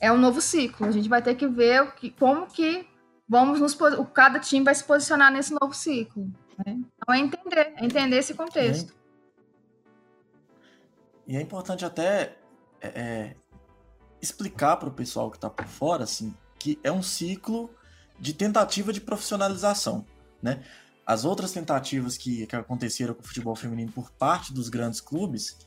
é 0.00 0.10
um 0.10 0.16
novo 0.16 0.40
ciclo. 0.40 0.86
A 0.86 0.90
gente 0.90 1.08
vai 1.08 1.20
ter 1.20 1.34
que 1.34 1.46
ver 1.46 1.92
que, 1.92 2.10
como 2.10 2.46
que 2.46 2.86
vamos 3.28 3.60
nos 3.60 3.76
cada 4.14 4.38
time 4.38 4.64
vai 4.64 4.74
se 4.74 4.84
posicionar 4.84 5.30
nesse 5.30 5.52
novo 5.52 5.74
ciclo. 5.74 6.24
Né? 6.64 6.78
Então 6.96 7.14
é 7.14 7.18
entender, 7.18 7.72
é 7.76 7.84
entender 7.84 8.16
esse 8.16 8.32
contexto. 8.32 8.94
E 11.26 11.36
é 11.36 11.40
importante 11.40 11.84
até 11.84 12.36
é, 12.80 12.88
é 12.88 13.36
explicar 14.20 14.76
para 14.76 14.88
o 14.88 14.92
pessoal 14.92 15.30
que 15.30 15.36
está 15.36 15.50
por 15.50 15.66
fora, 15.66 16.04
assim, 16.04 16.34
que 16.58 16.78
é 16.82 16.92
um 16.92 17.02
ciclo 17.02 17.70
de 18.18 18.32
tentativa 18.32 18.92
de 18.92 19.00
profissionalização, 19.00 20.06
né? 20.40 20.62
As 21.04 21.24
outras 21.24 21.50
tentativas 21.50 22.16
que, 22.16 22.46
que 22.46 22.54
aconteceram 22.54 23.12
com 23.14 23.22
o 23.22 23.26
futebol 23.26 23.56
feminino 23.56 23.90
por 23.90 24.12
parte 24.12 24.52
dos 24.52 24.68
grandes 24.68 25.00
clubes 25.00 25.58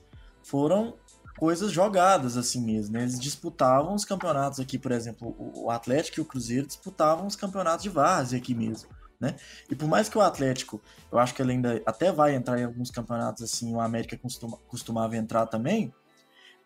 foram 0.42 0.96
coisas 1.38 1.72
jogadas 1.72 2.38
assim 2.38 2.62
mesmo. 2.62 2.94
Né? 2.94 3.02
Eles 3.02 3.20
disputavam 3.20 3.94
os 3.94 4.06
campeonatos 4.06 4.60
aqui, 4.60 4.80
por 4.80 4.92
exemplo, 4.92 5.36
o 5.38 5.70
Atlético 5.70 6.20
e 6.20 6.22
o 6.22 6.26
Cruzeiro 6.26 6.66
disputavam 6.66 7.28
os 7.28 7.36
campeonatos 7.36 7.84
de 7.84 7.90
várzea 7.90 8.40
aqui 8.40 8.56
mesmo. 8.56 8.90
Né? 9.20 9.36
E 9.70 9.76
por 9.76 9.88
mais 9.88 10.10
que 10.10 10.18
o 10.18 10.22
Atlético, 10.22 10.82
eu 11.12 11.18
acho 11.18 11.34
que 11.34 11.42
ele 11.42 11.54
ainda 11.54 11.82
até 11.86 12.12
vai 12.12 12.36
entrar 12.36 12.60
em 12.60 12.66
alguns 12.66 12.92
campeonatos 12.92 13.44
assim, 13.44 13.74
o 13.74 13.80
América 13.80 14.18
costuma, 14.18 14.58
costumava 14.68 15.16
entrar 15.16 15.46
também, 15.46 15.94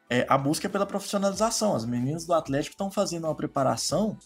é, 0.09 0.25
a 0.27 0.37
busca 0.37 0.67
é 0.67 0.69
pela 0.69 0.85
profissionalização. 0.85 1.75
As 1.75 1.85
meninas 1.85 2.25
do 2.25 2.33
Atlético 2.33 2.73
estão 2.73 2.89
fazendo 2.89 3.25
uma 3.25 3.35
preparação 3.35 4.17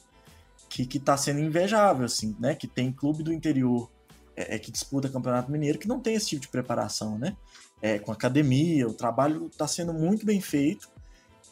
que 0.70 0.88
está 0.98 1.18
sendo 1.18 1.40
invejável, 1.40 2.06
assim, 2.06 2.36
né? 2.40 2.56
Que 2.56 2.68
tem 2.68 2.92
clube 2.92 3.22
do 3.22 3.32
interior 3.32 3.92
é, 4.36 4.56
é, 4.56 4.60
que 4.60 4.72
disputa 4.72 5.10
campeonato 5.10 5.52
mineiro 5.52 5.78
que 5.78 5.88
não 5.88 6.00
tem 6.00 6.16
esse 6.16 6.30
tipo 6.30 6.42
de 6.42 6.48
preparação, 6.48 7.20
né? 7.20 7.36
é, 7.84 8.00
com 8.00 8.14
academia, 8.14 8.88
o 8.88 8.94
trabalho 8.94 9.48
está 9.48 9.68
sendo 9.68 9.94
muito 9.94 10.26
bem 10.26 10.40
feito. 10.40 10.90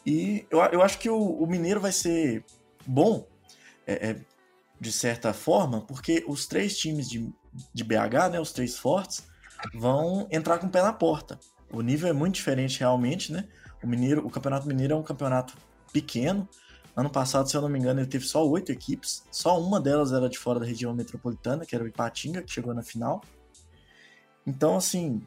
E 0.04 0.46
eu, 0.50 0.60
eu 0.60 0.82
acho 0.82 0.98
que 0.98 1.10
o, 1.10 1.18
o 1.18 1.46
Mineiro 1.46 1.78
vai 1.78 1.92
ser 1.92 2.42
bom, 2.86 3.28
é, 3.86 4.10
é, 4.10 4.16
de 4.82 4.90
certa 4.90 5.32
forma, 5.32 5.80
porque 5.80 6.24
os 6.26 6.44
três 6.44 6.76
times 6.76 7.08
de, 7.08 7.32
de 7.72 7.84
BH, 7.84 8.32
né, 8.32 8.40
os 8.40 8.50
três 8.50 8.76
fortes, 8.76 9.22
vão 9.72 10.26
entrar 10.28 10.58
com 10.58 10.66
o 10.66 10.70
pé 10.70 10.82
na 10.82 10.92
porta. 10.92 11.38
O 11.72 11.80
nível 11.80 12.10
é 12.10 12.12
muito 12.12 12.34
diferente 12.34 12.80
realmente, 12.80 13.32
né? 13.32 13.46
O 13.80 13.86
Mineiro, 13.86 14.26
o 14.26 14.28
Campeonato 14.28 14.66
Mineiro 14.66 14.94
é 14.94 14.96
um 14.96 15.02
campeonato 15.02 15.56
pequeno. 15.92 16.48
Ano 16.96 17.08
passado, 17.08 17.48
se 17.48 17.56
eu 17.56 17.62
não 17.62 17.68
me 17.68 17.78
engano, 17.78 18.00
ele 18.00 18.08
teve 18.08 18.24
só 18.24 18.44
oito 18.44 18.72
equipes. 18.72 19.22
Só 19.30 19.60
uma 19.60 19.80
delas 19.80 20.12
era 20.12 20.28
de 20.28 20.36
fora 20.36 20.58
da 20.58 20.66
região 20.66 20.92
metropolitana, 20.92 21.64
que 21.64 21.76
era 21.76 21.84
o 21.84 21.86
Ipatinga, 21.86 22.42
que 22.42 22.52
chegou 22.52 22.74
na 22.74 22.82
final. 22.82 23.22
Então, 24.44 24.76
assim, 24.76 25.24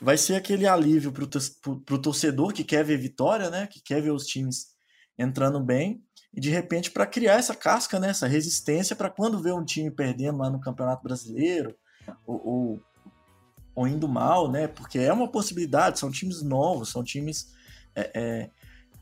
vai 0.00 0.16
ser 0.16 0.34
aquele 0.34 0.66
alívio 0.66 1.12
para 1.12 1.24
o 1.94 1.98
torcedor 1.98 2.54
que 2.54 2.64
quer 2.64 2.82
ver 2.82 2.96
vitória, 2.96 3.50
né? 3.50 3.66
Que 3.66 3.82
quer 3.82 4.00
ver 4.00 4.12
os 4.12 4.24
times 4.24 4.74
entrando 5.18 5.60
bem 5.60 6.02
e 6.34 6.40
de 6.40 6.50
repente 6.50 6.90
para 6.90 7.06
criar 7.06 7.34
essa 7.34 7.54
casca, 7.54 8.00
né? 8.00 8.10
Essa 8.10 8.26
resistência 8.26 8.96
para 8.96 9.10
quando 9.10 9.40
vê 9.40 9.52
um 9.52 9.64
time 9.64 9.90
perdendo 9.90 10.38
lá 10.38 10.50
no 10.50 10.60
Campeonato 10.60 11.02
Brasileiro 11.02 11.74
ou, 12.26 12.46
ou, 12.46 12.80
ou, 13.74 13.88
indo 13.88 14.08
mal, 14.08 14.50
né? 14.50 14.66
Porque 14.66 14.98
é 14.98 15.12
uma 15.12 15.28
possibilidade. 15.28 15.98
São 15.98 16.10
times 16.10 16.42
novos, 16.42 16.90
são 16.90 17.04
times, 17.04 17.54
é, 17.94 18.10
é, 18.14 18.50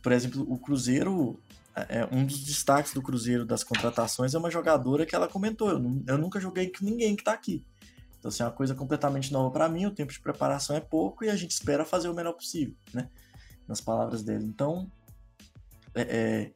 por 0.02 0.12
exemplo, 0.12 0.46
o 0.46 0.58
Cruzeiro 0.58 1.40
é, 1.74 2.06
um 2.12 2.26
dos 2.26 2.44
destaques 2.44 2.92
do 2.92 3.00
Cruzeiro 3.00 3.46
das 3.46 3.64
contratações 3.64 4.34
é 4.34 4.38
uma 4.38 4.50
jogadora 4.50 5.06
que 5.06 5.14
ela 5.14 5.26
comentou: 5.26 5.70
eu, 5.70 6.02
eu 6.06 6.18
nunca 6.18 6.38
joguei 6.38 6.70
com 6.70 6.84
ninguém 6.84 7.16
que 7.16 7.22
está 7.22 7.32
aqui. 7.32 7.64
Então, 8.18 8.28
assim, 8.28 8.42
é 8.42 8.46
uma 8.46 8.52
coisa 8.52 8.74
completamente 8.74 9.32
nova 9.32 9.50
para 9.50 9.68
mim. 9.68 9.86
O 9.86 9.90
tempo 9.90 10.12
de 10.12 10.20
preparação 10.20 10.76
é 10.76 10.80
pouco 10.80 11.24
e 11.24 11.30
a 11.30 11.34
gente 11.34 11.52
espera 11.52 11.84
fazer 11.84 12.08
o 12.08 12.14
melhor 12.14 12.34
possível, 12.34 12.74
né? 12.92 13.08
Nas 13.66 13.80
palavras 13.80 14.22
dele. 14.22 14.44
Então, 14.44 14.88
é, 15.94 16.02
é, 16.02 16.52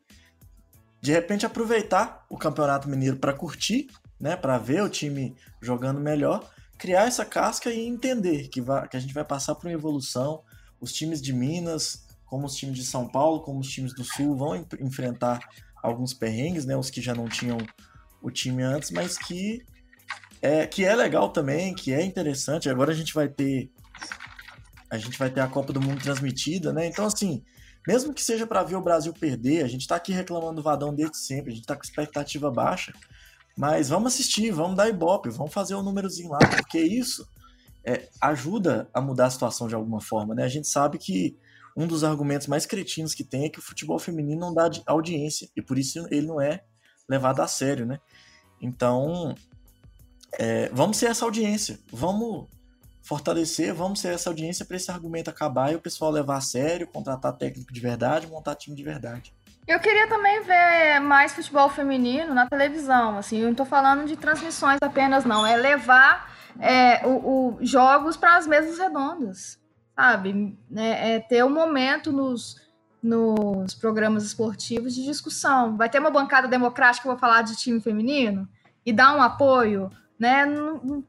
de 1.06 1.12
repente, 1.12 1.46
aproveitar 1.46 2.26
o 2.28 2.36
Campeonato 2.36 2.88
Mineiro 2.88 3.16
para 3.16 3.32
curtir, 3.32 3.86
né? 4.18 4.34
Para 4.34 4.58
ver 4.58 4.82
o 4.82 4.88
time 4.88 5.36
jogando 5.62 6.00
melhor, 6.00 6.44
criar 6.76 7.06
essa 7.06 7.24
casca 7.24 7.70
e 7.70 7.86
entender 7.86 8.48
que, 8.48 8.60
vai, 8.60 8.88
que 8.88 8.96
a 8.96 9.00
gente 9.00 9.14
vai 9.14 9.24
passar 9.24 9.54
por 9.54 9.68
uma 9.68 9.72
evolução. 9.72 10.42
Os 10.80 10.92
times 10.92 11.22
de 11.22 11.32
Minas, 11.32 12.04
como 12.24 12.44
os 12.44 12.56
times 12.56 12.76
de 12.76 12.84
São 12.84 13.06
Paulo, 13.06 13.40
como 13.42 13.60
os 13.60 13.68
times 13.68 13.94
do 13.94 14.02
Sul 14.02 14.36
vão 14.36 14.66
enfrentar 14.80 15.38
alguns 15.80 16.12
perrengues, 16.12 16.66
né? 16.66 16.76
Os 16.76 16.90
que 16.90 17.00
já 17.00 17.14
não 17.14 17.28
tinham 17.28 17.58
o 18.20 18.28
time 18.28 18.64
antes, 18.64 18.90
mas 18.90 19.16
que 19.16 19.64
é, 20.42 20.66
que 20.66 20.84
é 20.84 20.92
legal 20.96 21.28
também, 21.28 21.72
que 21.72 21.92
é 21.92 22.04
interessante. 22.04 22.68
Agora 22.68 22.90
a 22.90 22.96
gente 22.96 23.14
vai 23.14 23.28
ter 23.28 23.70
a 24.90 24.98
gente 24.98 25.16
vai 25.16 25.30
ter 25.30 25.40
a 25.40 25.46
Copa 25.46 25.72
do 25.72 25.80
Mundo 25.80 26.02
transmitida, 26.02 26.72
né? 26.72 26.84
Então 26.84 27.06
assim, 27.06 27.44
mesmo 27.86 28.12
que 28.12 28.22
seja 28.22 28.46
para 28.46 28.62
ver 28.62 28.76
o 28.76 28.82
Brasil 28.82 29.12
perder, 29.12 29.64
a 29.64 29.68
gente 29.68 29.86
tá 29.86 29.96
aqui 29.96 30.12
reclamando 30.12 30.56
do 30.56 30.62
Vadão 30.62 30.94
desde 30.94 31.18
sempre, 31.18 31.52
a 31.52 31.54
gente 31.54 31.66
tá 31.66 31.76
com 31.76 31.82
expectativa 31.82 32.50
baixa, 32.50 32.92
mas 33.56 33.88
vamos 33.88 34.12
assistir, 34.12 34.50
vamos 34.50 34.76
dar 34.76 34.88
ibope, 34.88 35.30
vamos 35.30 35.52
fazer 35.52 35.74
o 35.74 35.80
um 35.80 35.82
númerozinho 35.82 36.30
lá, 36.30 36.38
porque 36.38 36.78
isso 36.78 37.26
é, 37.84 38.08
ajuda 38.20 38.88
a 38.92 39.00
mudar 39.00 39.26
a 39.26 39.30
situação 39.30 39.68
de 39.68 39.74
alguma 39.74 40.00
forma, 40.00 40.34
né? 40.34 40.42
A 40.42 40.48
gente 40.48 40.66
sabe 40.66 40.98
que 40.98 41.36
um 41.76 41.86
dos 41.86 42.02
argumentos 42.02 42.46
mais 42.46 42.66
cretinos 42.66 43.14
que 43.14 43.22
tem 43.22 43.44
é 43.44 43.48
que 43.48 43.58
o 43.58 43.62
futebol 43.62 43.98
feminino 43.98 44.40
não 44.40 44.52
dá 44.52 44.68
audiência 44.86 45.48
e 45.54 45.62
por 45.62 45.78
isso 45.78 46.06
ele 46.10 46.26
não 46.26 46.40
é 46.40 46.64
levado 47.08 47.40
a 47.40 47.46
sério, 47.46 47.86
né? 47.86 48.00
Então, 48.60 49.34
é, 50.38 50.68
vamos 50.70 50.96
ser 50.96 51.06
essa 51.06 51.24
audiência, 51.24 51.78
vamos 51.92 52.48
fortalecer, 53.06 53.74
vamos 53.74 54.00
ser 54.00 54.14
essa 54.14 54.30
audiência 54.30 54.64
para 54.64 54.76
esse 54.76 54.90
argumento 54.90 55.30
acabar 55.30 55.72
e 55.72 55.76
o 55.76 55.80
pessoal 55.80 56.10
levar 56.10 56.36
a 56.36 56.40
sério, 56.40 56.86
contratar 56.86 57.32
técnico 57.32 57.72
de 57.72 57.80
verdade, 57.80 58.26
montar 58.26 58.54
time 58.54 58.76
de 58.76 58.82
verdade. 58.82 59.32
Eu 59.66 59.80
queria 59.80 60.08
também 60.08 60.42
ver 60.42 61.00
mais 61.00 61.32
futebol 61.32 61.68
feminino 61.68 62.34
na 62.34 62.46
televisão, 62.46 63.18
assim, 63.18 63.38
eu 63.38 63.44
não 63.44 63.52
estou 63.52 63.66
falando 63.66 64.06
de 64.06 64.16
transmissões 64.16 64.78
apenas, 64.80 65.24
não, 65.24 65.46
é 65.46 65.56
levar 65.56 66.32
é, 66.60 67.06
o, 67.06 67.56
o 67.56 67.58
jogos 67.60 68.16
para 68.16 68.36
as 68.36 68.46
mesas 68.46 68.78
redondas 68.78 69.58
sabe? 69.96 70.58
É, 70.76 71.14
é 71.14 71.20
ter 71.20 71.42
um 71.42 71.50
momento 71.50 72.12
nos, 72.12 72.56
nos 73.02 73.74
programas 73.74 74.24
esportivos 74.24 74.94
de 74.94 75.02
discussão. 75.02 75.76
Vai 75.76 75.88
ter 75.88 75.98
uma 75.98 76.10
bancada 76.10 76.46
democrática 76.46 77.02
que 77.02 77.08
eu 77.08 77.12
vou 77.12 77.18
falar 77.18 77.42
de 77.42 77.56
time 77.56 77.80
feminino 77.80 78.46
e 78.84 78.92
dar 78.92 79.16
um 79.16 79.22
apoio, 79.22 79.90
né? 80.18 80.44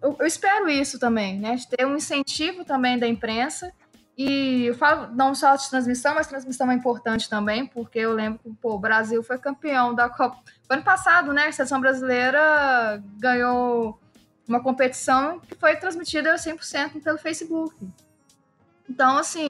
Eu, 0.02 0.18
eu 0.20 0.26
espero 0.26 0.70
isso 0.70 1.00
também, 1.00 1.40
né? 1.40 1.56
De 1.56 1.68
ter 1.68 1.86
um 1.86 1.96
incentivo 1.96 2.66
também 2.66 2.98
da 2.98 3.08
imprensa. 3.08 3.72
E 4.18 4.66
eu 4.66 4.76
falo 4.76 5.14
não 5.14 5.36
só 5.36 5.56
de 5.56 5.70
transmissão, 5.70 6.16
mas 6.16 6.26
transmissão 6.26 6.72
é 6.72 6.74
importante 6.74 7.30
também, 7.30 7.68
porque 7.68 8.00
eu 8.00 8.14
lembro 8.14 8.40
que 8.40 8.50
pô, 8.56 8.74
o 8.74 8.80
Brasil 8.80 9.22
foi 9.22 9.38
campeão 9.38 9.94
da 9.94 10.10
Copa. 10.10 10.38
Ano 10.70 10.84
passado, 10.84 11.32
né? 11.32 11.48
A 11.48 11.52
seleção 11.52 11.80
brasileira 11.80 13.02
ganhou 13.20 14.00
uma 14.48 14.62
competição 14.62 15.40
que 15.40 15.56
foi 15.56 15.76
transmitida 15.76 16.36
100% 16.36 17.04
pelo 17.04 17.18
Facebook. 17.18 17.76
Então, 18.90 19.18
assim, 19.18 19.48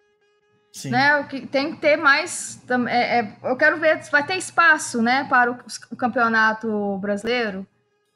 Sim. 0.73 0.89
né, 0.89 1.17
o 1.17 1.27
que 1.27 1.45
tem 1.45 1.73
que 1.73 1.81
ter 1.81 1.95
mais. 1.95 2.61
É, 2.89 3.19
é, 3.19 3.37
eu 3.43 3.55
quero 3.55 3.79
ver, 3.79 4.01
vai 4.11 4.25
ter 4.25 4.35
espaço, 4.35 5.01
né, 5.01 5.25
para 5.29 5.51
o, 5.51 5.57
o 5.91 5.95
campeonato 5.95 6.97
brasileiro, 6.97 7.65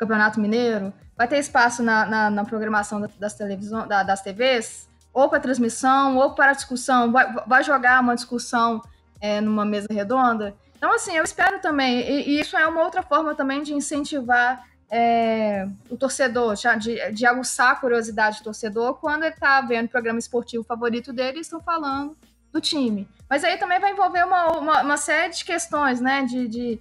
campeonato 0.02 0.40
mineiro, 0.40 0.92
vai 1.16 1.28
ter 1.28 1.38
espaço 1.38 1.84
na, 1.84 2.06
na, 2.08 2.30
na 2.32 2.44
programação 2.44 3.08
das 3.20 3.36
televisões, 3.36 3.88
da, 3.88 4.02
das 4.02 4.22
TVs, 4.22 4.90
ou 5.14 5.30
para 5.30 5.40
transmissão, 5.40 6.18
ou 6.18 6.34
para 6.34 6.54
discussão, 6.54 7.12
vai, 7.12 7.32
vai 7.46 7.64
jogar 7.64 8.02
uma 8.02 8.16
discussão 8.16 8.82
é, 9.20 9.40
numa 9.40 9.64
mesa 9.64 9.88
redonda. 9.92 10.56
Então, 10.76 10.92
assim, 10.96 11.16
eu 11.16 11.24
espero 11.24 11.60
também, 11.60 12.00
e, 12.00 12.30
e 12.30 12.40
isso 12.40 12.58
é 12.58 12.66
uma 12.68 12.82
outra 12.82 13.04
forma 13.04 13.36
também 13.36 13.62
de 13.62 13.74
incentivar 13.74 14.66
é, 14.90 15.68
o 15.90 15.96
torcedor, 15.96 16.56
de, 16.80 17.12
de 17.12 17.26
aguçar 17.28 17.74
a 17.74 17.76
curiosidade 17.76 18.40
do 18.40 18.46
torcedor 18.46 18.96
quando 18.96 19.24
ele 19.24 19.34
está 19.34 19.62
vendo 19.62 19.86
o 19.86 19.90
programa 19.90 20.18
esportivo 20.18 20.64
favorito 20.64 21.14
dele 21.14 21.38
e 21.38 21.42
estão 21.42 21.62
falando 21.62 22.18
do 22.52 22.60
time. 22.60 23.08
Mas 23.30 23.44
aí 23.44 23.58
também 23.58 23.80
vai 23.80 23.92
envolver 23.92 24.26
uma, 24.26 24.48
uma, 24.58 24.82
uma 24.82 24.98
série 24.98 25.32
de 25.32 25.46
questões, 25.46 26.02
né? 26.02 26.24
De, 26.24 26.48
de 26.48 26.80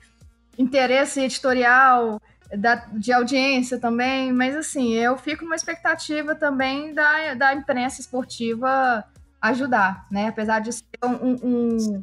interesse 0.59 1.21
editorial, 1.21 2.21
da, 2.57 2.75
de 2.93 3.13
audiência 3.13 3.79
também. 3.79 4.33
Mas 4.33 4.57
assim, 4.57 4.93
eu 4.95 5.17
fico 5.17 5.45
numa 5.45 5.57
expectativa 5.57 6.35
também 6.35 6.95
da, 6.95 7.35
da 7.35 7.55
imprensa 7.55 8.01
esportiva 8.01 9.05
ajudar, 9.41 10.07
né? 10.11 10.29
Apesar 10.29 10.61
de 10.61 10.73
ser 10.73 10.85
um, 11.05 11.37
um, 11.43 12.01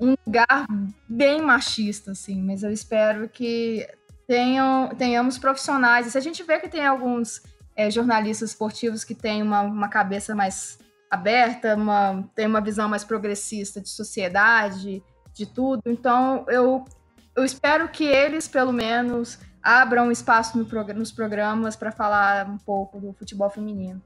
um 0.00 0.14
lugar 0.26 0.66
bem 1.08 1.40
machista, 1.40 2.12
assim, 2.12 2.42
mas 2.42 2.62
eu 2.62 2.70
espero 2.70 3.28
que 3.28 3.86
tenham, 4.26 4.90
tenhamos 4.90 5.38
profissionais. 5.38 6.06
E 6.06 6.10
se 6.10 6.18
a 6.18 6.20
gente 6.20 6.42
vê 6.42 6.58
que 6.58 6.68
tem 6.68 6.86
alguns 6.86 7.42
é, 7.74 7.90
jornalistas 7.90 8.50
esportivos 8.50 9.04
que 9.04 9.14
têm 9.14 9.42
uma, 9.42 9.62
uma 9.62 9.88
cabeça 9.88 10.34
mais 10.34 10.78
aberta, 11.10 11.74
uma, 11.74 12.28
tem 12.34 12.46
uma 12.46 12.60
visão 12.60 12.88
mais 12.88 13.02
progressista 13.02 13.80
de 13.80 13.88
sociedade, 13.88 15.02
de 15.32 15.46
tudo, 15.46 15.82
então 15.86 16.44
eu, 16.48 16.84
eu 17.34 17.44
espero 17.44 17.88
que 17.88 18.04
eles, 18.04 18.46
pelo 18.46 18.72
menos, 18.72 19.38
abram 19.62 20.10
espaço 20.10 20.56
no 20.56 20.64
nos 20.94 21.12
programas 21.12 21.76
para 21.76 21.92
falar 21.92 22.48
um 22.48 22.58
pouco 22.58 23.00
do 23.00 23.12
futebol 23.12 23.50
feminino. 23.50 24.02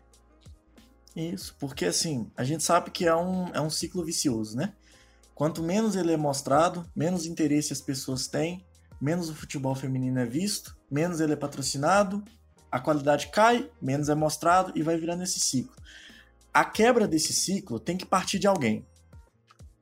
Isso, 1.14 1.54
porque 1.58 1.84
assim, 1.84 2.30
a 2.36 2.44
gente 2.44 2.62
sabe 2.62 2.90
que 2.90 3.06
é 3.06 3.14
um, 3.14 3.48
é 3.48 3.60
um 3.60 3.70
ciclo 3.70 4.04
vicioso, 4.04 4.56
né? 4.56 4.72
Quanto 5.34 5.62
menos 5.62 5.96
ele 5.96 6.12
é 6.12 6.16
mostrado, 6.16 6.88
menos 6.94 7.26
interesse 7.26 7.72
as 7.72 7.80
pessoas 7.80 8.26
têm, 8.26 8.64
menos 9.00 9.28
o 9.28 9.34
futebol 9.34 9.74
feminino 9.74 10.20
é 10.20 10.26
visto, 10.26 10.76
menos 10.90 11.20
ele 11.20 11.32
é 11.32 11.36
patrocinado, 11.36 12.22
a 12.70 12.80
qualidade 12.80 13.28
cai, 13.28 13.70
menos 13.80 14.08
é 14.08 14.14
mostrado 14.14 14.72
e 14.74 14.82
vai 14.82 14.96
virando 14.96 15.22
esse 15.22 15.40
ciclo. 15.40 15.74
A 16.54 16.64
quebra 16.64 17.06
desse 17.06 17.32
ciclo 17.32 17.78
tem 17.78 17.96
que 17.96 18.06
partir 18.06 18.38
de 18.38 18.46
alguém. 18.46 18.86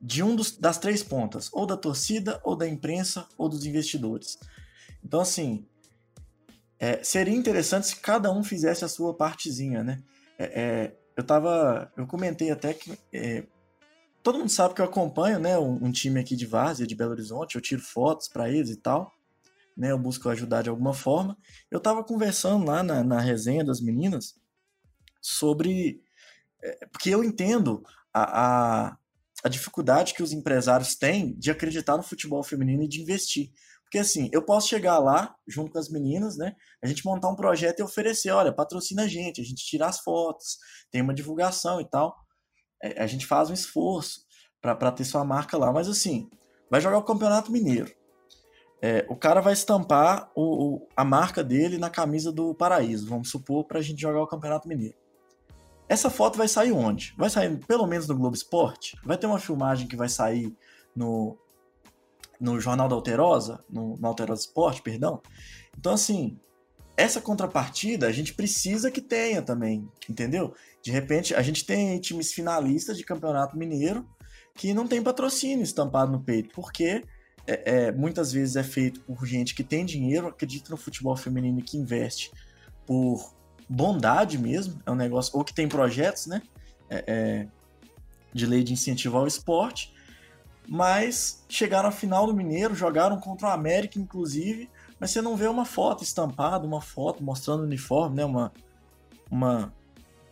De 0.01 0.23
um 0.23 0.35
dos, 0.35 0.57
das 0.57 0.79
três 0.79 1.03
pontas, 1.03 1.51
ou 1.53 1.67
da 1.67 1.77
torcida, 1.77 2.41
ou 2.43 2.57
da 2.57 2.67
imprensa, 2.67 3.27
ou 3.37 3.49
dos 3.49 3.67
investidores. 3.67 4.39
Então, 5.05 5.21
assim, 5.21 5.67
é, 6.79 7.03
seria 7.03 7.35
interessante 7.35 7.89
se 7.89 7.97
cada 7.97 8.33
um 8.33 8.43
fizesse 8.43 8.85
a 8.85 8.89
sua 8.89 9.15
partezinha, 9.15 9.85
né? 9.85 10.03
É, 10.39 10.45
é, 10.45 10.97
eu 11.17 11.23
tava. 11.23 11.93
Eu 11.97 12.07
comentei 12.07 12.51
até 12.51 12.73
que. 12.73 12.99
É, 13.13 13.45
todo 14.23 14.39
mundo 14.39 14.51
sabe 14.51 14.75
que 14.75 14.81
eu 14.81 14.87
acompanho, 14.87 15.39
né, 15.39 15.59
um, 15.59 15.85
um 15.85 15.93
time 15.93 16.21
aqui 16.21 16.37
de 16.37 16.47
Várzea, 16.47 16.87
de 16.87 16.95
Belo 16.95 17.13
Horizonte, 17.13 17.57
eu 17.57 17.61
tiro 17.61 17.83
fotos 17.83 18.29
para 18.29 18.51
eles 18.51 18.71
e 18.71 18.77
tal, 18.77 19.13
né, 19.77 19.91
eu 19.91 19.99
busco 19.99 20.29
ajudar 20.29 20.63
de 20.63 20.69
alguma 20.69 20.93
forma. 20.93 21.37
Eu 21.71 21.81
tava 21.81 22.05
conversando 22.05 22.65
lá 22.67 22.83
na, 22.83 23.03
na 23.03 23.21
resenha 23.21 23.65
das 23.65 23.81
meninas 23.81 24.35
sobre, 25.21 26.03
é, 26.63 26.87
porque 26.87 27.11
eu 27.11 27.25
entendo 27.25 27.83
a, 28.13 28.89
a, 28.89 28.97
a 29.45 29.49
dificuldade 29.49 30.15
que 30.15 30.23
os 30.23 30.33
empresários 30.33 30.95
têm 30.95 31.35
de 31.35 31.51
acreditar 31.51 31.97
no 31.97 32.03
futebol 32.03 32.43
feminino 32.43 32.83
e 32.83 32.89
de 32.89 33.01
investir. 33.01 33.51
Porque 33.91 33.99
assim, 33.99 34.31
eu 34.33 34.41
posso 34.41 34.69
chegar 34.69 35.01
lá, 35.01 35.35
junto 35.49 35.73
com 35.73 35.79
as 35.79 35.89
meninas, 35.89 36.37
né? 36.37 36.55
A 36.81 36.87
gente 36.87 37.05
montar 37.05 37.29
um 37.29 37.35
projeto 37.35 37.81
e 37.81 37.83
oferecer, 37.83 38.31
olha, 38.31 38.53
patrocina 38.53 39.03
a 39.03 39.09
gente, 39.09 39.41
a 39.41 39.45
gente 39.45 39.67
tira 39.67 39.87
as 39.87 39.99
fotos, 39.99 40.59
tem 40.93 41.03
uma 41.03 41.13
divulgação 41.13 41.81
e 41.81 41.85
tal. 41.85 42.15
É, 42.81 43.03
a 43.03 43.07
gente 43.09 43.27
faz 43.27 43.51
um 43.51 43.53
esforço 43.53 44.21
para 44.63 44.93
ter 44.93 45.05
sua 45.05 45.25
marca 45.25 45.59
lá. 45.59 45.73
Mas 45.73 45.89
assim, 45.89 46.31
vai 46.71 46.81
jogar 46.81 46.99
o 46.99 47.03
Campeonato 47.03 47.51
Mineiro. 47.51 47.93
É, 48.81 49.05
o 49.09 49.17
cara 49.17 49.41
vai 49.41 49.55
estampar 49.55 50.31
o, 50.37 50.77
o, 50.77 50.89
a 50.97 51.05
marca 51.05 51.43
dele 51.43 51.77
na 51.77 51.91
camisa 51.91 52.31
do 52.31 52.55
Paraíso, 52.55 53.09
vamos 53.09 53.29
supor, 53.29 53.65
para 53.65 53.81
a 53.81 53.83
gente 53.83 54.01
jogar 54.01 54.23
o 54.23 54.29
Campeonato 54.29 54.69
Mineiro. 54.69 54.97
Essa 55.89 56.09
foto 56.09 56.39
vai 56.39 56.47
sair 56.47 56.71
onde? 56.71 57.13
Vai 57.19 57.29
sair 57.29 57.59
pelo 57.67 57.89
menos 57.89 58.07
no 58.07 58.15
Globo 58.15 58.37
Esporte? 58.37 58.97
Vai 59.05 59.19
ter 59.19 59.27
uma 59.27 59.41
filmagem 59.41 59.89
que 59.89 59.97
vai 59.97 60.09
sair 60.09 60.57
no, 60.95 61.37
no 62.41 62.61
Jornal 62.61 62.89
da 62.89 62.95
Alterosa, 62.95 63.63
no, 63.69 63.97
no 63.97 64.07
Alterosa 64.07 64.41
Esporte, 64.43 64.83
perdão. 64.83 65.21
Então, 65.79 65.93
assim, 65.93 66.39
essa 66.97 67.21
contrapartida 67.21 68.07
a 68.07 68.13
gente 68.13 68.35
precisa 68.35 68.91
que 68.91 69.01
tenha 69.01 69.43
também, 69.43 69.89
entendeu? 70.09 70.55
De 70.83 70.91
repente, 70.91 71.35
a 71.35 71.43
gente 71.43 71.65
tem 71.65 71.99
times 72.01 72.33
finalistas 72.33 72.97
de 72.97 73.05
campeonato 73.05 73.57
mineiro 73.57 74.09
que 74.55 74.75
não 74.75 74.87
tem 74.87 75.03
patrocínio 75.03 75.63
estampado 75.63 76.13
no 76.13 76.21
peito, 76.21 76.51
porque 76.55 77.05
é, 77.47 77.87
é, 77.87 77.93
muitas 77.93 78.33
vezes 78.33 78.57
é 78.57 78.63
feito 78.63 79.01
por 79.01 79.25
gente 79.27 79.55
que 79.55 79.65
tem 79.65 79.85
dinheiro, 79.85 80.29
acredita 80.29 80.71
no 80.71 80.77
futebol 80.77 81.17
feminino 81.17 81.63
que 81.63 81.77
investe 81.77 82.31
por 82.87 83.35
bondade 83.69 84.37
mesmo, 84.37 84.81
é 84.85 84.91
um 84.91 84.97
negócio, 84.97 85.37
ou 85.37 85.45
que 85.45 85.55
tem 85.55 85.69
projetos, 85.69 86.27
né? 86.27 86.43
É, 86.89 87.05
é 87.07 87.47
de 88.33 88.47
lei 88.47 88.63
de 88.63 88.73
incentivo 88.73 89.19
ao 89.19 89.27
esporte, 89.27 89.93
mas 90.69 91.45
chegaram 91.49 91.89
à 91.89 91.93
final 91.93 92.27
do 92.27 92.35
Mineiro, 92.35 92.75
jogaram 92.75 93.19
contra 93.19 93.49
o 93.49 93.51
América, 93.51 93.99
inclusive, 93.99 94.71
mas 94.99 95.11
você 95.11 95.21
não 95.21 95.37
vê 95.37 95.47
uma 95.47 95.65
foto 95.65 96.05
estampada, 96.05 96.67
uma 96.67 96.81
foto 96.81 97.23
mostrando 97.23 97.61
o 97.61 97.65
uniforme, 97.65 98.17
né? 98.17 98.25
Uma, 98.25 98.53
uma, 99.31 99.73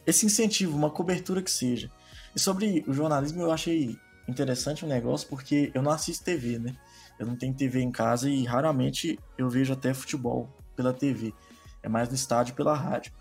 esse 0.06 0.26
incentivo, 0.26 0.76
uma 0.76 0.90
cobertura 0.90 1.42
que 1.42 1.50
seja. 1.50 1.90
E 2.36 2.40
sobre 2.40 2.84
o 2.86 2.92
jornalismo, 2.92 3.42
eu 3.42 3.50
achei 3.50 3.98
interessante 4.28 4.84
o 4.84 4.86
um 4.86 4.90
negócio, 4.90 5.28
porque 5.28 5.70
eu 5.74 5.82
não 5.82 5.90
assisto 5.90 6.24
TV, 6.24 6.58
né? 6.58 6.76
Eu 7.18 7.26
não 7.26 7.34
tenho 7.34 7.54
TV 7.54 7.80
em 7.80 7.90
casa 7.90 8.30
e 8.30 8.44
raramente 8.44 9.18
eu 9.36 9.48
vejo 9.48 9.72
até 9.72 9.92
futebol 9.92 10.48
pela 10.76 10.92
TV. 10.92 11.34
É 11.82 11.88
mais 11.88 12.08
no 12.08 12.14
estádio 12.14 12.54
pela 12.54 12.74
rádio. 12.74 13.12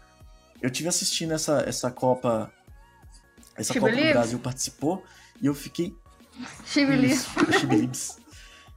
Eu 0.61 0.69
tive 0.69 0.89
assistindo 0.89 1.33
essa, 1.33 1.63
essa 1.67 1.89
Copa. 1.89 2.51
Essa 3.55 3.73
Copa 3.73 3.91
que 3.91 4.01
o 4.01 4.11
Brasil 4.11 4.39
participou 4.39 5.03
e 5.41 5.47
eu 5.47 5.55
fiquei. 5.55 5.95
Chibilibs. 7.59 8.17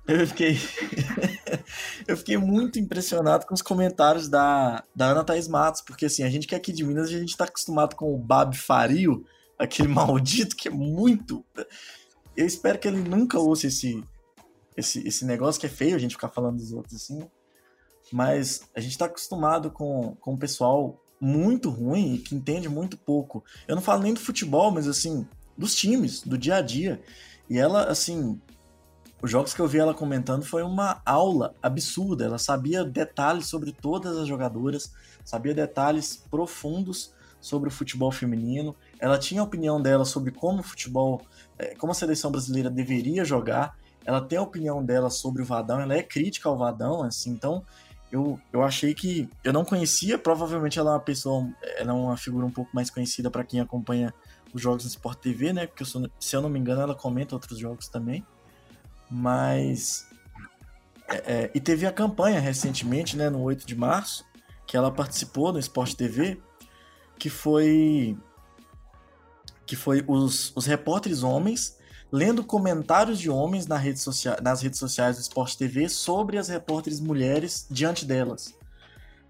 Eu 0.06 0.26
fiquei. 0.26 0.58
eu 2.06 2.16
fiquei 2.16 2.36
muito 2.36 2.78
impressionado 2.78 3.46
com 3.46 3.54
os 3.54 3.62
comentários 3.62 4.28
da, 4.28 4.82
da 4.94 5.06
Ana 5.06 5.24
Thaís 5.24 5.46
Matos, 5.46 5.82
porque 5.82 6.06
assim, 6.06 6.22
a 6.22 6.30
gente 6.30 6.46
que 6.46 6.54
é 6.54 6.58
aqui 6.58 6.72
de 6.72 6.84
Minas, 6.84 7.08
a 7.08 7.18
gente 7.18 7.36
tá 7.36 7.44
acostumado 7.44 7.94
com 7.94 8.12
o 8.12 8.18
Bab 8.18 8.56
Fario, 8.56 9.24
aquele 9.58 9.88
maldito 9.88 10.56
que 10.56 10.68
é 10.68 10.70
muito. 10.70 11.44
Eu 12.36 12.46
espero 12.46 12.78
que 12.78 12.88
ele 12.88 12.98
nunca 12.98 13.38
ouça 13.38 13.66
esse, 13.66 14.02
esse, 14.76 15.06
esse 15.06 15.24
negócio 15.24 15.60
que 15.60 15.66
é 15.66 15.70
feio 15.70 15.94
a 15.94 15.98
gente 15.98 16.16
ficar 16.16 16.28
falando 16.28 16.56
dos 16.56 16.72
outros 16.72 16.96
assim. 16.96 17.22
Mas 18.12 18.62
a 18.74 18.80
gente 18.80 18.98
tá 18.98 19.04
acostumado 19.04 19.70
com, 19.70 20.16
com 20.16 20.34
o 20.34 20.38
pessoal 20.38 21.00
muito 21.20 21.68
ruim 21.68 22.14
e 22.14 22.18
que 22.18 22.34
entende 22.34 22.68
muito 22.68 22.96
pouco. 22.96 23.44
Eu 23.68 23.76
não 23.76 23.82
falo 23.82 24.02
nem 24.02 24.14
do 24.14 24.20
futebol, 24.20 24.72
mas 24.72 24.88
assim, 24.88 25.26
dos 25.56 25.74
times, 25.74 26.22
do 26.22 26.38
dia 26.38 26.56
a 26.56 26.62
dia. 26.62 27.00
E 27.50 27.58
ela, 27.58 27.86
assim, 27.86 28.40
os 29.20 29.28
jogos 29.28 29.52
que 29.52 29.60
eu 29.60 29.66
vi 29.66 29.78
ela 29.78 29.92
comentando 29.92 30.44
foi 30.44 30.62
uma 30.62 31.02
aula 31.04 31.52
absurda. 31.60 32.24
Ela 32.24 32.38
sabia 32.38 32.84
detalhes 32.84 33.46
sobre 33.46 33.72
todas 33.72 34.16
as 34.16 34.28
jogadoras, 34.28 34.92
sabia 35.24 35.52
detalhes 35.52 36.24
profundos 36.30 37.12
sobre 37.40 37.68
o 37.68 37.72
futebol 37.72 38.12
feminino. 38.12 38.76
Ela 39.00 39.18
tinha 39.18 39.40
a 39.40 39.44
opinião 39.44 39.82
dela 39.82 40.04
sobre 40.04 40.30
como 40.30 40.60
o 40.60 40.62
futebol, 40.62 41.22
é, 41.58 41.74
como 41.74 41.90
a 41.90 41.94
seleção 41.94 42.30
brasileira 42.30 42.70
deveria 42.70 43.24
jogar. 43.24 43.76
Ela 44.04 44.20
tem 44.20 44.38
a 44.38 44.42
opinião 44.42 44.84
dela 44.84 45.10
sobre 45.10 45.42
o 45.42 45.44
Vadão, 45.44 45.80
ela 45.80 45.94
é 45.94 46.02
crítica 46.02 46.48
ao 46.48 46.56
Vadão, 46.56 47.02
assim, 47.02 47.30
então 47.30 47.62
eu, 48.10 48.40
eu 48.52 48.62
achei 48.62 48.94
que 48.94 49.28
eu 49.44 49.52
não 49.52 49.64
conhecia, 49.64 50.18
provavelmente 50.18 50.78
ela 50.78 50.92
é 50.92 50.94
uma 50.94 51.00
pessoa, 51.00 51.48
ela 51.76 51.90
é 51.90 51.94
uma 51.94 52.16
figura 52.16 52.46
um 52.46 52.50
pouco 52.50 52.70
mais 52.74 52.90
conhecida 52.90 53.30
para 53.30 53.44
quem 53.44 53.60
acompanha 53.60 54.12
os 54.52 54.60
jogos 54.60 54.84
no 54.84 54.90
Sport 54.90 55.18
TV, 55.18 55.52
né? 55.52 55.66
Porque 55.66 55.84
se 55.84 56.36
eu 56.36 56.42
não 56.42 56.48
me 56.48 56.58
engano, 56.58 56.82
ela 56.82 56.94
comenta 56.94 57.34
outros 57.34 57.58
jogos 57.58 57.88
também. 57.88 58.24
Mas. 59.10 60.06
É, 61.08 61.16
é, 61.16 61.50
e 61.54 61.60
teve 61.60 61.86
a 61.86 61.92
campanha 61.92 62.40
recentemente, 62.40 63.16
né, 63.16 63.28
no 63.28 63.42
8 63.42 63.66
de 63.66 63.74
março, 63.74 64.24
que 64.66 64.76
ela 64.76 64.90
participou 64.90 65.52
no 65.52 65.58
Sport 65.58 65.94
TV, 65.94 66.40
que 67.18 67.28
foi. 67.28 68.16
Que 69.66 69.76
foi 69.76 70.04
os, 70.06 70.52
os 70.56 70.66
repórteres 70.66 71.22
homens 71.22 71.78
lendo 72.12 72.42
comentários 72.42 73.20
de 73.20 73.30
homens 73.30 73.66
na 73.66 73.76
rede 73.76 74.00
nas 74.42 74.60
redes 74.60 74.78
sociais 74.78 75.16
do 75.16 75.22
Sport 75.22 75.54
TV 75.54 75.88
sobre 75.88 76.38
as 76.38 76.48
repórteres 76.48 76.98
mulheres 76.98 77.66
diante 77.70 78.04
delas, 78.04 78.54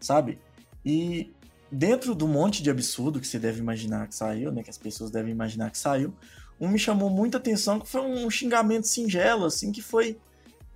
sabe? 0.01 0.39
E 0.85 1.35
dentro 1.71 2.15
do 2.15 2.27
monte 2.27 2.63
de 2.63 2.71
absurdo 2.71 3.21
que 3.21 3.27
você 3.27 3.39
deve 3.39 3.61
imaginar 3.61 4.09
que 4.09 4.15
saiu, 4.15 4.51
né, 4.51 4.63
que 4.63 4.71
as 4.71 4.79
pessoas 4.79 5.11
devem 5.11 5.31
imaginar 5.31 5.71
que 5.71 5.79
saiu, 5.79 6.13
um 6.61 6.69
me 6.69 6.79
chamou 6.79 7.09
muita 7.09 7.39
atenção 7.39 7.81
que 7.81 7.89
foi 7.89 8.03
um 8.03 8.29
xingamento 8.29 8.87
singelo, 8.87 9.47
assim, 9.47 9.73
que 9.73 9.81
foi. 9.81 10.19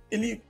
Ele. 0.09 0.41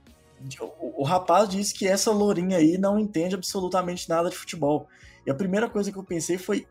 O, 0.80 1.02
rapaz 1.02 1.48
disse 1.48 1.74
que 1.74 1.86
essa 1.86 2.10
lourinha 2.10 2.58
aí 2.58 2.78
não 2.78 2.98
entende 2.98 3.34
absolutamente 3.34 4.08
nada 4.08 4.30
de 4.30 4.36
futebol. 4.36 4.88
E 5.26 5.30
a 5.30 5.34
primeira 5.34 5.68
coisa 5.68 5.90
que 5.90 5.98
eu 5.98 6.04
pensei 6.04 6.38
foi 6.38 6.66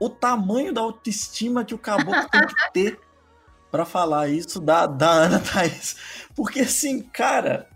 o 0.00 0.08
tamanho 0.08 0.72
da 0.72 0.80
autoestima 0.80 1.64
que 1.64 1.74
o 1.74 1.78
caboclo 1.78 2.28
tem 2.28 2.46
que 2.46 2.54
ter 2.72 3.00
para 3.70 3.84
falar 3.84 4.28
isso 4.28 4.60
da, 4.60 4.86
da 4.86 5.10
Ana 5.10 5.38
Thaís. 5.40 5.96
Porque 6.34 6.60
assim, 6.60 7.02
cara. 7.02 7.68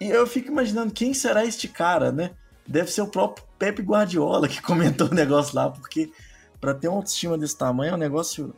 E 0.00 0.08
eu 0.08 0.26
fico 0.26 0.48
imaginando 0.48 0.94
quem 0.94 1.12
será 1.12 1.44
este 1.44 1.68
cara, 1.68 2.10
né? 2.10 2.30
Deve 2.70 2.90
ser 2.92 3.02
o 3.02 3.08
próprio 3.08 3.44
Pepe 3.58 3.82
Guardiola 3.82 4.46
que 4.48 4.62
comentou 4.62 5.08
o 5.08 5.14
negócio 5.14 5.56
lá, 5.56 5.68
porque 5.68 6.12
para 6.60 6.72
ter 6.72 6.86
uma 6.86 6.98
autoestima 6.98 7.36
desse 7.36 7.58
tamanho 7.58 7.92
é 7.92 7.94
um 7.94 7.98
negócio 7.98 8.54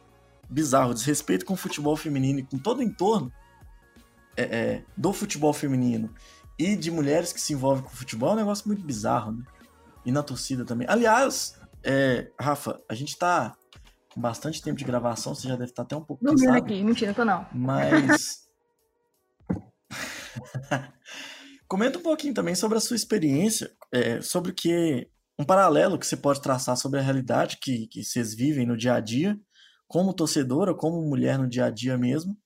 bizarro, 0.51 0.93
desrespeito 0.93 1.47
com 1.47 1.55
o 1.55 1.57
futebol 1.57 1.97
feminino 1.97 2.41
e 2.41 2.43
com 2.43 2.59
todo 2.59 2.81
o 2.81 2.83
entorno 2.83 3.33
é, 4.37 4.43
é, 4.43 4.85
do 4.95 5.15
futebol 5.15 5.53
feminino 5.55 6.13
e 6.59 6.77
de 6.77 6.91
mulheres 6.91 7.33
que 7.33 7.41
se 7.41 7.55
envolvem 7.55 7.83
com 7.83 7.91
o 7.91 7.97
futebol 7.97 8.31
é 8.31 8.33
um 8.35 8.37
negócio 8.37 8.69
muito 8.69 8.83
bizarro, 8.83 9.33
né? 9.33 9.45
E 10.05 10.13
na 10.13 10.23
torcida 10.23 10.65
também. 10.65 10.87
Aliás, 10.91 11.59
é, 11.83 12.31
Rafa, 12.39 12.81
a 12.89 12.95
gente 12.95 13.17
tá 13.17 13.57
com 14.13 14.21
bastante 14.21 14.61
tempo 14.61 14.77
de 14.77 14.85
gravação, 14.85 15.35
você 15.35 15.49
já 15.49 15.55
deve 15.55 15.71
estar 15.71 15.85
até 15.85 15.97
um 15.97 16.05
pouco 16.05 16.23
cansado. 16.23 16.55
aqui, 16.55 16.85
mentira 16.85 17.15
eu 17.17 17.25
não. 17.25 17.47
Mas... 17.55 18.47
Comenta 21.67 21.99
um 21.99 22.03
pouquinho 22.03 22.35
também 22.35 22.55
sobre 22.55 22.77
a 22.77 22.81
sua 22.81 22.97
experiência, 22.97 23.73
é, 23.93 24.20
sobre 24.20 24.51
o 24.51 24.55
que... 24.55 25.09
Um 25.38 25.45
paralelo 25.45 25.99
que 25.99 26.07
você 26.07 26.16
pode 26.16 26.43
traçar 26.43 26.76
sobre 26.76 27.01
a 27.01 27.03
realidade 27.03 27.59
que, 27.61 27.86
que 27.88 28.05
vocês 28.05 28.34
vivem 28.34 28.66
no 28.66 28.76
dia 28.76 28.95
a 28.95 29.01
dia 29.01 29.38
como 29.88 30.14
torcedora, 30.14 30.74
como 30.74 31.03
mulher 31.03 31.38
no 31.38 31.49
dia 31.49 31.66
a 31.66 31.70
dia 31.70 31.99
mesmo, 31.99 32.36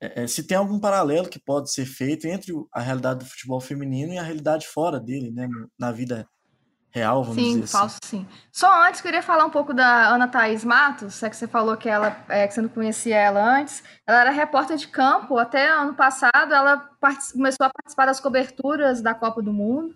é, 0.00 0.22
é, 0.22 0.26
se 0.26 0.42
tem 0.42 0.56
algum 0.56 0.78
paralelo 0.78 1.28
que 1.28 1.38
pode 1.38 1.72
ser 1.72 1.84
feito 1.84 2.26
entre 2.26 2.52
a 2.72 2.80
realidade 2.80 3.20
do 3.20 3.26
futebol 3.26 3.60
feminino 3.60 4.12
e 4.12 4.18
a 4.18 4.22
realidade 4.22 4.66
fora 4.66 4.98
dele, 4.98 5.30
né, 5.30 5.48
na 5.78 5.92
vida 5.92 6.26
real, 6.92 7.22
vamos 7.22 7.42
sim, 7.42 7.60
dizer 7.60 7.64
assim. 7.64 7.76
Falso, 7.78 7.98
sim, 8.04 8.26
Só 8.50 8.82
antes, 8.86 9.00
queria 9.00 9.22
falar 9.22 9.44
um 9.44 9.50
pouco 9.50 9.72
da 9.72 10.08
Ana 10.08 10.26
Thaís 10.26 10.64
Matos, 10.64 11.22
é 11.22 11.30
que 11.30 11.36
você 11.36 11.46
falou 11.46 11.76
que, 11.76 11.88
ela, 11.88 12.24
é, 12.28 12.48
que 12.48 12.54
você 12.54 12.62
não 12.62 12.68
conhecia 12.68 13.16
ela 13.16 13.58
antes. 13.58 13.82
Ela 14.06 14.22
era 14.22 14.30
repórter 14.30 14.76
de 14.76 14.88
campo, 14.88 15.38
até 15.38 15.68
ano 15.68 15.94
passado 15.94 16.52
ela 16.52 16.88
começou 17.32 17.66
a 17.66 17.70
participar 17.70 18.06
das 18.06 18.20
coberturas 18.20 19.02
da 19.02 19.14
Copa 19.14 19.42
do 19.42 19.52
Mundo. 19.52 19.94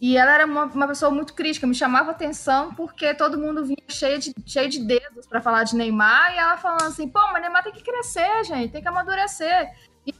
E 0.00 0.16
ela 0.16 0.34
era 0.34 0.44
uma, 0.44 0.64
uma 0.64 0.88
pessoa 0.88 1.10
muito 1.10 1.32
crítica, 1.32 1.66
me 1.66 1.74
chamava 1.74 2.10
atenção 2.10 2.74
porque 2.74 3.14
todo 3.14 3.38
mundo 3.38 3.64
vinha 3.64 3.78
cheio 3.88 4.18
de, 4.18 4.34
cheio 4.44 4.68
de 4.68 4.84
dedos 4.84 5.26
para 5.26 5.40
falar 5.40 5.64
de 5.64 5.74
Neymar 5.74 6.34
e 6.34 6.38
ela 6.38 6.56
falando 6.56 6.82
assim: 6.82 7.08
pô, 7.08 7.20
mas 7.32 7.40
Neymar 7.40 7.64
tem 7.64 7.72
que 7.72 7.82
crescer, 7.82 8.44
gente, 8.44 8.72
tem 8.72 8.82
que 8.82 8.88
amadurecer. 8.88 9.72
E 10.06 10.14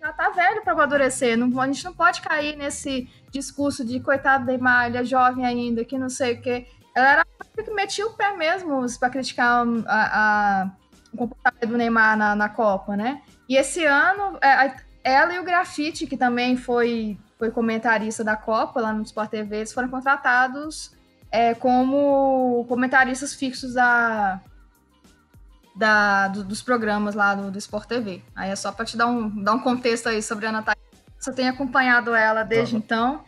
já 0.00 0.12
tá 0.12 0.30
velho 0.30 0.62
para 0.62 0.72
amadurecer, 0.72 1.36
não, 1.36 1.60
a 1.60 1.66
gente 1.66 1.84
não 1.84 1.92
pode 1.92 2.20
cair 2.20 2.56
nesse 2.56 3.10
discurso 3.30 3.84
de 3.84 3.98
coitado 3.98 4.44
Neymar, 4.44 4.86
ele 4.86 4.98
é 4.98 5.04
jovem 5.04 5.44
ainda, 5.44 5.84
que 5.84 5.98
não 5.98 6.08
sei 6.08 6.34
o 6.34 6.40
quê. 6.40 6.66
Ela 6.94 7.10
era 7.10 7.26
que 7.64 7.70
metia 7.72 8.06
o 8.06 8.14
pé 8.14 8.36
mesmo 8.36 8.84
para 9.00 9.10
criticar 9.10 9.66
a, 9.86 10.62
a, 10.66 10.70
o 11.12 11.16
comportamento 11.16 11.66
do 11.66 11.76
Neymar 11.76 12.16
na, 12.16 12.36
na 12.36 12.48
Copa, 12.48 12.96
né? 12.96 13.22
E 13.48 13.56
esse 13.56 13.84
ano, 13.84 14.38
é, 14.40 14.74
ela 15.02 15.34
e 15.34 15.38
o 15.40 15.44
Grafite, 15.44 16.06
que 16.06 16.16
também 16.16 16.56
foi 16.56 17.18
foi 17.42 17.50
comentarista 17.50 18.22
da 18.22 18.36
Copa 18.36 18.80
lá 18.80 18.92
no 18.92 19.02
Sport 19.02 19.28
TV, 19.28 19.56
eles 19.56 19.72
foram 19.72 19.88
contratados 19.88 20.92
é, 21.28 21.54
como 21.54 22.64
comentaristas 22.68 23.34
fixos 23.34 23.74
da, 23.74 24.40
da, 25.74 26.28
do, 26.28 26.44
dos 26.44 26.62
programas 26.62 27.16
lá 27.16 27.34
do, 27.34 27.50
do 27.50 27.58
Sport 27.58 27.88
TV. 27.88 28.22
Aí 28.36 28.52
é 28.52 28.54
só 28.54 28.70
para 28.70 28.84
te 28.84 28.96
dar 28.96 29.08
um, 29.08 29.42
dar 29.42 29.54
um 29.54 29.58
contexto 29.58 30.08
aí 30.08 30.22
sobre 30.22 30.46
a 30.46 30.62
Thaís. 30.62 30.78
Você 31.18 31.32
tem 31.32 31.48
acompanhado 31.48 32.14
ela 32.14 32.44
desde 32.44 32.76
uhum. 32.76 32.80
então. 32.80 33.24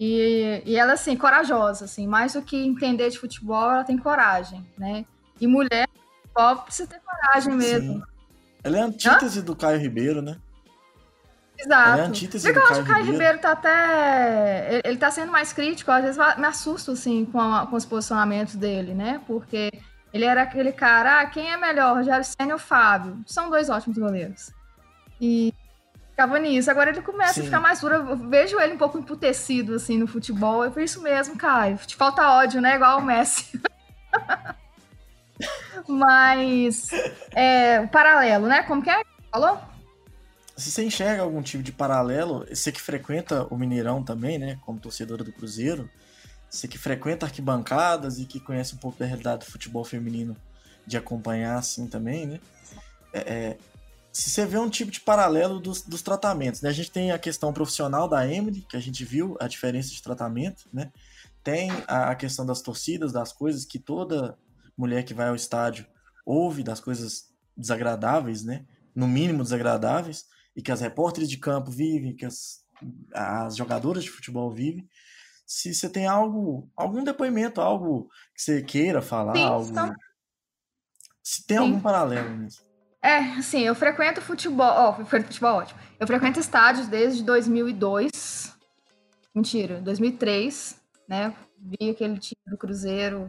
E, 0.00 0.60
e 0.66 0.76
ela, 0.76 0.94
assim, 0.94 1.16
corajosa, 1.16 1.84
assim, 1.84 2.04
mais 2.04 2.32
do 2.32 2.42
que 2.42 2.56
entender 2.56 3.10
de 3.10 3.18
futebol, 3.20 3.70
ela 3.70 3.84
tem 3.84 3.96
coragem, 3.96 4.66
né? 4.76 5.04
E 5.40 5.46
mulher, 5.46 5.88
só 6.36 6.56
precisa 6.56 6.88
ter 6.88 7.00
coragem 7.00 7.54
mesmo. 7.54 7.94
Sim. 7.94 8.02
Ela 8.64 8.78
é 8.78 8.80
a 8.80 8.86
antítese 8.86 9.38
Hã? 9.38 9.44
do 9.44 9.54
Caio 9.54 9.78
Ribeiro, 9.78 10.20
né? 10.20 10.36
Exato. 11.64 12.00
É 12.00 12.02
antítese 12.02 12.48
eu 12.48 12.62
acho 12.62 12.74
que 12.74 12.80
o 12.80 12.84
Caio 12.84 13.04
Ribeiro. 13.04 13.12
Ribeiro 13.12 13.38
tá 13.38 13.52
até. 13.52 14.80
Ele 14.84 14.96
tá 14.96 15.10
sendo 15.10 15.30
mais 15.30 15.52
crítico, 15.52 15.90
às 15.90 16.02
vezes 16.02 16.36
me 16.36 16.46
assusto, 16.46 16.92
assim, 16.92 17.24
com, 17.24 17.40
a, 17.40 17.66
com 17.66 17.76
os 17.76 17.84
posicionamentos 17.84 18.56
dele, 18.56 18.94
né? 18.94 19.20
Porque 19.26 19.70
ele 20.12 20.24
era 20.24 20.42
aquele 20.42 20.72
cara, 20.72 21.20
ah, 21.20 21.26
quem 21.26 21.50
é 21.50 21.56
melhor, 21.56 21.96
Rogério 21.96 22.24
Senna 22.24 22.54
ou 22.54 22.58
Fábio? 22.58 23.22
São 23.26 23.48
dois 23.48 23.70
ótimos 23.70 23.96
goleiros. 23.96 24.50
E 25.20 25.54
ficava 26.10 26.38
nisso. 26.38 26.70
Agora 26.70 26.90
ele 26.90 27.00
começa 27.00 27.34
Sim. 27.34 27.42
a 27.42 27.44
ficar 27.44 27.60
mais 27.60 27.80
duro. 27.80 27.94
Eu 27.94 28.16
vejo 28.16 28.60
ele 28.60 28.74
um 28.74 28.78
pouco 28.78 28.98
emputecido, 28.98 29.74
assim, 29.76 29.96
no 29.96 30.06
futebol. 30.06 30.68
Falei, 30.68 30.84
isso 30.84 31.00
mesmo, 31.00 31.36
Caio. 31.36 31.76
Te 31.78 31.96
falta 31.96 32.28
ódio, 32.28 32.60
né? 32.60 32.74
Igual 32.74 32.98
o 32.98 33.04
Messi. 33.04 33.60
Mas, 35.88 36.88
é, 37.34 37.80
o 37.80 37.88
paralelo, 37.88 38.46
né? 38.46 38.62
Como 38.64 38.82
que 38.82 38.90
é? 38.90 39.02
Falou? 39.30 39.71
Se 40.56 40.70
você 40.70 40.84
enxerga 40.84 41.22
algum 41.22 41.42
tipo 41.42 41.62
de 41.62 41.72
paralelo, 41.72 42.46
você 42.48 42.70
que 42.70 42.80
frequenta 42.80 43.46
o 43.52 43.56
Mineirão 43.56 44.02
também, 44.02 44.38
né, 44.38 44.58
como 44.64 44.78
torcedora 44.78 45.24
do 45.24 45.32
Cruzeiro, 45.32 45.88
você 46.48 46.68
que 46.68 46.76
frequenta 46.76 47.24
arquibancadas 47.24 48.18
e 48.18 48.26
que 48.26 48.38
conhece 48.38 48.74
um 48.74 48.78
pouco 48.78 48.98
da 48.98 49.06
realidade 49.06 49.46
do 49.46 49.50
futebol 49.50 49.84
feminino 49.84 50.36
de 50.86 50.96
acompanhar 50.96 51.56
assim 51.56 51.86
também, 51.86 52.26
né? 52.26 52.40
É, 53.12 53.20
é, 53.20 53.58
se 54.12 54.28
você 54.28 54.44
vê 54.44 54.58
um 54.58 54.68
tipo 54.68 54.90
de 54.90 55.00
paralelo 55.00 55.58
dos, 55.58 55.80
dos 55.80 56.02
tratamentos, 56.02 56.60
né? 56.60 56.68
A 56.68 56.72
gente 56.72 56.90
tem 56.90 57.10
a 57.10 57.18
questão 57.18 57.52
profissional 57.52 58.06
da 58.06 58.30
Emily, 58.30 58.60
que 58.68 58.76
a 58.76 58.80
gente 58.80 59.02
viu 59.02 59.36
a 59.40 59.48
diferença 59.48 59.88
de 59.88 60.02
tratamento, 60.02 60.64
né? 60.70 60.92
Tem 61.42 61.70
a, 61.88 62.10
a 62.10 62.14
questão 62.14 62.44
das 62.44 62.60
torcidas, 62.60 63.12
das 63.12 63.32
coisas 63.32 63.64
que 63.64 63.78
toda 63.78 64.36
mulher 64.76 65.04
que 65.04 65.14
vai 65.14 65.28
ao 65.28 65.34
estádio 65.34 65.86
ouve 66.26 66.62
das 66.62 66.80
coisas 66.80 67.30
desagradáveis, 67.56 68.44
né? 68.44 68.66
No 68.94 69.08
mínimo 69.08 69.42
desagradáveis, 69.42 70.26
e 70.56 70.62
que 70.62 70.72
as 70.72 70.80
repórteres 70.80 71.28
de 71.28 71.38
campo 71.38 71.70
vivem, 71.70 72.14
que 72.14 72.24
as, 72.24 72.64
as 73.12 73.56
jogadoras 73.56 74.04
de 74.04 74.10
futebol 74.10 74.50
vivem. 74.50 74.88
Se 75.46 75.74
você 75.74 75.88
tem 75.88 76.06
algo, 76.06 76.70
algum 76.76 77.04
depoimento, 77.04 77.60
algo 77.60 78.08
que 78.34 78.42
você 78.42 78.62
queira 78.62 79.02
falar, 79.02 79.34
Sim, 79.34 79.44
algo... 79.44 79.70
Então... 79.70 79.94
se 81.22 81.46
tem 81.46 81.58
Sim. 81.58 81.64
algum 81.64 81.80
paralelo 81.80 82.36
nisso. 82.36 82.62
É, 83.02 83.18
assim, 83.32 83.62
eu 83.62 83.74
frequento 83.74 84.20
futebol, 84.20 84.64
ó, 84.64 84.96
oh, 85.00 85.04
futebol 85.04 85.56
ótimo. 85.56 85.80
Eu 85.98 86.06
frequento 86.06 86.38
estádios 86.38 86.86
desde 86.86 87.24
2002. 87.24 88.56
Mentira, 89.34 89.80
2003, 89.80 90.76
né? 91.08 91.34
Vi 91.58 91.90
aquele 91.90 92.18
time 92.18 92.40
do 92.46 92.56
Cruzeiro 92.56 93.28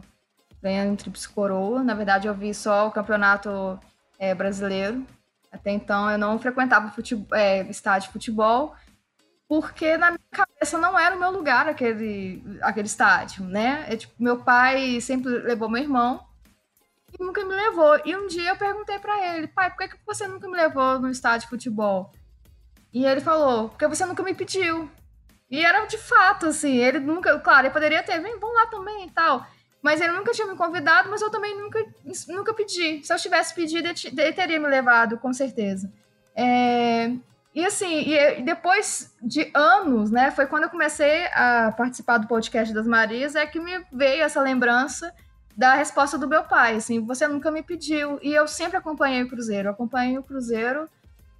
ganhando 0.62 0.96
Tríplice 0.96 1.28
Coroa. 1.28 1.82
Na 1.82 1.94
verdade, 1.94 2.28
eu 2.28 2.34
vi 2.34 2.54
só 2.54 2.86
o 2.86 2.92
campeonato 2.92 3.78
é, 4.18 4.34
brasileiro. 4.34 5.04
Até 5.54 5.70
então, 5.70 6.10
eu 6.10 6.18
não 6.18 6.36
frequentava 6.36 6.90
futebol, 6.90 7.38
é, 7.38 7.62
estádio 7.70 8.08
de 8.08 8.12
futebol, 8.12 8.74
porque 9.48 9.96
na 9.96 10.10
minha 10.10 10.20
cabeça 10.32 10.76
não 10.78 10.98
era 10.98 11.14
o 11.14 11.18
meu 11.18 11.30
lugar 11.30 11.68
aquele, 11.68 12.42
aquele 12.60 12.88
estádio, 12.88 13.44
né? 13.44 13.86
É, 13.88 13.96
tipo, 13.96 14.12
meu 14.18 14.42
pai 14.42 15.00
sempre 15.00 15.30
levou 15.30 15.68
meu 15.68 15.80
irmão 15.80 16.26
e 17.12 17.22
nunca 17.22 17.44
me 17.44 17.54
levou. 17.54 18.00
E 18.04 18.16
um 18.16 18.26
dia 18.26 18.50
eu 18.50 18.56
perguntei 18.56 18.98
para 18.98 19.36
ele, 19.36 19.46
pai, 19.46 19.70
por 19.70 19.78
que, 19.78 19.88
que 19.88 19.98
você 20.04 20.26
nunca 20.26 20.48
me 20.48 20.56
levou 20.56 20.98
no 20.98 21.08
estádio 21.08 21.42
de 21.42 21.50
futebol? 21.50 22.12
E 22.92 23.06
ele 23.06 23.20
falou, 23.20 23.68
porque 23.68 23.86
você 23.86 24.04
nunca 24.04 24.24
me 24.24 24.34
pediu. 24.34 24.90
E 25.48 25.64
era 25.64 25.86
de 25.86 25.98
fato, 25.98 26.46
assim, 26.46 26.78
ele 26.78 26.98
nunca, 26.98 27.38
claro, 27.38 27.66
ele 27.66 27.72
poderia 27.72 28.02
ter, 28.02 28.18
vem, 28.18 28.40
vamos 28.40 28.56
lá 28.56 28.66
também 28.66 29.06
e 29.06 29.10
tal. 29.12 29.46
Mas 29.84 30.00
ele 30.00 30.10
nunca 30.12 30.32
tinha 30.32 30.46
me 30.46 30.56
convidado, 30.56 31.10
mas 31.10 31.20
eu 31.20 31.30
também 31.30 31.60
nunca, 31.60 31.84
nunca 32.28 32.54
pedi. 32.54 33.04
Se 33.04 33.12
eu 33.12 33.18
tivesse 33.18 33.54
pedido, 33.54 33.86
ele 33.86 34.32
teria 34.32 34.58
me 34.58 34.66
levado, 34.66 35.18
com 35.18 35.30
certeza. 35.30 35.92
É, 36.34 37.12
e 37.54 37.66
assim, 37.66 38.08
e 38.08 38.40
depois 38.40 39.14
de 39.20 39.50
anos, 39.52 40.10
né, 40.10 40.30
foi 40.30 40.46
quando 40.46 40.62
eu 40.62 40.70
comecei 40.70 41.26
a 41.34 41.70
participar 41.76 42.16
do 42.16 42.26
podcast 42.26 42.72
das 42.72 42.86
Marias, 42.86 43.34
é 43.34 43.44
que 43.44 43.60
me 43.60 43.84
veio 43.92 44.22
essa 44.22 44.40
lembrança 44.40 45.12
da 45.54 45.74
resposta 45.74 46.16
do 46.16 46.26
meu 46.26 46.44
pai, 46.44 46.76
assim, 46.76 47.04
você 47.04 47.28
nunca 47.28 47.50
me 47.50 47.62
pediu. 47.62 48.18
E 48.22 48.32
eu 48.32 48.48
sempre 48.48 48.78
acompanhei 48.78 49.22
o 49.22 49.28
Cruzeiro. 49.28 49.68
Eu 49.68 49.72
acompanhei 49.72 50.16
o 50.16 50.22
Cruzeiro 50.22 50.88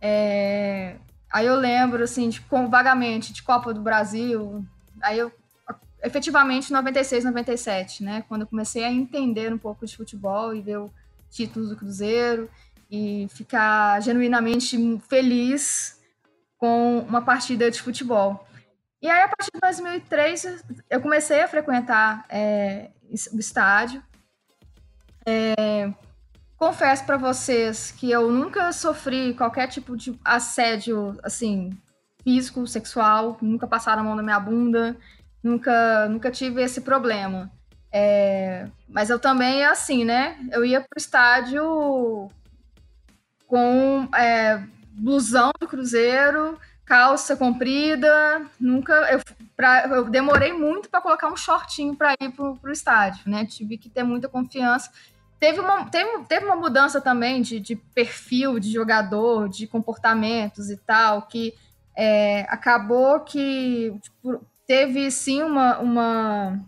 É, 0.00 0.96
aí 1.30 1.46
eu 1.46 1.56
lembro, 1.56 2.02
assim, 2.02 2.28
de, 2.28 2.40
com, 2.42 2.68
vagamente, 2.68 3.32
de 3.32 3.42
Copa 3.42 3.72
do 3.72 3.80
Brasil. 3.80 4.64
Aí 5.02 5.18
eu, 5.18 5.32
efetivamente, 6.02 6.72
96, 6.72 7.24
97, 7.24 8.04
né? 8.04 8.24
Quando 8.28 8.42
eu 8.42 8.46
comecei 8.46 8.84
a 8.84 8.90
entender 8.90 9.52
um 9.52 9.58
pouco 9.58 9.86
de 9.86 9.96
futebol 9.96 10.54
e 10.54 10.60
ver 10.60 10.78
o 10.78 10.90
título 11.30 11.68
do 11.68 11.76
Cruzeiro 11.76 12.50
e 12.90 13.28
ficar 13.30 14.00
genuinamente 14.02 14.76
feliz 15.08 16.00
com 16.58 16.98
uma 17.00 17.22
partida 17.22 17.70
de 17.70 17.80
futebol. 17.80 18.46
E 19.00 19.08
aí, 19.08 19.22
a 19.22 19.28
partir 19.28 19.50
de 19.54 19.60
2003, 19.60 20.64
eu 20.90 21.00
comecei 21.00 21.40
a 21.40 21.48
frequentar 21.48 22.26
é, 22.28 22.90
o 23.32 23.38
estádio. 23.38 24.02
É, 25.26 25.92
confesso 26.56 27.04
para 27.04 27.16
vocês 27.16 27.90
que 27.90 28.10
eu 28.10 28.30
nunca 28.30 28.72
sofri 28.72 29.34
qualquer 29.34 29.66
tipo 29.68 29.96
de 29.96 30.18
assédio, 30.24 31.18
assim, 31.22 31.70
físico, 32.22 32.66
sexual, 32.66 33.38
nunca 33.40 33.66
passaram 33.66 34.02
a 34.02 34.04
mão 34.04 34.14
na 34.14 34.22
minha 34.22 34.40
bunda, 34.40 34.96
nunca, 35.42 36.08
nunca 36.08 36.30
tive 36.30 36.62
esse 36.62 36.80
problema. 36.80 37.50
É, 37.92 38.68
mas 38.88 39.10
eu 39.10 39.18
também, 39.18 39.64
assim, 39.64 40.04
né? 40.04 40.38
Eu 40.52 40.64
ia 40.64 40.80
pro 40.80 40.88
estádio 40.96 42.30
com 43.46 44.08
é, 44.14 44.62
blusão 44.92 45.50
do 45.58 45.66
Cruzeiro, 45.66 46.58
calça 46.90 47.36
comprida, 47.36 48.44
nunca. 48.58 48.92
Eu, 49.12 49.20
pra, 49.56 49.86
eu 49.86 50.10
demorei 50.10 50.52
muito 50.52 50.90
para 50.90 51.00
colocar 51.00 51.28
um 51.28 51.36
shortinho 51.36 51.94
para 51.94 52.16
ir 52.20 52.30
pro, 52.30 52.56
pro 52.56 52.72
estádio, 52.72 53.30
né? 53.30 53.46
Tive 53.46 53.78
que 53.78 53.88
ter 53.88 54.02
muita 54.02 54.28
confiança. 54.28 54.90
Teve 55.38 55.60
uma, 55.60 55.84
teve, 55.84 56.24
teve 56.24 56.44
uma 56.44 56.56
mudança 56.56 57.00
também 57.00 57.42
de, 57.42 57.60
de 57.60 57.76
perfil 57.76 58.58
de 58.58 58.72
jogador, 58.72 59.48
de 59.48 59.68
comportamentos 59.68 60.68
e 60.68 60.76
tal, 60.78 61.22
que 61.22 61.54
é, 61.96 62.40
acabou 62.48 63.20
que 63.20 63.94
tipo, 64.02 64.44
teve 64.66 65.12
sim 65.12 65.44
uma, 65.44 65.78
uma, 65.78 66.60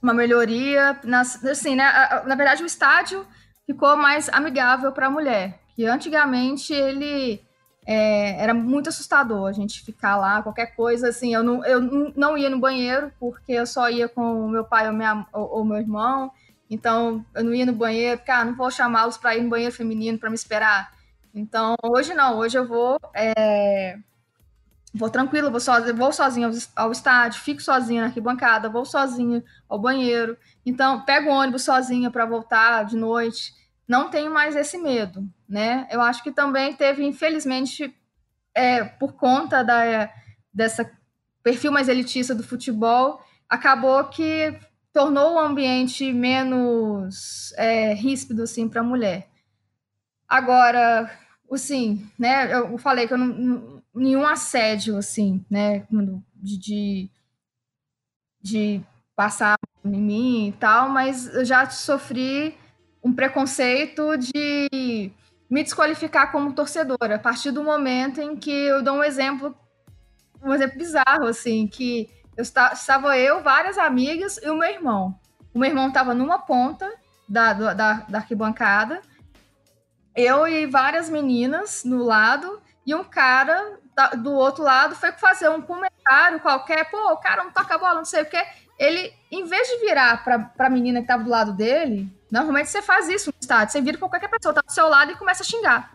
uma 0.00 0.14
melhoria. 0.14 1.00
Nas, 1.02 1.44
assim, 1.44 1.74
né? 1.74 2.22
Na 2.26 2.36
verdade, 2.36 2.62
o 2.62 2.66
estádio 2.66 3.26
ficou 3.66 3.96
mais 3.96 4.28
amigável 4.28 4.92
para 4.92 5.08
a 5.08 5.10
mulher, 5.10 5.58
que 5.74 5.84
antigamente 5.84 6.72
ele 6.72 7.42
é, 7.90 8.38
era 8.38 8.52
muito 8.52 8.90
assustador 8.90 9.48
a 9.48 9.52
gente 9.52 9.82
ficar 9.82 10.14
lá, 10.18 10.42
qualquer 10.42 10.76
coisa, 10.76 11.08
assim, 11.08 11.32
eu 11.32 11.42
não, 11.42 11.64
eu 11.64 11.80
não 12.14 12.36
ia 12.36 12.50
no 12.50 12.58
banheiro, 12.58 13.10
porque 13.18 13.52
eu 13.52 13.66
só 13.66 13.88
ia 13.88 14.06
com 14.06 14.46
meu 14.46 14.62
pai 14.62 14.86
ou, 14.88 14.92
minha, 14.92 15.26
ou, 15.32 15.48
ou 15.56 15.64
meu 15.64 15.78
irmão, 15.78 16.30
então 16.68 17.24
eu 17.34 17.42
não 17.42 17.54
ia 17.54 17.64
no 17.64 17.72
banheiro, 17.72 18.18
porque, 18.18 18.30
ah, 18.30 18.44
não 18.44 18.54
vou 18.54 18.70
chamá-los 18.70 19.16
para 19.16 19.34
ir 19.34 19.42
no 19.42 19.48
banheiro 19.48 19.74
feminino 19.74 20.18
para 20.18 20.28
me 20.28 20.36
esperar. 20.36 20.92
Então, 21.34 21.76
hoje 21.82 22.12
não, 22.12 22.36
hoje 22.36 22.58
eu 22.58 22.68
vou, 22.68 23.00
é, 23.14 23.96
vou 24.92 25.08
tranquilo, 25.08 25.50
vou, 25.50 25.58
sozinho, 25.58 25.96
vou 25.96 26.12
sozinho 26.12 26.48
ao, 26.48 26.84
ao 26.84 26.92
estádio, 26.92 27.40
fico 27.40 27.62
sozinha 27.62 28.02
na 28.02 28.08
arquibancada, 28.08 28.68
vou 28.68 28.84
sozinha 28.84 29.42
ao 29.66 29.78
banheiro, 29.78 30.36
então 30.66 31.06
pego 31.06 31.30
o 31.30 31.32
ônibus 31.32 31.62
sozinha 31.62 32.10
para 32.10 32.26
voltar 32.26 32.84
de 32.84 32.98
noite, 32.98 33.54
não 33.88 34.10
tenho 34.10 34.30
mais 34.30 34.54
esse 34.54 34.76
medo, 34.76 35.26
né? 35.48 35.88
Eu 35.90 36.02
acho 36.02 36.22
que 36.22 36.30
também 36.30 36.74
teve, 36.74 37.02
infelizmente, 37.04 37.92
é, 38.54 38.84
por 38.84 39.14
conta 39.14 39.64
da, 39.64 40.12
dessa 40.52 40.90
perfil 41.42 41.72
mais 41.72 41.88
elitista 41.88 42.34
do 42.34 42.42
futebol, 42.42 43.24
acabou 43.48 44.04
que 44.04 44.54
tornou 44.92 45.34
o 45.34 45.38
ambiente 45.38 46.12
menos 46.12 47.54
é, 47.56 47.94
ríspido 47.94 48.42
assim 48.42 48.68
para 48.68 48.80
a 48.82 48.84
mulher. 48.84 49.28
Agora, 50.28 51.10
assim, 51.50 52.06
né? 52.18 52.52
Eu 52.52 52.76
falei 52.76 53.06
que 53.06 53.14
eu 53.14 53.18
não, 53.18 53.82
nenhum 53.94 54.26
assédio 54.26 54.98
assim, 54.98 55.42
né? 55.48 55.86
De, 56.34 56.58
de, 56.58 57.10
de 58.42 58.82
passar 59.16 59.56
em 59.84 59.98
mim 59.98 60.48
e 60.48 60.52
tal, 60.52 60.90
mas 60.90 61.32
eu 61.34 61.44
já 61.44 61.70
sofri 61.70 62.57
um 63.02 63.12
preconceito 63.12 64.16
de 64.16 65.12
me 65.48 65.62
desqualificar 65.62 66.30
como 66.30 66.52
torcedora, 66.52 67.16
a 67.16 67.18
partir 67.18 67.50
do 67.50 67.62
momento 67.62 68.20
em 68.20 68.36
que 68.36 68.50
eu 68.50 68.82
dou 68.82 68.96
um 68.96 69.04
exemplo, 69.04 69.56
um 70.42 70.52
exemplo 70.52 70.78
bizarro, 70.78 71.26
assim, 71.26 71.66
que 71.66 72.10
eu 72.36 72.42
estava 72.42 73.16
eu, 73.18 73.42
várias 73.42 73.78
amigas 73.78 74.38
e 74.38 74.48
o 74.50 74.56
meu 74.56 74.68
irmão. 74.68 75.18
O 75.54 75.58
meu 75.58 75.70
irmão 75.70 75.88
estava 75.88 76.14
numa 76.14 76.38
ponta 76.38 76.92
da, 77.28 77.52
da, 77.52 77.72
da 77.72 78.18
arquibancada, 78.18 79.00
eu 80.14 80.46
e 80.46 80.66
várias 80.66 81.08
meninas 81.08 81.84
no 81.84 82.02
lado, 82.02 82.60
e 82.84 82.94
um 82.94 83.04
cara 83.04 83.78
do 84.18 84.32
outro 84.32 84.62
lado 84.62 84.94
foi 84.94 85.12
fazer 85.12 85.48
um 85.48 85.60
comentário 85.60 86.40
qualquer, 86.40 86.90
pô, 86.90 87.12
o 87.12 87.16
cara 87.16 87.44
não 87.44 87.50
toca 87.50 87.74
a 87.74 87.78
bola, 87.78 87.94
não 87.96 88.04
sei 88.04 88.22
o 88.22 88.26
quê. 88.26 88.42
Ele, 88.78 89.12
em 89.30 89.44
vez 89.44 89.68
de 89.68 89.80
virar 89.80 90.24
para 90.24 90.66
a 90.66 90.70
menina 90.70 91.00
que 91.00 91.04
estava 91.04 91.24
do 91.24 91.30
lado 91.30 91.52
dele, 91.52 92.08
Normalmente 92.30 92.68
você 92.68 92.82
faz 92.82 93.08
isso 93.08 93.30
no 93.30 93.40
estádio, 93.40 93.72
você 93.72 93.80
vira 93.80 93.98
pra 93.98 94.08
qualquer 94.08 94.28
pessoa, 94.28 94.54
tá 94.54 94.60
do 94.60 94.72
seu 94.72 94.88
lado 94.88 95.12
e 95.12 95.16
começa 95.16 95.42
a 95.42 95.46
xingar. 95.46 95.92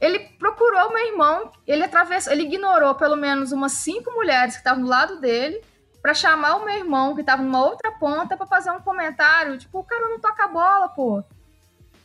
Ele 0.00 0.18
procurou 0.38 0.92
meu 0.92 1.06
irmão, 1.06 1.52
ele 1.66 1.84
atravessou, 1.84 2.32
ele 2.32 2.42
ignorou 2.42 2.94
pelo 2.94 3.16
menos 3.16 3.52
umas 3.52 3.72
cinco 3.72 4.10
mulheres 4.12 4.54
que 4.54 4.60
estavam 4.60 4.82
do 4.82 4.88
lado 4.88 5.20
dele 5.20 5.62
para 6.02 6.14
chamar 6.14 6.56
o 6.56 6.64
meu 6.64 6.74
irmão, 6.74 7.14
que 7.14 7.20
estava 7.20 7.42
numa 7.42 7.64
outra 7.64 7.92
ponta, 7.92 8.36
para 8.36 8.46
fazer 8.46 8.72
um 8.72 8.80
comentário, 8.80 9.56
tipo, 9.56 9.78
o 9.78 9.84
cara 9.84 10.08
não 10.08 10.18
toca 10.18 10.44
a 10.44 10.48
bola, 10.48 10.88
pô. 10.88 11.22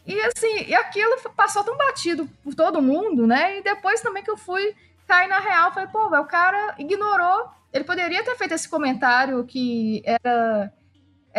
E 0.06 0.22
assim, 0.22 0.66
e 0.68 0.76
aquilo 0.76 1.18
passou 1.36 1.64
tão 1.64 1.76
batido 1.76 2.30
por 2.44 2.54
todo 2.54 2.82
mundo, 2.82 3.26
né? 3.26 3.58
E 3.58 3.64
depois 3.64 4.00
também 4.00 4.24
que 4.24 4.30
eu 4.32 4.38
fui 4.38 4.76
cair 5.08 5.28
na 5.28 5.40
real, 5.40 5.74
falei, 5.74 5.90
pô, 5.90 6.06
o 6.06 6.26
cara 6.26 6.76
ignorou. 6.78 7.50
Ele 7.74 7.84
poderia 7.84 8.24
ter 8.24 8.36
feito 8.38 8.54
esse 8.54 8.70
comentário 8.70 9.44
que 9.44 10.02
era 10.06 10.72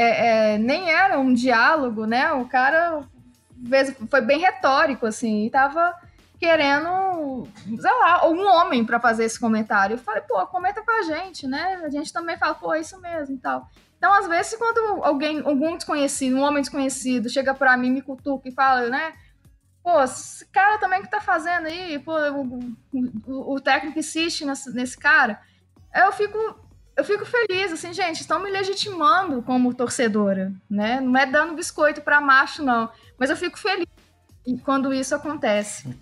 é, 0.01 0.55
é, 0.55 0.59
nem 0.59 0.91
era 0.91 1.19
um 1.19 1.33
diálogo, 1.33 2.07
né? 2.07 2.33
O 2.33 2.47
cara 2.47 3.03
foi 4.09 4.21
bem 4.21 4.39
retórico, 4.39 5.07
assim, 5.07 5.47
e 5.47 5.51
tava 5.51 5.95
querendo, 6.39 7.49
sei 7.81 7.91
lá, 7.91 8.29
um 8.29 8.47
homem 8.47 8.85
para 8.85 9.01
fazer 9.01 9.25
esse 9.25 9.39
comentário. 9.39 9.95
Eu 9.95 9.99
falei, 9.99 10.23
pô, 10.23 10.47
comenta 10.47 10.83
com 10.83 10.91
a 10.91 11.03
gente, 11.03 11.47
né? 11.47 11.81
A 11.85 11.89
gente 11.89 12.13
também 12.13 12.39
fala, 12.39 12.55
pô, 12.55 12.73
é 12.73 12.81
isso 12.81 13.01
mesmo 13.01 13.35
e 13.35 13.39
tal. 13.39 13.69
Então, 13.97 14.13
às 14.13 14.29
vezes, 14.29 14.57
quando 14.57 15.03
alguém, 15.03 15.41
algum 15.41 15.77
desconhecido, 15.77 16.37
um 16.37 16.43
homem 16.43 16.63
desconhecido, 16.63 17.29
chega 17.29 17.53
para 17.53 17.77
mim, 17.77 17.91
me 17.91 18.01
cutuca 18.01 18.49
e 18.49 18.53
fala, 18.53 18.89
né? 18.89 19.13
Pô, 19.83 20.01
esse 20.03 20.47
cara 20.47 20.79
também 20.79 21.03
que 21.03 21.11
tá 21.11 21.21
fazendo 21.21 21.67
aí, 21.67 21.99
pô, 21.99 22.13
o, 22.13 22.77
o, 23.27 23.55
o 23.55 23.61
técnico 23.61 23.99
insiste 23.99 24.45
nesse, 24.45 24.73
nesse 24.73 24.97
cara. 24.97 25.41
Eu 25.93 26.13
fico, 26.13 26.39
eu 26.99 27.05
fico 27.05 27.25
feliz, 27.25 27.71
assim, 27.73 27.93
gente, 27.93 28.23
estão 28.23 28.41
me 28.41 28.51
legitimando 28.51 29.41
como 29.41 29.73
torcedora, 29.73 30.53
né? 30.69 31.01
Não 31.01 31.17
é 31.17 31.25
dando 31.25 31.55
biscoito 31.55 32.01
para 32.03 32.21
macho, 32.21 32.65
não. 32.65 32.91
Mas 33.17 33.31
eu 33.31 33.37
fico 33.37 33.57
feliz 33.57 33.87
quando 34.65 34.93
isso 34.93 35.15
acontece. 35.15 35.97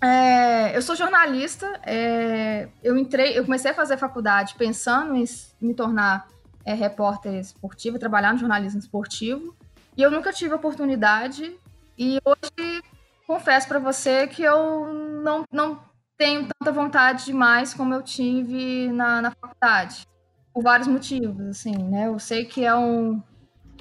É, 0.00 0.76
eu 0.76 0.80
sou 0.82 0.94
jornalista, 0.94 1.66
é, 1.84 2.68
eu 2.80 2.96
entrei, 2.96 3.36
eu 3.36 3.44
comecei 3.44 3.72
a 3.72 3.74
fazer 3.74 3.96
faculdade 3.96 4.54
pensando 4.56 5.16
em 5.16 5.24
me 5.60 5.74
tornar 5.74 6.28
é, 6.64 6.74
repórter 6.74 7.34
esportivo, 7.34 7.98
trabalhar 7.98 8.32
no 8.32 8.38
jornalismo 8.38 8.78
esportivo, 8.78 9.56
e 9.96 10.02
eu 10.02 10.12
nunca 10.12 10.32
tive 10.32 10.54
oportunidade, 10.54 11.58
e 11.98 12.20
hoje 12.24 12.82
confesso 13.26 13.66
para 13.66 13.80
você 13.80 14.28
que 14.28 14.44
eu 14.44 14.92
não, 15.24 15.42
não 15.50 15.80
tenho 16.16 16.46
tanta 16.58 16.72
vontade 16.72 17.24
demais 17.24 17.74
como 17.74 17.94
eu 17.94 18.02
tive 18.02 18.88
na, 18.92 19.22
na 19.22 19.30
faculdade, 19.30 20.06
por 20.52 20.62
vários 20.62 20.88
motivos, 20.88 21.46
assim, 21.46 21.76
né, 21.76 22.06
eu 22.06 22.18
sei 22.18 22.44
que 22.44 22.64
é 22.64 22.74
um, 22.74 23.22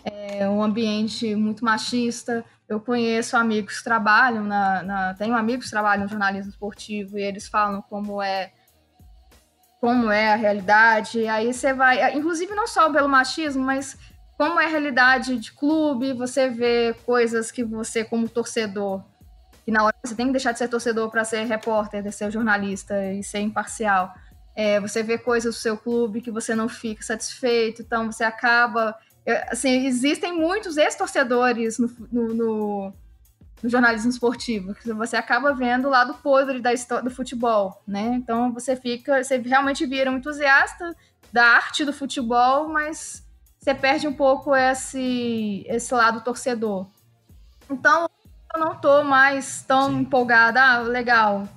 é 0.04 0.48
um 0.50 0.64
ambiente 0.64 1.36
muito 1.36 1.64
machista, 1.64 2.44
eu 2.68 2.80
conheço 2.80 3.38
amigos 3.38 3.78
que 3.78 3.84
trabalham 3.84 4.44
na, 4.44 4.84
na, 4.84 5.14
tenho 5.14 5.36
amigos 5.36 5.66
que 5.66 5.72
trabalham 5.72 6.04
no 6.04 6.10
jornalismo 6.10 6.50
esportivo 6.50 7.18
e 7.18 7.24
eles 7.24 7.48
falam 7.48 7.82
como 7.84 8.22
é 8.22 8.52
como 9.80 10.10
é 10.10 10.32
a 10.32 10.38
realidade. 10.38 11.28
Aí 11.28 11.54
você 11.54 11.74
vai, 11.74 12.16
inclusive 12.16 12.56
não 12.56 12.66
só 12.66 12.90
pelo 12.90 13.10
machismo, 13.10 13.62
mas 13.62 13.98
como 14.38 14.58
é 14.58 14.66
a 14.66 14.70
realidade 14.70 15.38
de 15.38 15.52
clube, 15.52 16.14
você 16.14 16.50
vê 16.50 16.96
coisas 17.06 17.52
que 17.52 17.66
você 17.66 18.04
como 18.04 18.30
torcedor, 18.30 19.04
que 19.64 19.72
na 19.72 19.84
hora 19.84 19.96
você 20.04 20.16
tem 20.16 20.28
que 20.28 20.34
deixar 20.34 20.52
de 20.52 20.60
ser 20.60 20.68
torcedor 20.68 21.10
para 21.10 21.24
ser 21.24 21.44
repórter, 21.46 22.04
de 22.04 22.12
ser 22.12 22.32
jornalista 22.32 23.12
e 23.14 23.24
ser 23.24 23.40
imparcial. 23.40 24.14
É, 24.56 24.80
você 24.80 25.02
vê 25.02 25.18
coisas 25.18 25.56
do 25.56 25.60
seu 25.60 25.78
clube 25.78 26.22
que 26.22 26.30
você 26.30 26.54
não 26.54 26.70
fica 26.70 27.02
satisfeito, 27.02 27.82
então 27.82 28.12
você 28.12 28.24
acaba 28.24 28.96
assim, 29.50 29.86
existem 29.86 30.34
muitos 30.34 30.78
ex-torcedores 30.78 31.80
no, 31.80 31.90
no, 32.12 32.34
no, 32.34 32.94
no, 33.62 33.70
jornalismo 33.70 34.10
esportivo, 34.10 34.74
que 34.76 34.92
você 34.94 35.16
acaba 35.16 35.54
vendo 35.54 35.88
o 35.88 35.92
lado 35.92 36.16
podre 36.16 36.60
da 36.60 36.74
história 36.74 37.04
do 37.04 37.12
futebol, 37.12 37.82
né? 37.88 38.16
Então 38.16 38.54
você 38.54 38.76
fica, 38.76 39.24
você 39.24 39.38
realmente 39.38 39.86
vira 39.86 40.12
um 40.12 40.18
entusiasta 40.18 40.96
da 41.32 41.46
arte 41.46 41.86
do 41.86 41.94
futebol, 41.94 42.68
mas 42.68 43.26
você 43.58 43.74
perde 43.74 44.08
um 44.08 44.14
pouco 44.14 44.54
esse, 44.54 45.66
esse 45.68 45.94
lado 45.94 46.22
torcedor. 46.22 46.86
Então, 47.70 48.10
eu 48.54 48.60
não 48.60 48.76
tô 48.76 49.04
mais 49.04 49.64
tão 49.64 49.90
Sim. 49.90 50.00
empolgada, 50.00 50.62
ah, 50.62 50.80
legal, 50.80 51.48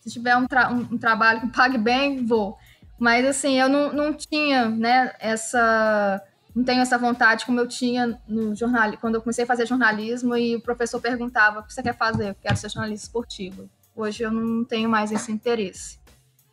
se 0.00 0.10
tiver 0.10 0.36
um, 0.36 0.46
tra 0.46 0.70
um, 0.70 0.80
um 0.92 0.98
trabalho 0.98 1.40
que 1.42 1.48
pague 1.48 1.76
bem, 1.76 2.24
vou. 2.24 2.56
Mas 2.98 3.26
assim, 3.26 3.60
eu 3.60 3.68
não, 3.68 3.92
não 3.92 4.14
tinha, 4.14 4.68
né, 4.68 5.12
essa 5.18 6.22
não 6.54 6.64
tenho 6.64 6.80
essa 6.80 6.96
vontade 6.96 7.44
como 7.44 7.60
eu 7.60 7.68
tinha 7.68 8.18
no 8.26 8.54
jornal, 8.56 8.96
quando 8.96 9.16
eu 9.16 9.20
comecei 9.20 9.44
a 9.44 9.46
fazer 9.46 9.66
jornalismo 9.66 10.34
e 10.34 10.56
o 10.56 10.60
professor 10.62 10.98
perguntava 10.98 11.60
o 11.60 11.62
que 11.62 11.74
você 11.74 11.82
quer 11.82 11.94
fazer, 11.94 12.30
eu 12.30 12.34
quero 12.34 12.56
ser 12.56 12.70
jornalista 12.70 13.06
esportivo. 13.06 13.68
Hoje 13.94 14.22
eu 14.22 14.30
não 14.30 14.64
tenho 14.64 14.88
mais 14.88 15.12
esse 15.12 15.30
interesse. 15.30 15.98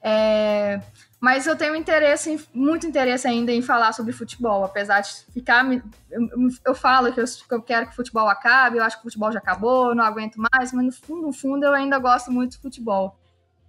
É, 0.01 0.81
mas 1.23 1.47
eu 1.47 1.55
tenho 1.55 1.73
interesse, 1.73 2.45
muito 2.53 2.85
interesse 2.85 3.25
ainda 3.25 3.49
em 3.49 3.61
falar 3.61 3.93
sobre 3.93 4.11
futebol, 4.11 4.65
apesar 4.65 4.99
de 4.99 5.09
ficar. 5.31 5.65
Eu, 6.65 6.75
falo 6.75 7.13
que 7.13 7.21
eu, 7.21 7.23
que 7.23 7.53
eu, 7.53 7.61
quero 7.61 7.85
que 7.85 7.93
o 7.93 7.95
futebol 7.95 8.27
acabe, 8.27 8.77
eu 8.77 8.83
acho 8.83 8.97
que 8.97 9.03
o 9.03 9.09
futebol 9.09 9.31
já 9.31 9.39
acabou, 9.39 9.95
não 9.95 10.03
aguento 10.03 10.35
mais, 10.35 10.73
mas 10.73 10.85
no 10.85 10.91
fundo, 10.91 11.21
no 11.21 11.31
fundo 11.31 11.63
eu 11.65 11.71
ainda 11.71 11.97
gosto 11.97 12.29
muito 12.29 12.51
de 12.51 12.57
futebol. 12.57 13.17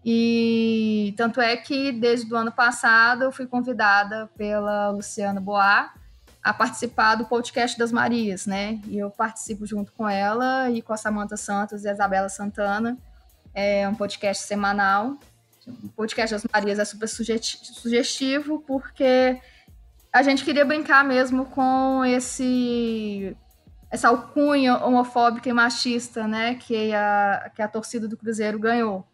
E 0.05 1.15
tanto 1.17 1.41
é 1.41 1.57
que 1.57 1.93
desde 1.93 2.35
o 2.35 2.37
ano 2.37 2.51
passado 2.51 3.23
eu 3.23 3.31
fui 3.31 3.47
convidada 3.47 4.29
pela 4.37 4.91
Luciana 4.91 5.41
Boar 5.41 5.95
a 6.43 6.53
participar 6.53 7.15
do 7.15 7.25
podcast 7.25 7.79
das 7.79 7.93
Marias, 7.93 8.47
né? 8.47 8.81
E 8.89 8.99
eu 8.99 9.13
participo 9.13 9.65
junto 9.65 9.93
com 9.93 10.09
ela 10.09 10.73
e 10.73 10.83
com 10.83 10.93
a 10.93 10.97
Samanta 10.97 11.37
Santos 11.37 11.85
e 11.85 11.89
a 11.89 11.93
Isabela 11.93 12.29
Santana. 12.29 12.99
É 13.55 13.89
um 13.89 13.95
podcast 13.95 14.45
semanal. 14.45 15.17
O 15.67 15.89
podcast 15.89 16.35
das 16.35 16.47
Marias 16.53 16.79
é 16.79 16.85
super 16.85 17.09
sugestivo 17.09 18.61
porque 18.67 19.41
a 20.13 20.23
gente 20.23 20.45
queria 20.45 20.65
brincar 20.65 21.05
mesmo 21.05 21.47
com 21.47 22.05
esse 22.05 23.37
essa 23.91 24.09
alcunha 24.09 24.77
homofóbica 24.79 25.49
e 25.49 25.53
machista, 25.53 26.27
né, 26.27 26.57
que 26.57 26.93
a, 26.93 27.53
que 27.55 27.63
a 27.63 27.69
torcida 27.69 28.09
do 28.09 28.17
Cruzeiro 28.17 28.59
ganhou. 28.59 29.07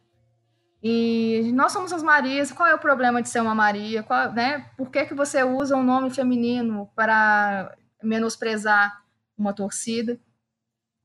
E 0.82 1.53
nós 1.55 1.72
somos 1.72 1.92
as 1.92 2.03
Marias, 2.03 2.51
qual 2.51 2.66
é 2.66 2.74
o 2.74 2.78
problema 2.78 3.20
de 3.20 3.28
ser 3.28 3.40
uma 3.40 3.55
Maria? 3.55 4.03
Qual, 4.03 4.32
né? 4.32 4.70
Por 4.78 4.90
que, 4.90 5.05
que 5.05 5.14
você 5.14 5.44
usa 5.44 5.76
um 5.76 5.82
nome 5.82 6.11
feminino 6.11 6.90
para 6.96 7.76
menosprezar 8.03 9.03
uma 9.36 9.53
torcida? 9.53 10.18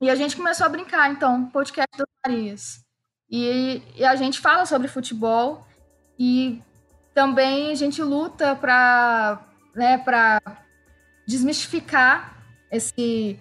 E 0.00 0.08
a 0.08 0.14
gente 0.14 0.36
começou 0.36 0.64
a 0.64 0.70
brincar, 0.70 1.10
então, 1.10 1.50
podcast 1.50 1.90
das 1.98 2.06
Marias. 2.24 2.85
E, 3.30 3.82
e 3.96 4.04
a 4.04 4.14
gente 4.16 4.40
fala 4.40 4.66
sobre 4.66 4.88
futebol 4.88 5.66
e 6.18 6.62
também 7.14 7.72
a 7.72 7.74
gente 7.74 8.02
luta 8.02 8.54
para 8.54 9.40
né, 9.74 10.02
desmistificar 11.26 12.36
esse 12.70 13.38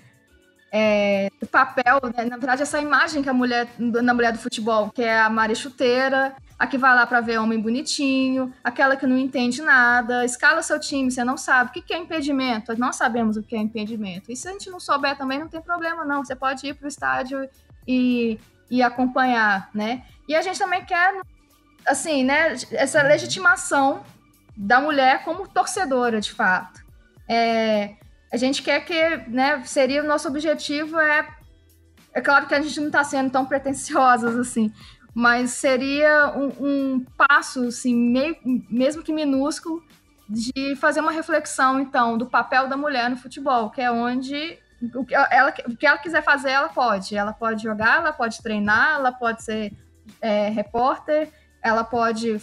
é, 0.71 1.29
papel, 1.51 1.99
né? 2.15 2.25
na 2.25 2.37
verdade, 2.37 2.61
essa 2.61 2.79
imagem 2.79 3.21
que 3.21 3.29
a 3.29 3.33
mulher, 3.33 3.67
na 3.77 4.13
mulher 4.13 4.33
do 4.33 4.39
futebol, 4.39 4.89
que 4.89 5.03
é 5.03 5.19
a 5.19 5.29
Maria 5.29 5.55
Chuteira, 5.55 6.35
a 6.57 6.67
que 6.67 6.77
vai 6.77 6.95
lá 6.95 7.05
para 7.05 7.21
ver 7.21 7.37
homem 7.37 7.59
bonitinho, 7.59 8.53
aquela 8.63 8.95
que 8.95 9.05
não 9.05 9.17
entende 9.17 9.61
nada, 9.61 10.25
escala 10.25 10.61
seu 10.63 10.79
time, 10.79 11.11
você 11.11 11.23
não 11.23 11.37
sabe. 11.37 11.69
O 11.69 11.73
que 11.83 11.93
é 11.93 11.97
impedimento? 11.97 12.77
Nós 12.77 12.95
sabemos 12.95 13.37
o 13.37 13.43
que 13.43 13.55
é 13.55 13.59
impedimento. 13.59 14.31
E 14.31 14.35
se 14.35 14.47
a 14.47 14.51
gente 14.51 14.69
não 14.69 14.79
souber 14.79 15.17
também, 15.17 15.39
não 15.39 15.47
tem 15.47 15.61
problema, 15.61 16.05
não. 16.05 16.23
Você 16.23 16.35
pode 16.35 16.65
ir 16.65 16.73
para 16.73 16.85
o 16.85 16.87
estádio 16.87 17.49
e, 17.87 18.39
e 18.69 18.81
acompanhar, 18.81 19.69
né? 19.73 20.03
E 20.27 20.35
a 20.35 20.41
gente 20.41 20.57
também 20.57 20.83
quer, 20.83 21.21
assim, 21.87 22.23
né, 22.23 22.55
essa 22.71 23.01
legitimação 23.03 24.03
da 24.57 24.79
mulher 24.79 25.23
como 25.23 25.47
torcedora, 25.47 26.19
de 26.19 26.33
fato. 26.33 26.83
É, 27.27 27.95
a 28.31 28.37
gente 28.37 28.63
quer 28.63 28.81
que, 28.81 29.17
né, 29.27 29.63
seria 29.65 30.03
o 30.03 30.07
nosso 30.07 30.27
objetivo 30.27 30.99
é 30.99 31.27
é 32.15 32.21
claro 32.21 32.47
que 32.47 32.55
a 32.55 32.61
gente 32.61 32.79
não 32.79 32.87
está 32.87 33.03
sendo 33.03 33.29
tão 33.29 33.45
pretensiosas 33.45 34.37
assim, 34.37 34.71
mas 35.13 35.51
seria 35.51 36.33
um, 36.35 36.47
um, 36.65 37.05
passo, 37.17 37.65
assim, 37.65 37.93
meio, 37.93 38.37
mesmo 38.69 39.03
que 39.03 39.11
minúsculo, 39.11 39.83
de 40.27 40.75
fazer 40.77 41.01
uma 41.01 41.11
reflexão, 41.11 41.79
então, 41.79 42.17
do 42.17 42.25
papel 42.25 42.69
da 42.69 42.77
mulher 42.77 43.09
no 43.09 43.17
futebol, 43.17 43.69
que 43.69 43.81
é 43.81 43.91
onde 43.91 44.57
o 44.93 45.05
que 45.05 45.15
ela, 45.15 45.53
o 45.67 45.75
que 45.75 45.85
ela 45.85 45.97
quiser 45.97 46.23
fazer, 46.23 46.51
ela 46.51 46.69
pode. 46.69 47.15
Ela 47.15 47.33
pode 47.33 47.63
jogar, 47.63 47.97
ela 47.97 48.13
pode 48.13 48.41
treinar, 48.41 48.95
ela 48.95 49.11
pode 49.11 49.43
ser 49.43 49.73
é, 50.21 50.49
repórter, 50.49 51.31
ela 51.61 51.83
pode 51.83 52.39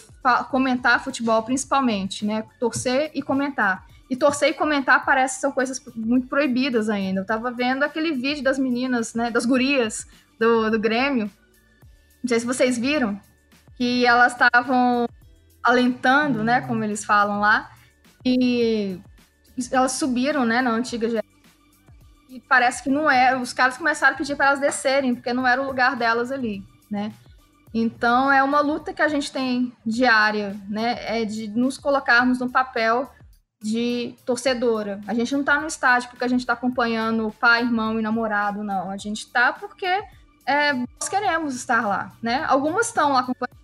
comentar 0.49 1.03
futebol, 1.03 1.43
principalmente, 1.43 2.25
né? 2.25 2.43
Torcer 2.59 3.11
e 3.13 3.21
comentar. 3.21 3.85
E 4.09 4.15
torcer 4.15 4.49
e 4.49 4.53
comentar 4.53 5.05
parece 5.05 5.35
que 5.35 5.41
são 5.41 5.51
coisas 5.51 5.81
muito 5.95 6.27
proibidas 6.27 6.89
ainda. 6.89 7.21
Eu 7.21 7.25
tava 7.25 7.49
vendo 7.51 7.83
aquele 7.83 8.11
vídeo 8.11 8.43
das 8.43 8.59
meninas, 8.59 9.13
né, 9.13 9.31
das 9.31 9.45
gurias 9.45 10.05
do, 10.39 10.69
do 10.69 10.79
Grêmio. 10.79 11.31
Não 12.21 12.27
sei 12.27 12.39
se 12.39 12.45
vocês 12.45 12.77
viram, 12.77 13.19
que 13.75 14.05
elas 14.05 14.33
estavam 14.33 15.07
alentando, 15.63 16.43
né, 16.43 16.61
como 16.61 16.83
eles 16.83 17.05
falam 17.05 17.39
lá, 17.39 17.71
e 18.25 18.99
elas 19.71 19.93
subiram, 19.93 20.45
né, 20.45 20.61
na 20.61 20.71
antiga 20.71 21.23
e 22.33 22.39
parece 22.39 22.81
que 22.81 22.89
não 22.89 23.09
é, 23.09 23.37
os 23.37 23.53
caras 23.53 23.77
começaram 23.77 24.15
a 24.15 24.17
pedir 24.17 24.35
para 24.35 24.47
elas 24.47 24.59
descerem, 24.59 25.13
porque 25.13 25.31
não 25.31 25.45
era 25.45 25.61
o 25.61 25.65
lugar 25.65 25.95
delas 25.95 26.31
ali, 26.31 26.63
né? 26.89 27.13
Então 27.73 28.31
é 28.31 28.41
uma 28.43 28.59
luta 28.59 28.93
que 28.93 29.01
a 29.01 29.07
gente 29.07 29.31
tem 29.31 29.71
diária, 29.85 30.55
né? 30.67 31.21
É 31.21 31.25
de 31.25 31.47
nos 31.47 31.77
colocarmos 31.77 32.39
no 32.39 32.49
papel 32.49 33.09
de 33.61 34.15
torcedora. 34.25 34.99
A 35.07 35.13
gente 35.13 35.31
não 35.33 35.41
está 35.41 35.59
no 35.59 35.67
estádio 35.67 36.09
porque 36.09 36.23
a 36.23 36.27
gente 36.27 36.41
está 36.41 36.53
acompanhando 36.53 37.33
pai, 37.39 37.61
irmão 37.61 37.99
e 37.99 38.01
namorado, 38.01 38.63
não. 38.63 38.89
A 38.89 38.97
gente 38.97 39.19
está 39.19 39.53
porque 39.53 40.03
é, 40.45 40.73
nós 40.73 41.07
queremos 41.09 41.55
estar 41.55 41.87
lá, 41.87 42.11
né? 42.21 42.43
Algumas 42.47 42.87
estão 42.87 43.13
lá 43.13 43.19
acompanhando, 43.19 43.57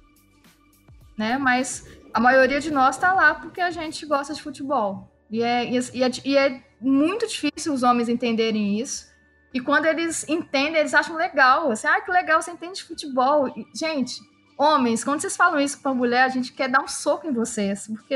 né? 1.17 1.37
Mas 1.37 1.87
a 2.13 2.19
maioria 2.19 2.59
de 2.59 2.71
nós 2.71 2.95
está 2.95 3.13
lá 3.13 3.33
porque 3.33 3.61
a 3.61 3.71
gente 3.71 4.05
gosta 4.05 4.33
de 4.33 4.41
futebol. 4.41 5.11
E 5.29 5.43
é, 5.43 5.65
e, 5.69 6.03
é, 6.03 6.11
e 6.25 6.37
é 6.37 6.68
muito 6.79 7.27
difícil 7.27 7.73
os 7.73 7.83
homens 7.83 8.09
entenderem 8.09 8.79
isso. 8.79 9.09
E 9.53 9.59
quando 9.59 9.85
eles 9.85 10.27
entendem, 10.29 10.79
eles 10.79 10.93
acham 10.93 11.15
legal. 11.15 11.71
Assim, 11.71 11.87
ah, 11.87 11.99
que 12.01 12.11
legal, 12.11 12.41
você 12.41 12.51
entende 12.51 12.75
de 12.75 12.83
futebol. 12.83 13.47
E, 13.49 13.65
gente, 13.75 14.19
homens, 14.57 15.03
quando 15.03 15.21
vocês 15.21 15.35
falam 15.35 15.59
isso 15.59 15.81
pra 15.81 15.93
mulher, 15.93 16.23
a 16.23 16.29
gente 16.29 16.53
quer 16.53 16.69
dar 16.69 16.81
um 16.81 16.87
soco 16.87 17.27
em 17.27 17.33
vocês. 17.33 17.87
Porque 17.87 18.15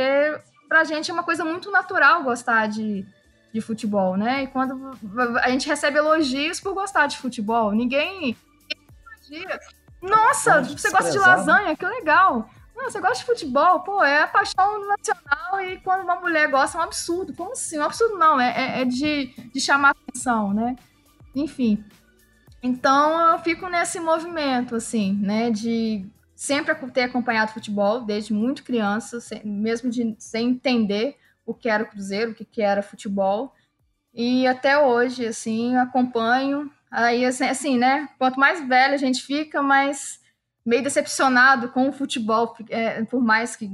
pra 0.70 0.84
gente 0.84 1.10
é 1.10 1.14
uma 1.14 1.24
coisa 1.24 1.44
muito 1.44 1.72
natural 1.72 2.24
gostar 2.24 2.68
de, 2.68 3.06
de 3.52 3.62
futebol, 3.62 4.16
né? 4.16 4.44
E 4.44 4.48
quando 4.48 4.92
a 5.42 5.50
gente 5.50 5.68
recebe 5.68 5.98
elogios 5.98 6.60
por 6.60 6.74
gostar 6.74 7.08
de 7.08 7.18
futebol, 7.18 7.72
ninguém. 7.72 8.38
Nossa, 10.02 10.62
você 10.62 10.92
gosta 10.92 11.12
de 11.12 11.18
lasanha, 11.18 11.76
que 11.76 11.86
legal. 11.86 12.50
Não, 12.76 12.90
você 12.90 13.00
gosta 13.00 13.20
de 13.20 13.26
futebol, 13.26 13.82
pô, 13.82 14.04
é 14.04 14.24
a 14.24 14.28
paixão 14.28 14.88
nacional 14.88 15.62
e 15.62 15.80
quando 15.80 16.04
uma 16.04 16.16
mulher 16.16 16.50
gosta 16.50 16.78
é 16.78 16.82
um 16.82 16.84
absurdo. 16.84 17.34
Como 17.34 17.52
assim? 17.52 17.78
Um 17.78 17.84
absurdo 17.84 18.18
não, 18.18 18.40
é, 18.40 18.80
é, 18.80 18.82
é 18.82 18.86
de, 18.86 19.28
de 19.54 19.62
chamar 19.62 19.92
atenção, 19.92 20.54
né? 20.54 20.76
Enfim. 21.36 21.84
Então 22.62 23.32
eu 23.32 23.40
fico 23.40 23.68
nesse 23.68 24.00
movimento, 24.00 24.76
assim, 24.76 25.14
né? 25.14 25.52
De 25.52 26.06
sempre 26.36 26.74
ter 26.92 27.04
acompanhado 27.04 27.54
futebol 27.54 28.02
desde 28.02 28.34
muito 28.34 28.64
criança, 28.64 29.20
mesmo 29.44 29.90
de, 29.90 30.16
sem 30.18 30.50
entender 30.50 31.18
o 31.46 31.54
que 31.54 31.70
era 31.70 31.84
o 31.84 31.88
Cruzeiro, 31.88 32.32
o 32.32 32.36
que 32.36 32.62
era 32.62 32.82
futebol. 32.82 33.54
E 34.14 34.48
até 34.48 34.78
hoje, 34.78 35.26
assim, 35.26 35.76
acompanho. 35.76 36.72
Aí, 36.90 37.26
assim, 37.26 37.78
né? 37.78 38.08
Quanto 38.18 38.40
mais 38.40 38.66
velha 38.68 38.94
a 38.94 38.98
gente 38.98 39.22
fica, 39.24 39.62
mais 39.62 40.23
meio 40.66 40.84
decepcionado 40.84 41.70
com 41.70 41.90
o 41.90 41.94
futebol, 41.94 42.56
é, 42.70 43.04
por 43.04 43.22
mais 43.22 43.56
que 43.56 43.70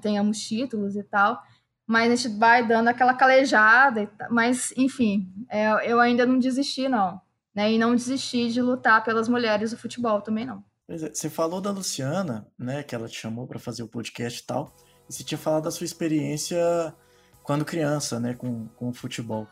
tenhamos 0.00 0.40
títulos 0.40 0.96
e 0.96 1.02
tal. 1.02 1.42
Mas 1.86 2.12
a 2.12 2.16
gente 2.16 2.38
vai 2.38 2.66
dando 2.66 2.88
aquela 2.88 3.14
calejada. 3.14 4.10
Mas, 4.30 4.72
enfim, 4.76 5.28
é, 5.48 5.68
eu 5.90 6.00
ainda 6.00 6.24
não 6.24 6.38
desisti, 6.38 6.88
não. 6.88 7.20
Né? 7.54 7.72
E 7.72 7.78
não 7.78 7.94
desisti 7.94 8.50
de 8.50 8.62
lutar 8.62 9.04
pelas 9.04 9.28
mulheres 9.28 9.72
do 9.72 9.76
futebol 9.76 10.20
também, 10.20 10.46
não. 10.46 10.64
É, 10.88 10.96
você 10.96 11.28
falou 11.28 11.60
da 11.60 11.70
Luciana, 11.70 12.46
né? 12.58 12.82
Que 12.82 12.94
ela 12.94 13.08
te 13.08 13.18
chamou 13.18 13.46
para 13.46 13.58
fazer 13.58 13.82
o 13.82 13.88
podcast 13.88 14.40
e 14.40 14.46
tal. 14.46 14.74
E 15.08 15.12
você 15.12 15.22
tinha 15.22 15.38
falado 15.38 15.64
da 15.64 15.70
sua 15.70 15.84
experiência 15.84 16.94
quando 17.42 17.64
criança, 17.64 18.20
né, 18.20 18.34
com, 18.34 18.68
com 18.68 18.88
o 18.88 18.94
futebol. 18.94 19.46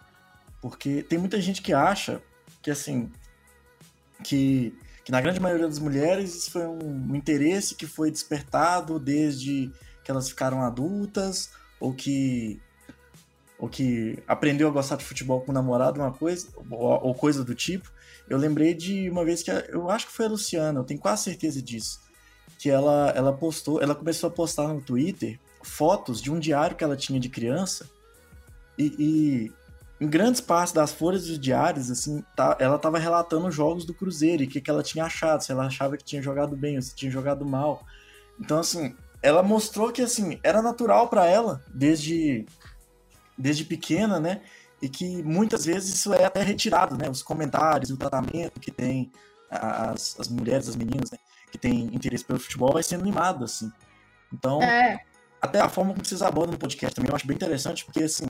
Porque 0.63 1.03
tem 1.03 1.19
muita 1.19 1.41
gente 1.41 1.63
que 1.63 1.73
acha 1.73 2.23
que, 2.63 2.71
assim, 2.71 3.11
que, 4.23 4.79
que 5.05 5.13
na 5.13 5.21
grande 5.21 5.41
maioria 5.41 5.67
das 5.67 5.79
mulheres 5.79 6.35
isso 6.35 6.51
foi 6.51 6.67
um, 6.67 7.11
um 7.11 7.17
interesse 7.17 7.75
que 7.75 7.87
foi 7.87 8.11
despertado 8.11 8.99
desde 8.99 9.71
que 10.05 10.11
elas 10.11 10.29
ficaram 10.29 10.63
adultas, 10.63 11.51
ou 11.79 11.95
que 11.95 12.61
ou 13.59 13.69
que 13.69 14.19
aprendeu 14.27 14.69
a 14.69 14.71
gostar 14.71 14.97
de 14.97 15.05
futebol 15.05 15.43
com 15.43 15.51
o 15.51 15.55
namorado, 15.55 16.01
uma 16.01 16.11
coisa, 16.11 16.49
ou, 16.71 16.81
ou, 16.81 17.15
coisa 17.15 17.45
do 17.45 17.55
tipo. 17.55 17.93
Eu 18.27 18.39
lembrei 18.39 18.73
de 18.73 19.11
uma 19.11 19.23
vez 19.23 19.43
que 19.43 19.51
eu 19.51 19.91
acho 19.91 20.07
que 20.07 20.13
foi 20.13 20.25
a 20.25 20.31
Luciana, 20.31 20.81
eu 20.81 20.85
tenho 20.85 20.99
quase 20.99 21.25
certeza 21.25 21.61
disso, 21.61 22.01
que 22.59 22.71
ela 22.71 23.13
ela 23.15 23.33
postou, 23.35 23.81
ela 23.83 23.95
começou 23.95 24.29
a 24.29 24.33
postar 24.33 24.69
no 24.69 24.81
Twitter 24.81 25.39
fotos 25.63 26.23
de 26.23 26.31
um 26.31 26.39
diário 26.39 26.75
que 26.75 26.83
ela 26.83 26.97
tinha 26.97 27.21
de 27.21 27.29
criança 27.29 27.89
e, 28.79 28.95
e 28.99 29.53
em 30.01 30.09
grandes 30.09 30.41
partes 30.41 30.73
das 30.73 30.93
folhas 30.93 31.27
dos 31.27 31.39
diários, 31.39 31.91
assim, 31.91 32.25
tá, 32.35 32.57
ela 32.59 32.77
estava 32.77 32.99
relatando 32.99 33.51
jogos 33.51 33.85
do 33.85 33.93
Cruzeiro 33.93 34.43
e 34.43 34.47
o 34.47 34.49
que, 34.49 34.61
que 34.61 34.71
ela 34.71 34.83
tinha 34.83 35.05
achado, 35.05 35.43
se 35.43 35.53
ela 35.53 35.67
achava 35.67 35.97
que 35.97 36.05
tinha 36.05 36.23
jogado 36.23 36.57
bem 36.57 36.77
ou 36.77 36.83
se 36.83 36.95
tinha 36.95 37.11
jogado 37.11 37.45
mal. 37.45 37.85
Então, 38.41 38.59
assim, 38.59 38.97
ela 39.23 39.43
mostrou 39.43 39.93
que, 39.93 40.01
assim, 40.01 40.41
era 40.43 40.63
natural 40.63 41.09
para 41.09 41.27
ela, 41.27 41.63
desde, 41.69 42.47
desde 43.37 43.65
pequena, 43.65 44.19
né? 44.19 44.41
E 44.81 44.89
que 44.89 45.23
muitas 45.23 45.67
vezes 45.67 45.95
isso 45.95 46.15
é 46.15 46.25
até 46.25 46.43
retirado, 46.43 46.97
né? 46.97 47.11
Os 47.11 47.23
comentários, 47.23 47.91
o 47.91 47.97
tratamento 47.99 48.59
que 48.59 48.71
tem 48.71 49.13
as, 49.51 50.19
as 50.19 50.29
mulheres, 50.29 50.67
as 50.67 50.77
meninas, 50.77 51.11
né? 51.11 51.19
Que 51.53 51.59
têm 51.59 51.95
interesse 51.95 52.25
pelo 52.25 52.41
futebol 52.41 52.73
vai 52.73 52.83
sendo 52.83 53.05
limado, 53.05 53.45
assim. 53.45 53.71
Então, 54.33 54.63
é 54.63 55.05
até 55.43 55.61
a 55.61 55.69
forma 55.69 55.93
como 55.93 56.05
vocês 56.05 56.23
abordam 56.23 56.53
no 56.53 56.59
podcast 56.59 56.95
também 56.95 57.11
eu 57.11 57.17
acho 57.17 57.27
bem 57.27 57.35
interessante, 57.35 57.85
porque, 57.85 58.03
assim, 58.03 58.27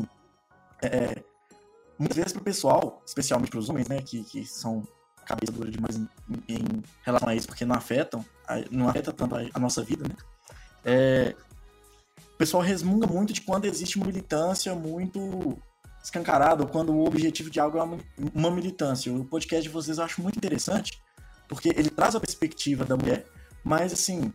é, 0.83 1.23
muitas 2.01 2.17
vezes 2.17 2.33
pro 2.33 2.43
pessoal, 2.43 3.03
especialmente 3.07 3.51
pros 3.51 3.69
homens, 3.69 3.87
né, 3.87 4.01
que, 4.01 4.25
que 4.25 4.45
são 4.47 4.83
cabeça 5.27 5.53
dura 5.53 5.71
demais 5.71 5.97
em, 5.97 6.09
em, 6.49 6.83
relação 7.03 7.29
a 7.29 7.35
isso, 7.35 7.47
porque 7.47 7.65
não 7.65 7.77
afetam, 7.77 8.25
não 8.71 8.89
afeta 8.89 9.13
tanto 9.13 9.37
a, 9.37 9.43
a 9.53 9.61
nossa 9.61 9.85
vida, 9.85 10.09
né, 10.09 10.15
é, 10.85 11.37
o 12.35 12.37
pessoal 12.39 12.63
resmunga 12.63 13.07
muito 13.07 13.35
de 13.35 13.43
quando 13.43 13.67
existe 13.67 13.99
uma 13.99 14.07
militância 14.07 14.75
muito 14.75 15.59
escancarada, 16.03 16.63
ou 16.63 16.69
quando 16.69 16.91
o 16.93 17.05
objetivo 17.07 17.51
de 17.51 17.61
algo 17.61 17.77
é 17.77 17.83
uma, 18.35 18.51
militância. 18.51 19.13
O 19.13 19.25
podcast 19.27 19.63
de 19.63 19.69
vocês 19.69 19.99
eu 19.99 20.05
acho 20.05 20.23
muito 20.23 20.37
interessante, 20.37 20.99
porque 21.47 21.69
ele 21.69 21.91
traz 21.91 22.15
a 22.15 22.21
perspectiva 22.21 22.87
da 22.87 22.97
mulher, 22.97 23.27
mas, 23.63 23.93
assim, 23.93 24.33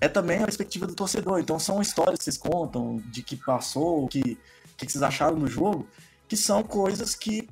é 0.00 0.08
também 0.08 0.38
a 0.38 0.44
perspectiva 0.44 0.86
do 0.86 0.94
torcedor. 0.94 1.38
Então 1.38 1.58
são 1.58 1.80
histórias 1.80 2.18
que 2.18 2.24
vocês 2.24 2.36
contam 2.36 2.96
de 3.06 3.22
que 3.22 3.36
passou, 3.36 4.04
o 4.04 4.08
que, 4.08 4.36
que 4.76 4.90
vocês 4.90 5.02
acharam 5.02 5.36
no 5.36 5.46
jogo, 5.46 5.86
que 6.34 6.36
são 6.36 6.64
coisas 6.64 7.14
que 7.14 7.48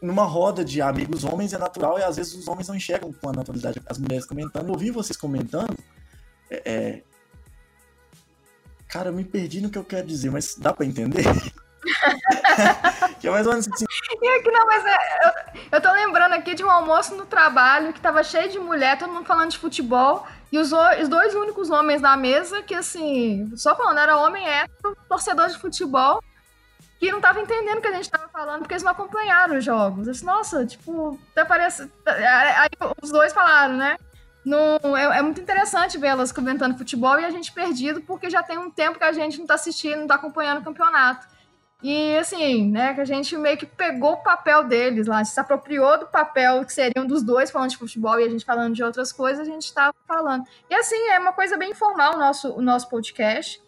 numa 0.00 0.22
roda 0.22 0.64
de 0.64 0.80
amigos 0.80 1.24
homens 1.24 1.52
é 1.52 1.58
natural 1.58 1.98
e 1.98 2.02
às 2.04 2.16
vezes 2.16 2.32
os 2.32 2.46
homens 2.46 2.68
não 2.68 2.76
enxergam 2.76 3.12
com 3.12 3.28
a 3.28 3.32
naturalidade 3.32 3.82
as 3.86 3.98
mulheres 3.98 4.24
comentando. 4.24 4.66
Eu 4.66 4.72
ouvi 4.72 4.92
vocês 4.92 5.16
comentando. 5.16 5.76
É, 6.48 6.62
é... 6.64 7.02
Cara, 8.86 9.08
eu 9.08 9.12
me 9.12 9.24
perdi 9.24 9.60
no 9.60 9.68
que 9.68 9.78
eu 9.78 9.84
quero 9.84 10.06
dizer, 10.06 10.30
mas 10.30 10.54
dá 10.54 10.72
para 10.72 10.86
entender? 10.86 11.24
que 13.20 13.26
é 13.26 13.30
mais 13.32 13.46
ou 13.48 13.52
menos 13.52 13.66
assim. 13.66 13.84
Aqui, 13.84 14.50
não, 14.52 14.66
mas 14.66 14.84
é, 14.84 14.96
eu, 15.26 15.60
eu 15.72 15.80
tô 15.80 15.92
lembrando 15.92 16.34
aqui 16.34 16.54
de 16.54 16.62
um 16.62 16.70
almoço 16.70 17.16
no 17.16 17.26
trabalho 17.26 17.92
que 17.92 18.00
tava 18.00 18.22
cheio 18.22 18.48
de 18.48 18.60
mulher, 18.60 18.96
todo 18.96 19.12
mundo 19.12 19.26
falando 19.26 19.50
de 19.50 19.58
futebol. 19.58 20.24
E 20.52 20.58
os, 20.58 20.70
os 20.70 21.08
dois 21.08 21.34
únicos 21.34 21.68
homens 21.68 22.00
na 22.00 22.16
mesa 22.16 22.62
que, 22.62 22.74
assim, 22.74 23.50
só 23.56 23.74
falando, 23.74 23.98
era 23.98 24.18
homem 24.18 24.46
hétero, 24.46 24.96
torcedor 25.08 25.48
de 25.48 25.58
futebol, 25.58 26.22
que 27.02 27.10
não 27.10 27.20
tava 27.20 27.40
entendendo 27.40 27.78
o 27.78 27.80
que 27.80 27.88
a 27.88 27.94
gente 27.94 28.08
tava 28.08 28.28
falando, 28.28 28.60
porque 28.60 28.74
eles 28.74 28.84
não 28.84 28.92
acompanharam 28.92 29.58
os 29.58 29.64
jogos. 29.64 30.06
Eu 30.06 30.12
disse, 30.12 30.24
nossa, 30.24 30.64
tipo, 30.64 31.18
até 31.32 31.44
parece. 31.44 31.90
Aí 32.06 32.68
os 33.02 33.10
dois 33.10 33.32
falaram, 33.32 33.76
né? 33.76 33.96
No, 34.44 34.96
é, 34.96 35.18
é, 35.18 35.22
muito 35.22 35.40
interessante 35.40 35.98
vê-las 35.98 36.30
comentando 36.30 36.78
futebol 36.78 37.18
e 37.18 37.24
a 37.24 37.30
gente 37.30 37.50
perdido, 37.50 38.02
porque 38.02 38.30
já 38.30 38.40
tem 38.40 38.56
um 38.56 38.70
tempo 38.70 38.98
que 38.98 39.04
a 39.04 39.10
gente 39.12 39.36
não 39.40 39.46
tá 39.46 39.54
assistindo, 39.54 39.98
não 39.98 40.06
tá 40.06 40.14
acompanhando 40.14 40.60
o 40.60 40.64
campeonato. 40.64 41.26
E 41.82 42.16
assim, 42.16 42.70
né, 42.70 42.94
que 42.94 43.00
a 43.00 43.04
gente 43.04 43.36
meio 43.36 43.58
que 43.58 43.66
pegou 43.66 44.12
o 44.12 44.22
papel 44.22 44.62
deles 44.62 45.08
lá, 45.08 45.24
se 45.24 45.40
apropriou 45.40 45.98
do 45.98 46.06
papel 46.06 46.64
que 46.64 46.72
seriam 46.72 47.04
dos 47.04 47.24
dois 47.24 47.50
falando 47.50 47.70
de 47.70 47.78
futebol 47.78 48.20
e 48.20 48.24
a 48.24 48.28
gente 48.28 48.44
falando 48.44 48.76
de 48.76 48.84
outras 48.84 49.12
coisas, 49.12 49.40
a 49.40 49.50
gente 49.50 49.64
estava 49.64 49.92
falando. 50.06 50.44
E 50.70 50.74
assim, 50.76 51.08
é 51.08 51.18
uma 51.18 51.32
coisa 51.32 51.56
bem 51.56 51.72
informal 51.72 52.14
o 52.14 52.18
nosso, 52.18 52.52
o 52.52 52.62
nosso 52.62 52.88
podcast. 52.88 53.60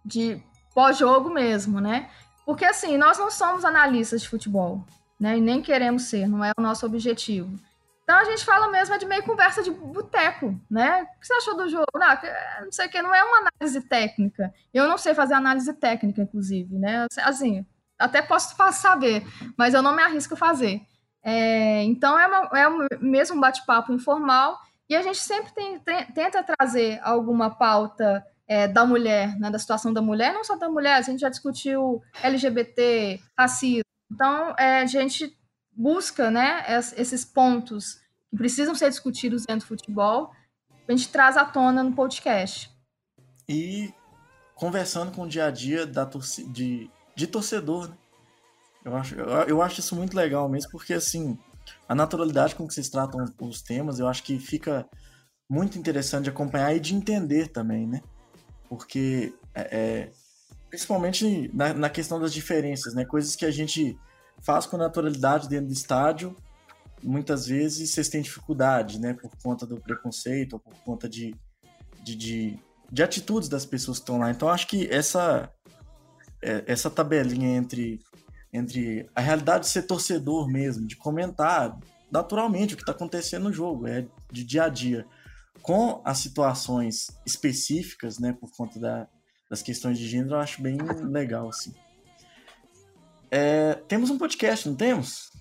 de 0.05 0.43
pós-jogo 0.75 1.31
mesmo, 1.31 1.81
né? 1.81 2.11
Porque 2.45 2.67
assim, 2.67 2.99
nós 2.99 3.17
não 3.17 3.31
somos 3.31 3.65
analistas 3.65 4.21
de 4.21 4.29
futebol, 4.29 4.85
né? 5.19 5.39
E 5.39 5.41
nem 5.41 5.63
queremos 5.63 6.03
ser, 6.03 6.29
não 6.29 6.45
é 6.45 6.53
o 6.59 6.61
nosso 6.61 6.85
objetivo. 6.85 7.59
Então 8.05 8.19
a 8.19 8.25
gente 8.25 8.45
fala 8.45 8.69
mesmo 8.69 8.95
é 8.95 8.99
de 8.99 9.07
meio 9.07 9.23
conversa 9.25 9.63
de 9.63 9.71
boteco, 9.71 10.55
né? 10.71 11.03
O 11.17 11.21
que 11.21 11.27
você 11.27 11.35
achou 11.35 11.57
do 11.57 11.69
jogo? 11.69 11.87
Não, 11.95 12.07
não 12.65 12.73
sei 12.73 12.87
o 12.87 12.91
que, 12.91 13.01
não 13.01 13.15
é 13.15 13.25
uma 13.25 13.49
análise 13.49 13.81
técnica. 13.89 14.53
Eu 14.73 14.87
não 14.87 14.99
sei 14.99 15.15
fazer 15.15 15.33
análise 15.35 15.73
técnica, 15.73 16.21
inclusive, 16.21 16.79
né? 16.79 17.07
Assim, 17.23 17.67
até 17.99 18.21
posso 18.21 18.55
saber, 18.73 19.25
mas 19.57 19.73
eu 19.73 19.83
não 19.83 19.97
me 19.97 20.03
arrisco 20.03 20.35
a 20.35 20.37
fazer. 20.37 20.83
É, 21.23 21.83
então 21.85 22.19
é, 22.19 22.27
uma, 22.27 22.59
é 22.59 22.69
um 22.69 22.87
mesmo 23.01 23.41
bate-papo 23.41 23.91
informal 23.95 24.59
e 24.87 24.95
a 24.95 25.01
gente 25.01 25.17
sempre 25.17 25.55
tem, 25.55 25.79
tem, 25.79 26.05
tenta 26.13 26.43
trazer 26.43 27.01
alguma 27.03 27.49
pauta 27.49 28.23
é, 28.47 28.69
da 28.69 28.85
mulher, 28.85 29.35
né, 29.39 29.51
da 29.51 29.59
situação 29.59 29.91
da 29.91 30.03
mulher, 30.03 30.35
não 30.35 30.45
só 30.45 30.57
da 30.57 30.69
mulher, 30.69 30.97
a 30.97 31.01
gente 31.01 31.21
já 31.21 31.31
discutiu 31.31 32.03
LGBT, 32.23 33.19
racismo. 33.39 33.85
Então 34.13 34.55
é, 34.59 34.83
a 34.83 34.87
gente 34.87 35.35
busca 35.77 36.31
né, 36.31 36.65
esses 36.97 37.25
pontos 37.25 38.01
que 38.31 38.37
precisam 38.37 38.75
ser 38.75 38.91
discutidos 38.91 39.45
dentro 39.45 39.67
do 39.67 39.69
futebol, 39.69 40.33
a 40.87 40.93
gente 40.93 41.09
traz 41.09 41.37
à 41.37 41.45
tona 41.45 41.83
no 41.83 41.93
podcast. 41.93 42.71
E 43.49 43.93
conversando 44.55 45.13
com 45.13 45.23
o 45.23 45.29
dia 45.29 45.47
a 45.47 45.51
dia 45.51 45.87
da 45.87 46.07
torcida, 46.07 46.51
de, 46.51 46.91
de 47.15 47.27
torcedor, 47.27 47.89
né? 47.89 47.97
Eu 48.85 48.97
acho, 48.97 49.15
eu 49.15 49.63
acho 49.63 49.81
isso 49.81 49.97
muito 49.97 50.15
legal 50.15 50.47
mesmo, 50.47 50.71
porque 50.71 50.93
assim, 50.93 51.39
a 51.89 51.95
naturalidade 51.95 52.55
com 52.55 52.67
que 52.67 52.75
vocês 52.75 52.91
tratam 52.91 53.25
os 53.41 53.63
temas, 53.63 53.99
eu 53.99 54.07
acho 54.07 54.23
que 54.23 54.39
fica 54.39 54.87
muito 55.49 55.79
interessante 55.79 56.25
de 56.25 56.31
acompanhar 56.31 56.77
e 56.77 56.81
de 56.81 56.95
entender 56.95 57.49
também, 57.49 57.87
né? 57.87 58.03
Porque 58.69 59.33
é, 59.55 59.63
é, 59.63 60.11
principalmente 60.69 61.51
na, 61.55 61.73
na, 61.73 61.89
questão 61.89 62.21
das 62.21 62.33
diferenças, 62.33 62.95
né? 62.95 63.07
Coisas 63.07 63.35
que 63.35 63.47
a 63.47 63.51
gente 63.51 63.99
faz 64.43 64.67
com 64.67 64.77
naturalidade 64.77 65.49
dentro 65.49 65.67
do 65.67 65.73
estádio, 65.73 66.37
muitas 67.03 67.47
vezes 67.47 67.91
vocês 67.91 68.09
têm 68.09 68.23
dificuldade, 68.23 68.99
né? 69.01 69.15
Por 69.15 69.31
conta 69.43 69.67
do 69.67 69.81
preconceito, 69.81 70.55
ou 70.55 70.59
por 70.61 70.75
conta 70.85 71.09
de, 71.09 71.35
de, 72.03 72.15
de, 72.15 72.59
de 72.91 73.03
atitudes 73.03 73.49
das 73.49 73.67
pessoas 73.67 73.99
que 73.99 74.03
estão 74.03 74.19
lá. 74.19 74.31
Então 74.31 74.49
acho 74.49 74.67
que 74.67 74.89
essa, 74.91 75.51
é, 76.43 76.65
essa 76.67 76.91
tabelinha 76.91 77.57
entre 77.57 78.01
entre 78.55 79.11
a 79.17 79.21
realidade 79.21 79.65
de 79.65 79.71
ser 79.71 79.83
torcedor 79.83 80.49
mesmo, 80.49 80.87
de 80.87 80.95
comentar 80.95 81.77
naturalmente 82.09 82.75
o 82.75 82.77
que 82.77 82.85
está 82.85 82.93
acontecendo 82.93 83.45
no 83.45 83.53
jogo, 83.53 83.89
é 83.89 84.07
de 84.31 84.45
dia 84.45 84.65
a 84.65 84.69
dia, 84.69 85.05
com 85.61 86.01
as 86.05 86.19
situações 86.19 87.09
específicas, 87.27 88.21
né, 88.21 88.33
por 88.33 88.49
conta 88.57 88.79
da, 88.79 89.09
das 89.51 89.61
questões 89.61 89.99
de 89.99 90.07
gênero, 90.07 90.37
eu 90.37 90.39
acho 90.39 90.63
bem 90.63 90.77
legal, 91.11 91.49
assim. 91.49 91.75
É, 93.37 93.75
temos 93.89 94.11
um 94.11 94.17
podcast, 94.17 94.69
não 94.69 94.77
temos? 94.77 95.33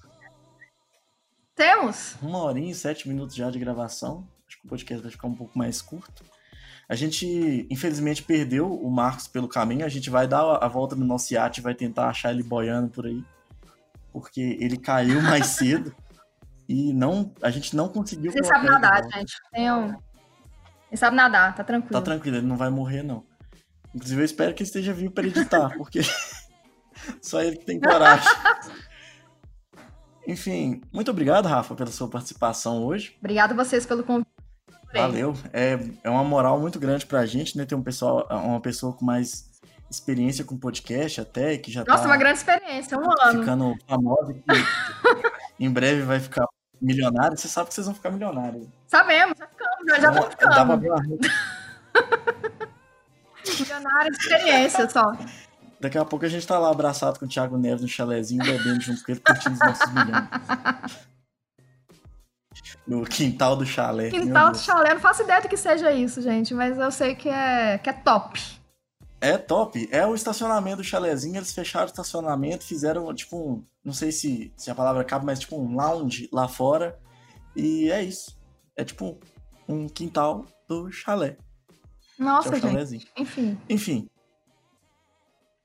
Temos. 1.56 2.16
Uma 2.24 2.40
horinha 2.40 2.72
e 2.72 2.74
sete 2.74 3.08
minutos 3.08 3.36
já 3.36 3.52
de 3.52 3.60
gravação. 3.60 4.28
Acho 4.48 4.60
que 4.60 4.66
o 4.66 4.70
podcast 4.70 5.04
vai 5.04 5.12
ficar 5.12 5.28
um 5.28 5.36
pouco 5.36 5.56
mais 5.56 5.80
curto. 5.80 6.24
A 6.90 6.96
gente, 6.96 7.68
infelizmente, 7.70 8.24
perdeu 8.24 8.74
o 8.74 8.90
Marcos 8.90 9.28
pelo 9.28 9.48
caminho. 9.48 9.86
A 9.86 9.90
gente 9.90 10.10
vai 10.10 10.28
dar 10.28 10.42
a 10.42 10.68
volta 10.68 10.96
no 10.96 11.06
nosso 11.06 11.32
iate 11.36 11.60
e 11.60 11.64
vai 11.64 11.76
tentar 11.76 12.10
achar 12.10 12.32
ele 12.32 12.42
boiando 12.42 12.90
por 12.90 13.06
aí. 13.06 13.24
Porque 14.12 14.58
ele 14.60 14.78
caiu 14.78 15.22
mais 15.22 15.46
cedo. 15.54 15.96
e 16.68 16.92
não, 16.94 17.32
a 17.44 17.52
gente 17.52 17.76
não 17.76 17.90
conseguiu. 17.90 18.32
Ele 18.32 18.44
sabe 18.44 18.66
nadar, 18.66 19.04
gente. 19.12 19.36
Um... 19.56 19.90
Ele 20.90 20.98
sabe 20.98 21.16
nadar, 21.16 21.54
tá 21.54 21.64
tranquilo. 21.64 21.94
Tá 21.94 22.02
tranquilo, 22.02 22.38
ele 22.38 22.48
não 22.48 22.58
vai 22.58 22.72
morrer, 22.72 23.04
não. 23.04 23.24
Inclusive, 23.94 24.20
eu 24.20 24.26
espero 24.26 24.56
que 24.56 24.64
ele 24.64 24.68
esteja 24.68 24.94
vivo 24.94 25.14
para 25.14 25.28
editar, 25.28 25.78
porque 25.78 26.00
só 27.22 27.42
ele 27.42 27.58
que 27.58 27.66
tem 27.66 27.80
coragem. 27.80 28.28
Enfim, 30.28 30.82
muito 30.92 31.12
obrigado, 31.12 31.48
Rafa, 31.48 31.76
pela 31.76 31.92
sua 31.92 32.08
participação 32.10 32.84
hoje. 32.86 33.16
Obrigado 33.20 33.52
a 33.52 33.56
vocês 33.56 33.86
pelo 33.86 34.04
convite. 34.04 34.28
Valeu. 34.94 35.34
É, 35.52 35.78
é 36.04 36.10
uma 36.10 36.24
moral 36.24 36.60
muito 36.60 36.80
grande 36.80 37.06
pra 37.06 37.26
gente, 37.26 37.58
né? 37.58 37.66
Ter 37.66 37.76
um 37.76 37.82
pessoal, 37.84 38.28
uma 38.30 38.62
pessoa 38.62 38.94
com 38.94 39.04
mais 39.04 39.52
experiência 39.90 40.46
com 40.46 40.58
podcast 40.58 41.20
até, 41.22 41.58
que 41.58 41.72
já 41.72 41.84
Nossa, 41.86 42.04
tá 42.04 42.10
uma 42.10 42.18
grande 42.18 42.38
experiência, 42.40 42.98
um 42.98 43.04
ano. 43.04 43.40
ficando 43.40 43.76
famosa, 43.88 44.34
que 44.34 44.42
em 45.60 45.70
breve 45.70 46.02
vai 46.04 46.20
ficar 46.20 46.46
milionário. 46.82 47.38
Você 47.38 47.48
sabe 47.48 47.68
que 47.70 47.74
vocês 47.74 47.86
vão 47.86 47.96
ficar 47.96 48.12
milionários. 48.12 48.68
Sabemos, 48.88 49.38
já 49.38 49.48
ficamos, 49.48 49.78
já, 49.88 50.00
já 50.00 50.10
Dá- 50.12 50.30
ficando. 50.30 50.56
dá 50.56 50.66
pra 50.66 50.78
Milionário 53.60 54.12
de 54.12 54.18
experiência 54.18 54.90
só. 54.90 55.12
Daqui 55.84 55.98
a 55.98 56.06
pouco 56.06 56.24
a 56.26 56.30
gente 56.30 56.48
tá 56.48 56.58
lá 56.58 56.72
abraçado 56.72 57.20
com 57.20 57.26
o 57.26 57.28
Thiago 57.28 57.58
Neves 57.58 57.82
no 57.82 57.90
chalezinho, 57.90 58.42
bebendo 58.42 58.80
junto 58.80 59.04
com 59.04 59.12
ele, 59.12 59.20
curtindo 59.20 59.56
os 59.56 59.60
nossos 59.60 59.92
milhões. 59.92 60.30
No 62.88 63.04
quintal 63.04 63.58
do 63.58 63.66
chalé. 63.66 64.10
Quintal 64.10 64.52
do 64.54 64.58
chalé, 64.58 64.94
não 64.94 65.02
faço 65.02 65.24
ideia 65.24 65.42
do 65.42 65.50
que 65.50 65.58
seja 65.58 65.92
isso, 65.92 66.22
gente, 66.22 66.54
mas 66.54 66.78
eu 66.78 66.90
sei 66.90 67.16
que 67.16 67.28
é, 67.28 67.78
que 67.80 67.90
é 67.90 67.94
top. 67.94 68.40
É 69.20 69.38
top. 69.38 69.90
É 69.92 70.08
o 70.08 70.16
estacionamento 70.16 70.78
do 70.78 70.84
chalezinho. 70.86 71.36
Eles 71.36 71.54
fecharam 71.54 71.86
o 71.86 71.90
estacionamento, 71.90 72.64
fizeram 72.64 73.14
tipo 73.14 73.38
um. 73.38 73.66
Não 73.84 73.92
sei 73.94 74.14
se, 74.14 74.54
se 74.56 74.72
a 74.72 74.76
palavra 74.76 75.04
cabe, 75.04 75.26
mas 75.26 75.40
tipo 75.40 75.58
um 75.58 75.76
lounge 75.76 76.30
lá 76.32 76.48
fora. 76.48 76.98
E 77.54 77.92
é 77.92 78.02
isso. 78.02 78.40
É 78.78 78.86
tipo 78.86 79.20
um 79.68 79.90
quintal 79.90 80.46
do 80.66 80.90
chalé. 80.90 81.36
é 82.18 82.24
Nossa, 82.24 82.56
o 82.56 82.86
gente. 82.86 83.12
Enfim. 83.18 83.58
Enfim. 83.68 84.10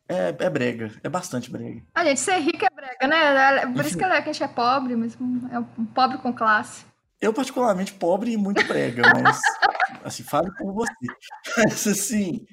É, 0.09 0.35
é 0.39 0.51
brega. 0.51 0.91
É 1.05 1.09
bastante 1.09 1.51
brega. 1.51 1.83
A 1.95 2.05
gente 2.05 2.21
ser 2.21 2.39
rico 2.39 2.65
é 2.65 2.71
brega, 2.71 3.07
né? 3.07 3.63
É 3.63 3.67
Por 3.67 3.85
isso 3.85 3.99
que 3.99 4.05
é 4.05 4.23
que 4.23 4.31
a 4.31 4.33
gente 4.33 4.43
é 4.43 4.49
pobre, 4.49 4.97
mas 4.97 5.17
é 5.53 5.59
um 5.59 5.85
pobre 5.85 6.17
com 6.19 6.33
classe. 6.33 6.87
Eu, 7.21 7.33
particularmente, 7.33 7.93
pobre 7.93 8.33
e 8.33 8.37
muito 8.37 8.65
brega, 8.67 9.03
mas. 9.15 9.39
assim, 10.03 10.23
fale 10.23 10.51
por 10.57 10.73
você. 10.73 10.93
Mas, 11.57 11.87
assim. 11.87 12.47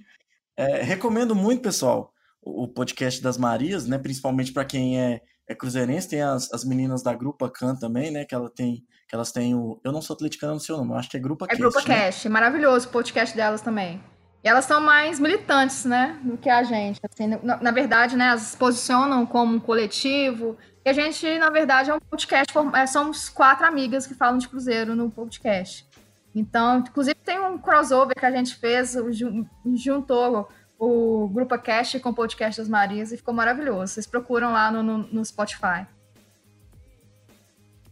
é, 0.57 0.81
recomendo 0.81 1.33
muito, 1.33 1.61
pessoal, 1.61 2.11
o, 2.41 2.67
podcast 2.67 3.21
das 3.21 3.37
Marias, 3.37 3.87
né? 3.87 3.97
Principalmente 3.97 4.51
para 4.51 4.65
quem 4.65 4.99
é, 4.99 5.21
é 5.47 5.55
cruzeirense. 5.55 6.09
Tem 6.09 6.21
as, 6.21 6.51
as 6.51 6.65
meninas 6.65 7.01
da 7.01 7.13
Grupa 7.13 7.49
Can 7.49 7.75
também, 7.75 8.11
né? 8.11 8.25
Que, 8.25 8.35
ela 8.35 8.49
tem, 8.49 8.83
que 9.07 9.15
elas 9.15 9.31
têm 9.31 9.55
o. 9.55 9.79
Eu 9.81 9.93
não 9.93 10.01
sou 10.01 10.13
atleticano, 10.15 10.53
não 10.53 10.59
sei 10.59 10.75
o 10.75 10.79
nome, 10.79 10.93
acho 10.95 11.09
que 11.09 11.15
é 11.15 11.21
Grupa 11.21 11.45
É 11.45 11.49
Cast, 11.49 11.61
Grupo 11.61 11.87
né? 11.87 12.05
Cash, 12.05 12.25
maravilhoso 12.25 12.89
o 12.89 12.91
podcast 12.91 13.33
delas 13.33 13.61
também. 13.61 14.03
Elas 14.47 14.65
são 14.65 14.79
mais 14.79 15.19
militantes, 15.19 15.85
né, 15.85 16.19
do 16.21 16.37
que 16.37 16.49
a 16.49 16.61
gente. 16.61 16.99
Assim, 17.03 17.25
na, 17.41 17.57
na 17.57 17.71
verdade, 17.71 18.15
né, 18.15 18.27
elas 18.27 18.41
se 18.43 18.57
posicionam 18.57 19.25
como 19.25 19.55
um 19.55 19.59
coletivo. 19.59 20.55
E 20.85 20.89
a 20.89 20.93
gente, 20.93 21.39
na 21.39 21.49
verdade, 21.49 21.89
é 21.89 21.95
um 21.95 21.99
podcast. 21.99 22.53
é, 22.75 22.85
somos 22.85 23.27
quatro 23.27 23.65
amigas 23.65 24.05
que 24.05 24.13
falam 24.13 24.37
de 24.37 24.47
Cruzeiro 24.47 24.95
no 24.95 25.09
podcast. 25.09 25.83
Então, 26.35 26.77
inclusive, 26.77 27.15
tem 27.25 27.39
um 27.39 27.57
crossover 27.57 28.15
que 28.15 28.25
a 28.25 28.29
gente 28.29 28.55
fez, 28.55 28.95
juntou 29.73 30.47
o 30.77 31.27
Grupo 31.29 31.57
Cash 31.57 31.95
com 31.99 32.09
o 32.09 32.13
podcast 32.13 32.61
das 32.61 32.69
Marias 32.69 33.11
e 33.11 33.17
ficou 33.17 33.33
maravilhoso. 33.33 33.93
Vocês 33.93 34.05
procuram 34.05 34.51
lá 34.51 34.69
no, 34.69 34.83
no, 34.83 34.97
no 34.99 35.25
Spotify. 35.25 35.87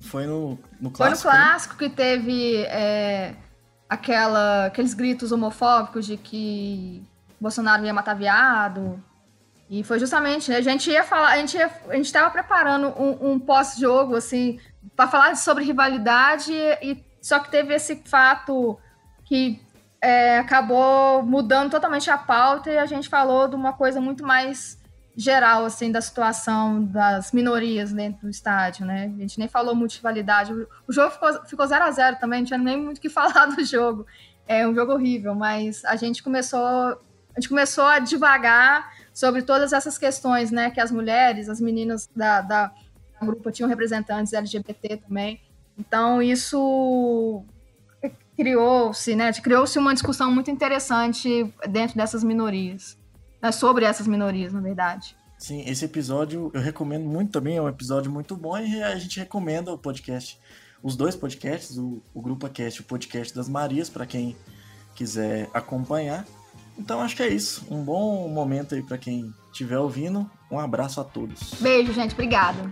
Foi 0.02 0.28
no, 0.28 0.50
no 0.50 0.58
Foi 0.58 0.60
no 0.82 0.92
clássico. 0.92 1.30
né? 1.30 1.34
clássico 1.36 1.78
que 1.78 1.90
teve 1.90 2.58
é, 2.66 3.34
aquela, 3.94 4.66
aqueles 4.66 4.94
gritos 4.94 5.32
homofóbicos 5.32 6.06
de 6.06 6.18
que 6.18 7.04
Bolsonaro 7.40 7.86
ia 7.86 7.94
matar 7.94 8.16
viado. 8.16 9.02
E 9.70 9.84
foi 9.84 10.00
justamente, 10.00 10.50
né, 10.50 10.58
a 10.58 10.62
gente 10.62 10.90
ia 10.90 11.04
falar, 11.04 11.30
a 11.30 11.38
gente 11.38 11.56
ia, 11.56 11.72
a 11.90 11.96
gente 11.96 12.06
estava 12.06 12.30
preparando 12.30 12.88
um, 12.90 13.34
um 13.34 13.40
pós-jogo 13.40 14.16
assim 14.16 14.60
para 14.96 15.08
falar 15.08 15.36
sobre 15.36 15.64
rivalidade 15.64 16.54
e 16.82 17.04
só 17.22 17.40
que 17.40 17.50
teve 17.50 17.74
esse 17.74 17.96
fato 18.06 18.78
que 19.26 19.62
é, 20.02 20.40
acabou 20.40 21.24
mudando 21.24 21.72
totalmente 21.72 22.10
a 22.12 22.18
pauta 22.18 22.70
e 22.70 22.78
a 22.78 22.86
gente 22.86 23.08
falou 23.08 23.48
de 23.48 23.56
uma 23.56 23.74
coisa 23.74 24.02
muito 24.02 24.26
mais 24.26 24.78
geral, 25.16 25.66
assim, 25.66 25.92
da 25.92 26.02
situação 26.02 26.84
das 26.84 27.32
minorias 27.32 27.94
dentro 27.94 28.22
do 28.22 28.30
estádio, 28.30 28.86
né? 28.86 29.12
A 29.16 29.22
gente 29.22 29.38
nem 29.38 29.48
falou 29.48 29.76
muito 29.76 29.92
de 29.92 29.98
rivalidade. 29.98 30.52
O, 30.88 30.92
jogo 30.92 31.12
ficou, 31.12 31.46
ficou 31.46 31.68
0 31.68 31.84
a 31.84 31.92
0 31.92 32.18
também, 32.20 32.40
não 32.40 32.48
tinha 32.48 32.58
nem 32.58 32.78
muito 32.78 32.98
o 32.98 33.02
que 33.02 33.10
falar 33.10 33.48
do 33.48 33.64
jogo. 33.64 34.06
É 34.48 34.68
um 34.68 34.74
jogo 34.74 34.94
horrível, 34.94 35.36
mas 35.36 35.86
a 35.86 35.96
gente 35.96 36.24
começou, 36.24 36.60
a 36.60 36.98
gente 37.36 37.48
começou 37.48 37.86
a 37.86 38.00
divagar 38.00 38.92
sobre 39.14 39.44
todas 39.44 39.72
essas 39.72 39.98
questões, 39.98 40.52
né? 40.52 40.72
Que 40.72 40.82
as 40.82 40.92
mulheres, 40.92 41.48
as 41.48 41.62
meninas 41.62 42.10
da, 42.16 42.42
da, 42.42 42.68
da 43.20 43.26
grupo 43.26 43.52
tinham 43.52 43.70
representantes 43.70 44.34
LGBT 44.34 44.98
também. 44.98 45.40
Então, 45.78 46.22
isso 46.22 47.46
criou-se, 48.36 49.16
né? 49.16 49.32
Criou-se 49.34 49.78
uma 49.78 49.94
discussão 49.94 50.32
muito 50.32 50.50
interessante 50.50 51.54
dentro 51.70 51.96
dessas 51.96 52.24
minorias. 52.24 52.98
Né, 53.44 53.52
sobre 53.52 53.84
essas 53.84 54.08
minorias, 54.08 54.54
na 54.54 54.62
verdade. 54.62 55.18
Sim, 55.38 55.66
esse 55.68 55.84
episódio 55.84 56.50
eu 56.54 56.62
recomendo 56.62 57.04
muito 57.04 57.34
também, 57.34 57.58
é 57.58 57.62
um 57.62 57.68
episódio 57.68 58.10
muito 58.10 58.38
bom 58.38 58.58
e 58.58 58.82
a 58.82 58.96
gente 58.96 59.20
recomenda 59.20 59.74
o 59.74 59.78
podcast, 59.78 60.40
os 60.82 60.96
dois 60.96 61.18
podcasts, 61.18 61.78
o, 61.78 62.02
o 62.14 62.22
Grupo 62.22 62.48
Cast 62.48 62.80
e 62.80 62.82
o 62.82 62.86
podcast 62.86 63.36
das 63.36 63.50
Marias, 63.50 63.90
para 63.90 64.06
quem 64.06 64.38
quiser 64.96 65.50
acompanhar. 65.54 66.26
Então 66.78 67.02
acho 67.02 67.18
que 67.18 67.24
é 67.24 67.28
isso. 67.28 67.66
Um 67.70 67.84
bom 67.84 68.30
momento 68.30 68.74
aí 68.74 68.82
para 68.82 68.98
quem 68.98 69.34
estiver 69.52 69.78
ouvindo. 69.78 70.30
Um 70.50 70.58
abraço 70.58 71.02
a 71.02 71.04
todos. 71.04 71.56
Beijo, 71.60 71.92
gente. 71.92 72.14
Obrigada. 72.14 72.72